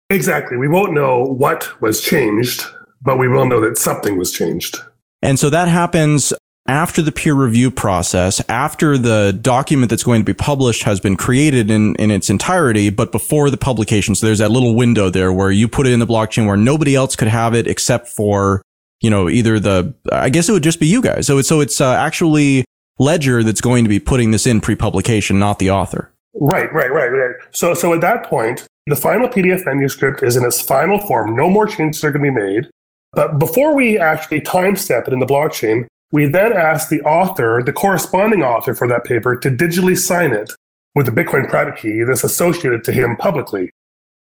Exactly. 0.10 0.58
We 0.58 0.68
won't 0.68 0.94
know 0.94 1.24
what 1.24 1.80
was 1.80 2.02
changed, 2.02 2.64
but 3.04 3.20
we 3.20 3.28
will 3.28 3.46
know 3.46 3.62
that 3.62 3.78
something 3.78 4.18
was 4.18 4.32
changed. 4.32 4.80
And 5.22 5.38
so 5.38 5.52
that 5.52 5.68
happens 5.68 6.34
after 6.68 7.02
the 7.02 7.12
peer 7.12 7.34
review 7.34 7.70
process, 7.70 8.42
after 8.50 8.98
the 8.98 9.38
document 9.40 9.90
that's 9.90 10.04
going 10.04 10.22
to 10.22 10.26
be 10.26 10.34
published 10.34 10.84
has 10.84 11.00
been 11.00 11.16
created 11.16 11.70
in, 11.70 11.96
in 11.96 12.10
its 12.10 12.30
entirety, 12.30 12.90
but 12.90 13.12
before 13.12 13.50
the 13.50 13.58
publication. 13.58 14.16
So 14.16 14.26
there's 14.26 14.40
that 14.40 14.52
little 14.52 14.76
window 14.76 15.10
there 15.10 15.32
where 15.32 15.52
you 15.52 15.68
put 15.68 15.86
it 15.86 15.94
in 15.94 16.00
the 16.00 16.08
blockchain 16.08 16.48
where 16.48 16.58
nobody 16.58 16.96
else 16.96 17.16
could 17.16 17.28
have 17.28 17.54
it 17.54 17.68
except 17.68 18.08
for, 18.08 18.64
you 19.02 19.10
know, 19.10 19.30
either 19.30 19.60
the, 19.60 19.94
I 20.12 20.30
guess 20.30 20.50
it 20.50 20.54
would 20.54 20.64
just 20.64 20.80
be 20.80 20.88
you 20.88 21.02
guys. 21.02 21.28
So 21.28 21.38
it's, 21.38 21.48
so 21.48 21.62
it's 21.62 21.80
uh, 21.80 21.94
actually 21.94 22.66
Ledger 22.98 23.44
that's 23.44 23.62
going 23.62 23.84
to 23.84 23.90
be 23.90 24.00
putting 24.00 24.32
this 24.32 24.48
in 24.48 24.60
pre-publication, 24.60 25.38
not 25.38 25.60
the 25.60 25.70
author. 25.70 26.12
Right, 26.34 26.72
right, 26.74 26.92
right, 26.92 27.08
right. 27.08 27.36
So, 27.52 27.74
so 27.74 27.94
at 27.94 28.02
that 28.02 28.26
point, 28.26 28.68
the 28.88 28.96
final 28.96 29.28
PDF 29.28 29.66
manuscript 29.66 30.24
is 30.24 30.36
in 30.36 30.44
its 30.44 30.62
final 30.62 31.00
form. 31.00 31.36
No 31.36 31.50
more 31.50 31.68
changes 31.68 32.04
are 32.04 32.12
going 32.12 32.26
to 32.26 32.32
be 32.32 32.46
made. 32.46 32.70
But 33.14 33.40
before 33.40 33.76
we 33.76 33.98
actually 33.98 34.42
timestamp 34.42 35.08
it 35.08 35.14
in 35.14 35.20
the 35.20 35.26
blockchain, 35.26 35.88
we 36.12 36.28
then 36.28 36.54
ask 36.54 36.90
the 36.90 37.02
author, 37.02 37.62
the 37.66 37.74
corresponding 37.74 38.44
author 38.44 38.74
for 38.74 38.88
that 38.88 39.04
paper, 39.04 39.36
to 39.36 39.50
digitally 39.50 39.98
sign 39.98 40.32
it 40.32 40.52
with 40.94 41.06
the 41.06 41.12
Bitcoin 41.12 41.50
private 41.50 41.78
key 41.78 42.04
that's 42.04 42.24
associated 42.24 42.84
to 42.86 42.92
him 42.92 43.16
publicly. 43.18 43.70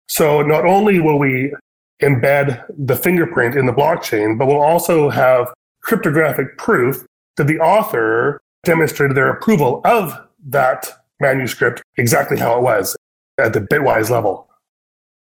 So 0.09 0.43
not 0.43 0.67
only 0.67 1.01
will 1.01 1.19
we 1.19 1.55
embed 2.03 2.65
the 2.77 2.97
fingerprint 2.97 3.57
in 3.57 3.67
the 3.67 3.73
blockchain, 3.73 4.39
but 4.39 4.47
we'll 4.47 4.61
also 4.61 5.11
have 5.11 5.53
cryptographic 5.83 6.57
proof 6.59 7.05
that 7.37 7.47
the 7.47 7.59
author 7.59 8.41
demonstrated 8.65 9.17
their 9.17 9.31
approval 9.31 9.81
of 9.85 10.19
that 10.47 10.89
manuscript 11.21 11.83
exactly 11.97 12.39
how 12.39 12.57
it 12.57 12.63
was 12.63 12.97
at 13.39 13.53
the 13.53 13.61
bitwise 13.61 14.11
level. 14.11 14.49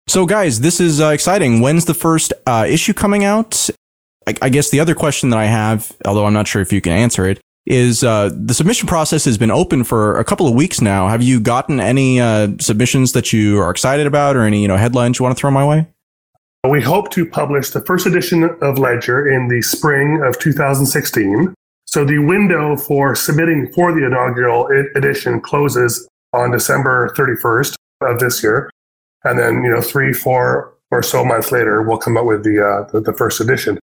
So, 0.06 0.24
guys, 0.24 0.60
this 0.60 0.80
is 0.80 1.00
uh, 1.00 1.08
exciting. 1.08 1.60
When's 1.60 1.84
the 1.84 1.94
first 1.94 2.32
uh, 2.46 2.66
issue 2.68 2.94
coming 2.94 3.24
out? 3.24 3.68
I, 4.28 4.34
I 4.42 4.48
guess 4.50 4.68
the 4.68 4.80
other 4.80 4.94
question 4.94 5.30
that 5.30 5.38
I 5.38 5.46
have, 5.46 5.90
although 6.04 6.26
I'm 6.26 6.34
not 6.34 6.46
sure 6.46 6.60
if 6.60 6.70
you 6.70 6.82
can 6.82 6.92
answer 6.92 7.26
it, 7.26 7.40
is 7.64 8.04
uh, 8.04 8.30
the 8.34 8.52
submission 8.52 8.86
process 8.86 9.24
has 9.24 9.38
been 9.38 9.50
open 9.50 9.84
for 9.84 10.18
a 10.18 10.24
couple 10.24 10.46
of 10.46 10.54
weeks 10.54 10.82
now. 10.82 11.08
Have 11.08 11.22
you 11.22 11.40
gotten 11.40 11.80
any 11.80 12.20
uh, 12.20 12.48
submissions 12.60 13.12
that 13.12 13.32
you 13.32 13.58
are 13.58 13.70
excited 13.70 14.06
about, 14.06 14.36
or 14.36 14.42
any 14.42 14.60
you 14.60 14.68
know 14.68 14.76
headlines 14.76 15.18
you 15.18 15.22
want 15.22 15.36
to 15.36 15.40
throw 15.40 15.50
my 15.50 15.66
way? 15.66 15.86
We 16.68 16.82
hope 16.82 17.10
to 17.12 17.24
publish 17.24 17.70
the 17.70 17.80
first 17.80 18.06
edition 18.06 18.44
of 18.60 18.78
Ledger 18.78 19.26
in 19.26 19.48
the 19.48 19.62
spring 19.62 20.22
of 20.22 20.38
2016. 20.38 21.54
So 21.86 22.04
the 22.04 22.18
window 22.18 22.76
for 22.76 23.14
submitting 23.14 23.72
for 23.72 23.98
the 23.98 24.04
inaugural 24.04 24.68
edition 24.94 25.40
closes 25.40 26.06
on 26.34 26.50
December 26.50 27.14
31st 27.16 27.76
of 28.02 28.18
this 28.18 28.42
year, 28.42 28.68
and 29.24 29.38
then 29.38 29.62
you 29.62 29.70
know 29.70 29.80
three, 29.80 30.12
four 30.12 30.74
or 30.90 31.02
so 31.02 31.24
months 31.24 31.50
later, 31.50 31.80
we'll 31.82 31.96
come 31.96 32.18
up 32.18 32.26
with 32.26 32.44
the 32.44 32.62
uh, 32.62 32.90
the, 32.92 33.00
the 33.00 33.14
first 33.14 33.40
edition 33.40 33.78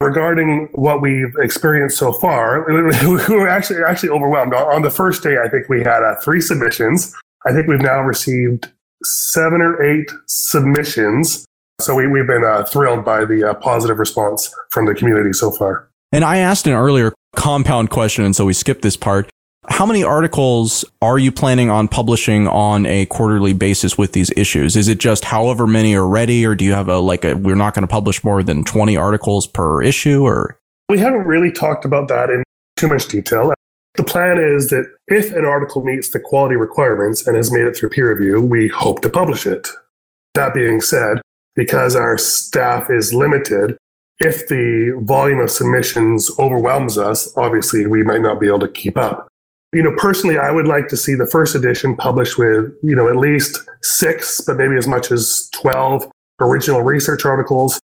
regarding 0.00 0.68
what 0.72 1.02
we've 1.02 1.34
experienced 1.38 1.98
so 1.98 2.12
far, 2.12 2.64
we 2.68 3.36
were 3.36 3.48
actually 3.48 3.80
actually 3.86 4.08
overwhelmed. 4.08 4.54
On 4.54 4.82
the 4.82 4.90
first 4.90 5.22
day, 5.22 5.36
I 5.44 5.48
think 5.48 5.68
we 5.68 5.80
had 5.80 6.02
uh, 6.02 6.16
three 6.22 6.40
submissions. 6.40 7.14
I 7.46 7.52
think 7.52 7.66
we've 7.66 7.80
now 7.80 8.00
received 8.00 8.70
seven 9.04 9.60
or 9.60 9.82
eight 9.82 10.10
submissions. 10.26 11.46
So 11.80 11.94
we, 11.94 12.06
we've 12.06 12.26
been 12.26 12.44
uh, 12.44 12.64
thrilled 12.64 13.04
by 13.04 13.24
the 13.24 13.50
uh, 13.50 13.54
positive 13.54 13.98
response 13.98 14.54
from 14.70 14.86
the 14.86 14.94
community 14.94 15.32
so 15.32 15.50
far. 15.50 15.88
And 16.12 16.24
I 16.24 16.38
asked 16.38 16.66
an 16.66 16.74
earlier 16.74 17.12
compound 17.36 17.90
question, 17.90 18.24
and 18.24 18.34
so 18.34 18.44
we 18.44 18.52
skipped 18.52 18.82
this 18.82 18.96
part. 18.96 19.30
How 19.68 19.86
many 19.86 20.02
articles 20.02 20.84
are 21.00 21.18
you 21.18 21.30
planning 21.30 21.70
on 21.70 21.86
publishing 21.86 22.48
on 22.48 22.86
a 22.86 23.06
quarterly 23.06 23.52
basis 23.52 23.96
with 23.96 24.12
these 24.12 24.30
issues? 24.36 24.74
Is 24.74 24.88
it 24.88 24.98
just 24.98 25.24
however 25.24 25.66
many 25.66 25.94
are 25.94 26.06
ready, 26.06 26.44
or 26.44 26.54
do 26.54 26.64
you 26.64 26.72
have 26.72 26.88
a 26.88 26.98
like 26.98 27.24
a 27.24 27.34
we're 27.34 27.54
not 27.54 27.74
going 27.74 27.82
to 27.82 27.90
publish 27.90 28.24
more 28.24 28.42
than 28.42 28.64
20 28.64 28.96
articles 28.96 29.46
per 29.46 29.82
issue 29.82 30.22
or 30.22 30.58
we 30.88 30.98
haven't 30.98 31.26
really 31.26 31.52
talked 31.52 31.84
about 31.84 32.08
that 32.08 32.30
in 32.30 32.42
too 32.76 32.88
much 32.88 33.08
detail. 33.08 33.54
The 33.94 34.04
plan 34.04 34.38
is 34.38 34.70
that 34.70 34.86
if 35.08 35.32
an 35.32 35.44
article 35.44 35.84
meets 35.84 36.10
the 36.10 36.20
quality 36.20 36.56
requirements 36.56 37.26
and 37.26 37.36
has 37.36 37.52
made 37.52 37.66
it 37.66 37.76
through 37.76 37.90
peer 37.90 38.12
review, 38.12 38.40
we 38.40 38.68
hope 38.68 39.00
to 39.02 39.08
publish 39.08 39.46
it. 39.46 39.68
That 40.34 40.52
being 40.52 40.80
said, 40.80 41.22
because 41.54 41.94
our 41.94 42.18
staff 42.18 42.90
is 42.90 43.14
limited, 43.14 43.76
if 44.18 44.48
the 44.48 45.00
volume 45.04 45.38
of 45.38 45.50
submissions 45.50 46.30
overwhelms 46.38 46.98
us, 46.98 47.36
obviously 47.36 47.86
we 47.86 48.02
might 48.02 48.20
not 48.20 48.40
be 48.40 48.48
able 48.48 48.60
to 48.60 48.68
keep 48.68 48.96
up 48.98 49.29
you 49.72 49.82
know, 49.82 49.94
personally, 49.96 50.36
I 50.36 50.50
would 50.50 50.66
like 50.66 50.88
to 50.88 50.96
see 50.96 51.14
the 51.14 51.26
first 51.26 51.54
edition 51.54 51.96
published 51.96 52.38
with, 52.38 52.72
you 52.82 52.96
know, 52.96 53.08
at 53.08 53.16
least 53.16 53.58
six, 53.82 54.40
but 54.40 54.56
maybe 54.56 54.76
as 54.76 54.88
much 54.88 55.12
as 55.12 55.48
12 55.54 56.10
original 56.40 56.82
research 56.82 57.24
articles 57.24 57.80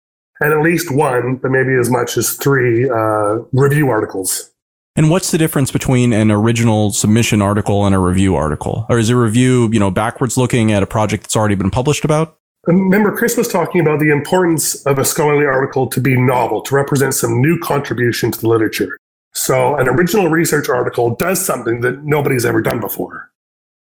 and 0.41 0.53
at 0.53 0.61
least 0.61 0.91
one, 0.91 1.37
but 1.37 1.51
maybe 1.51 1.75
as 1.75 1.91
much 1.91 2.17
as 2.17 2.35
three 2.35 2.89
uh, 2.89 3.39
review 3.53 3.89
articles. 3.89 4.51
And 4.97 5.09
what's 5.09 5.31
the 5.31 5.39
difference 5.39 5.71
between 5.71 6.13
an 6.13 6.31
original 6.31 6.91
submission 6.91 7.41
article 7.41 7.87
and 7.87 7.95
a 7.95 7.99
review 7.99 8.35
article? 8.35 8.87
Or 8.89 8.99
is 8.99 9.09
a 9.09 9.17
review, 9.17 9.71
you 9.73 9.79
know, 9.79 9.91
backwards 9.91 10.37
looking 10.37 10.73
at 10.73 10.83
a 10.83 10.87
project 10.87 11.23
that's 11.23 11.37
already 11.37 11.55
been 11.55 11.71
published 11.71 12.05
about? 12.05 12.37
Remember, 12.67 13.17
Chris 13.17 13.37
was 13.37 13.49
talking 13.49 13.81
about 13.81 14.01
the 14.01 14.11
importance 14.11 14.85
of 14.85 14.99
a 14.99 15.05
scholarly 15.05 15.47
article 15.47 15.87
to 15.87 16.01
be 16.01 16.21
novel, 16.21 16.61
to 16.63 16.75
represent 16.75 17.15
some 17.15 17.41
new 17.41 17.59
contribution 17.59 18.31
to 18.31 18.41
the 18.41 18.49
literature. 18.49 18.99
So, 19.33 19.77
an 19.77 19.89
original 19.89 20.29
research 20.29 20.69
article 20.69 21.15
does 21.15 21.45
something 21.45 21.81
that 21.83 22.03
nobody's 22.05 22.45
ever 22.45 22.61
done 22.61 22.81
before. 22.81 23.31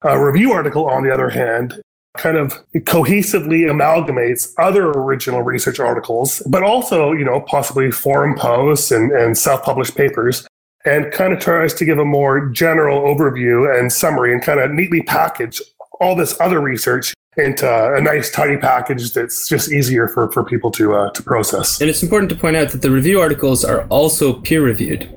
A 0.03 0.23
review 0.23 0.51
article, 0.51 0.87
on 0.87 1.03
the 1.03 1.13
other 1.13 1.29
hand, 1.29 1.81
kind 2.17 2.37
of 2.37 2.53
cohesively 2.73 3.65
amalgamates 3.65 4.53
other 4.59 4.89
original 4.91 5.41
research 5.41 5.79
articles, 5.79 6.41
but 6.47 6.61
also, 6.61 7.11
you 7.11 7.25
know, 7.25 7.41
possibly 7.41 7.89
forum 7.89 8.35
posts 8.37 8.91
and, 8.91 9.11
and 9.11 9.37
self 9.37 9.63
published 9.63 9.95
papers, 9.95 10.45
and 10.85 11.11
kind 11.11 11.33
of 11.33 11.39
tries 11.39 11.73
to 11.73 11.85
give 11.85 11.97
a 11.97 12.05
more 12.05 12.47
general 12.49 13.01
overview 13.01 13.77
and 13.77 13.91
summary 13.91 14.33
and 14.33 14.43
kind 14.43 14.59
of 14.59 14.71
neatly 14.71 15.01
package 15.03 15.61
all 15.99 16.15
this 16.15 16.39
other 16.39 16.59
research 16.59 17.13
into 17.37 17.67
a 17.95 17.99
nice 17.99 18.29
tidy 18.29 18.57
package 18.57 19.13
that's 19.13 19.47
just 19.47 19.71
easier 19.71 20.07
for, 20.07 20.31
for 20.31 20.43
people 20.43 20.69
to 20.69 20.93
uh, 20.93 21.09
to 21.11 21.23
process. 21.23 21.81
And 21.81 21.89
it's 21.89 22.03
important 22.03 22.29
to 22.29 22.35
point 22.35 22.55
out 22.55 22.69
that 22.69 22.81
the 22.83 22.91
review 22.91 23.19
articles 23.19 23.65
are 23.65 23.85
also 23.85 24.33
peer 24.33 24.61
reviewed. 24.61 25.09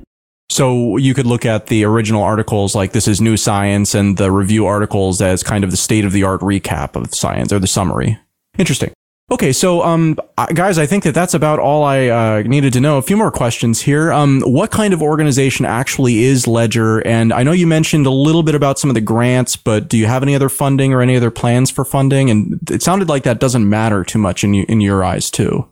So 0.57 0.97
you 0.97 1.13
could 1.13 1.27
look 1.27 1.45
at 1.45 1.67
the 1.67 1.85
original 1.85 2.23
articles 2.23 2.73
like 2.73 2.91
this 2.91 3.07
is 3.07 3.21
new 3.21 3.37
science 3.37 3.93
and 3.93 4.17
the 4.17 4.31
review 4.31 4.65
articles 4.65 5.21
as 5.21 5.43
kind 5.43 5.63
of 5.63 5.69
the 5.69 5.77
state 5.77 6.03
of 6.03 6.13
the 6.13 6.23
art 6.23 6.41
recap 6.41 6.95
of 6.95 7.13
science 7.13 7.53
or 7.53 7.59
the 7.59 7.67
summary. 7.67 8.17
Interesting. 8.57 8.91
Okay, 9.29 9.53
so 9.53 9.83
um, 9.83 10.17
guys, 10.55 10.79
I 10.79 10.87
think 10.87 11.03
that 11.03 11.13
that's 11.13 11.35
about 11.35 11.59
all 11.59 11.83
I 11.83 12.07
uh, 12.07 12.41
needed 12.41 12.73
to 12.73 12.81
know. 12.81 12.97
A 12.97 13.03
few 13.03 13.15
more 13.15 13.29
questions 13.29 13.81
here. 13.81 14.11
Um, 14.11 14.41
what 14.47 14.71
kind 14.71 14.95
of 14.95 15.01
organization 15.03 15.63
actually 15.63 16.23
is 16.23 16.47
Ledger? 16.47 17.05
And 17.05 17.31
I 17.31 17.43
know 17.43 17.51
you 17.51 17.67
mentioned 17.67 18.07
a 18.07 18.09
little 18.09 18.41
bit 18.41 18.55
about 18.55 18.79
some 18.79 18.89
of 18.89 18.95
the 18.95 19.01
grants, 19.01 19.55
but 19.55 19.87
do 19.87 19.95
you 19.95 20.07
have 20.07 20.23
any 20.23 20.33
other 20.33 20.49
funding 20.49 20.91
or 20.91 21.03
any 21.03 21.15
other 21.15 21.29
plans 21.29 21.69
for 21.69 21.85
funding? 21.85 22.31
And 22.31 22.59
it 22.71 22.81
sounded 22.81 23.09
like 23.09 23.21
that 23.25 23.39
doesn't 23.39 23.69
matter 23.69 24.03
too 24.03 24.17
much 24.17 24.43
in 24.43 24.55
in 24.55 24.81
your 24.81 25.03
eyes 25.03 25.29
too. 25.29 25.69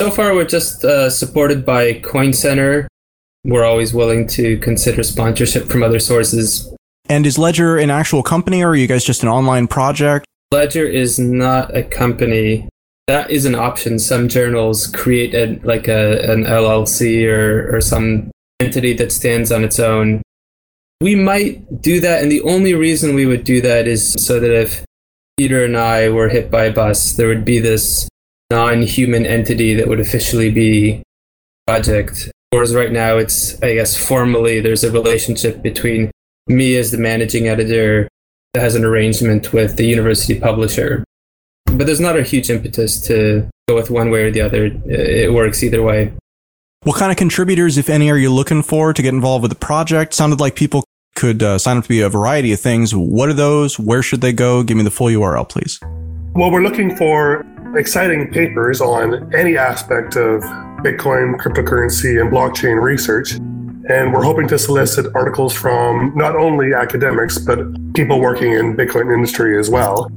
So 0.00 0.10
far, 0.10 0.34
we're 0.34 0.46
just 0.46 0.86
uh, 0.86 1.10
supported 1.10 1.66
by 1.66 2.00
Coin 2.00 2.32
Center. 2.32 2.88
We're 3.46 3.64
always 3.64 3.94
willing 3.94 4.26
to 4.28 4.58
consider 4.58 5.04
sponsorship 5.04 5.68
from 5.68 5.84
other 5.84 6.00
sources. 6.00 6.68
And 7.08 7.24
is 7.24 7.38
Ledger 7.38 7.78
an 7.78 7.90
actual 7.90 8.24
company, 8.24 8.64
or 8.64 8.70
are 8.70 8.74
you 8.74 8.88
guys 8.88 9.04
just 9.04 9.22
an 9.22 9.28
online 9.28 9.68
project? 9.68 10.26
Ledger 10.50 10.84
is 10.84 11.20
not 11.20 11.74
a 11.76 11.84
company 11.84 12.68
that 13.06 13.30
is 13.30 13.44
an 13.44 13.54
option. 13.54 14.00
Some 14.00 14.26
journals 14.28 14.88
create 14.88 15.32
a, 15.32 15.60
like 15.62 15.86
a, 15.86 16.18
an 16.28 16.44
LLC 16.44 17.24
or, 17.28 17.76
or 17.76 17.80
some 17.80 18.32
entity 18.58 18.94
that 18.94 19.12
stands 19.12 19.52
on 19.52 19.62
its 19.62 19.78
own. 19.78 20.22
We 21.00 21.14
might 21.14 21.80
do 21.80 22.00
that, 22.00 22.22
and 22.22 22.32
the 22.32 22.42
only 22.42 22.74
reason 22.74 23.14
we 23.14 23.26
would 23.26 23.44
do 23.44 23.60
that 23.60 23.86
is 23.86 24.14
so 24.18 24.40
that 24.40 24.50
if 24.50 24.84
Peter 25.36 25.64
and 25.64 25.76
I 25.76 26.08
were 26.08 26.30
hit 26.30 26.50
by 26.50 26.64
a 26.64 26.72
bus, 26.72 27.12
there 27.12 27.28
would 27.28 27.44
be 27.44 27.60
this 27.60 28.08
non 28.50 28.82
human 28.82 29.24
entity 29.24 29.74
that 29.74 29.86
would 29.86 30.00
officially 30.00 30.50
be 30.50 31.02
project. 31.64 32.30
Whereas 32.56 32.74
right 32.74 32.90
now, 32.90 33.18
it's, 33.18 33.62
I 33.62 33.74
guess, 33.74 33.96
formally, 33.96 34.60
there's 34.60 34.82
a 34.82 34.90
relationship 34.90 35.62
between 35.62 36.10
me 36.48 36.76
as 36.76 36.90
the 36.90 36.98
managing 36.98 37.48
editor 37.48 38.08
that 38.54 38.60
has 38.60 38.74
an 38.74 38.84
arrangement 38.84 39.52
with 39.52 39.76
the 39.76 39.84
university 39.84 40.40
publisher 40.40 41.04
but 41.72 41.86
there's 41.86 42.00
not 42.00 42.18
a 42.18 42.22
huge 42.22 42.50
impetus 42.50 43.00
to 43.02 43.48
go 43.68 43.74
with 43.74 43.90
one 43.90 44.10
way 44.10 44.22
or 44.22 44.30
the 44.30 44.40
other. 44.40 44.66
It 44.86 45.32
works 45.32 45.62
either 45.62 45.82
way. 45.82 46.12
What 46.84 46.96
kind 46.96 47.10
of 47.10 47.18
contributors, 47.18 47.78
if 47.78 47.88
any, 47.88 48.10
are 48.10 48.16
you 48.16 48.32
looking 48.32 48.62
for 48.62 48.92
to 48.92 49.02
get 49.02 49.12
involved 49.12 49.42
with 49.42 49.50
the 49.50 49.58
project? 49.58 50.14
Sounded 50.14 50.40
like 50.40 50.54
people 50.54 50.84
could 51.16 51.42
uh, 51.42 51.58
sign 51.58 51.76
up 51.76 51.84
to 51.84 51.88
be 51.88 52.00
a 52.00 52.08
variety 52.08 52.52
of 52.52 52.60
things. 52.60 52.94
What 52.94 53.28
are 53.28 53.34
those? 53.34 53.78
Where 53.78 54.02
should 54.02 54.20
they 54.20 54.32
go? 54.32 54.62
Give 54.62 54.76
me 54.76 54.84
the 54.84 54.90
full 54.90 55.08
URL, 55.08 55.48
please. 55.48 55.80
Well, 56.34 56.50
we're 56.50 56.62
looking 56.62 56.94
for 56.96 57.44
exciting 57.76 58.30
papers 58.30 58.80
on 58.80 59.34
any 59.34 59.56
aspect 59.56 60.16
of 60.16 60.42
Bitcoin, 60.78 61.36
cryptocurrency, 61.36 62.20
and 62.20 62.30
blockchain 62.30 62.80
research. 62.82 63.32
And 63.88 64.12
we're 64.12 64.24
hoping 64.24 64.48
to 64.48 64.58
solicit 64.58 65.06
articles 65.14 65.54
from 65.54 66.12
not 66.16 66.34
only 66.36 66.74
academics, 66.74 67.38
but 67.38 67.58
people 67.94 68.20
working 68.20 68.52
in 68.52 68.76
Bitcoin 68.76 69.14
industry 69.14 69.58
as 69.58 69.70
well. 69.70 70.10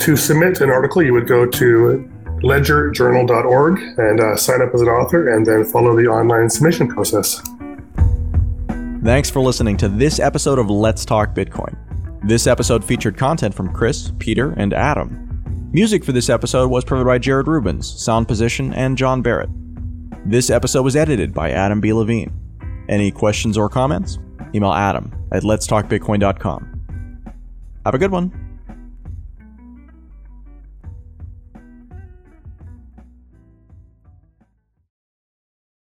To 0.00 0.16
submit 0.16 0.60
an 0.60 0.70
article, 0.70 1.02
you 1.02 1.12
would 1.14 1.26
go 1.26 1.46
to 1.46 2.10
ledgerjournal.org 2.42 3.80
and 3.98 4.20
uh, 4.20 4.36
sign 4.36 4.60
up 4.60 4.74
as 4.74 4.82
an 4.82 4.88
author 4.88 5.34
and 5.34 5.46
then 5.46 5.64
follow 5.64 5.96
the 5.96 6.06
online 6.06 6.50
submission 6.50 6.88
process. 6.88 7.40
Thanks 9.02 9.30
for 9.30 9.40
listening 9.40 9.76
to 9.78 9.88
this 9.88 10.20
episode 10.20 10.58
of 10.58 10.68
Let's 10.68 11.04
Talk 11.04 11.34
Bitcoin. 11.34 11.76
This 12.22 12.46
episode 12.46 12.84
featured 12.84 13.16
content 13.16 13.54
from 13.54 13.72
Chris, 13.72 14.12
Peter, 14.18 14.52
and 14.52 14.74
Adam. 14.74 15.70
Music 15.72 16.04
for 16.04 16.12
this 16.12 16.28
episode 16.28 16.70
was 16.70 16.84
provided 16.84 17.06
by 17.06 17.18
Jared 17.18 17.46
Rubens, 17.46 17.90
Soundposition, 17.90 18.74
and 18.76 18.98
John 18.98 19.22
Barrett. 19.22 19.50
This 20.28 20.50
episode 20.50 20.82
was 20.82 20.96
edited 20.96 21.32
by 21.32 21.52
Adam 21.52 21.80
B. 21.80 21.92
Levine. 21.92 22.32
Any 22.88 23.12
questions 23.12 23.56
or 23.56 23.68
comments? 23.68 24.18
Email 24.52 24.72
adam 24.72 25.14
at 25.30 25.44
letstalkbitcoin.com. 25.44 27.30
Have 27.84 27.94
a 27.94 27.98
good 27.98 28.10
one. 28.10 28.45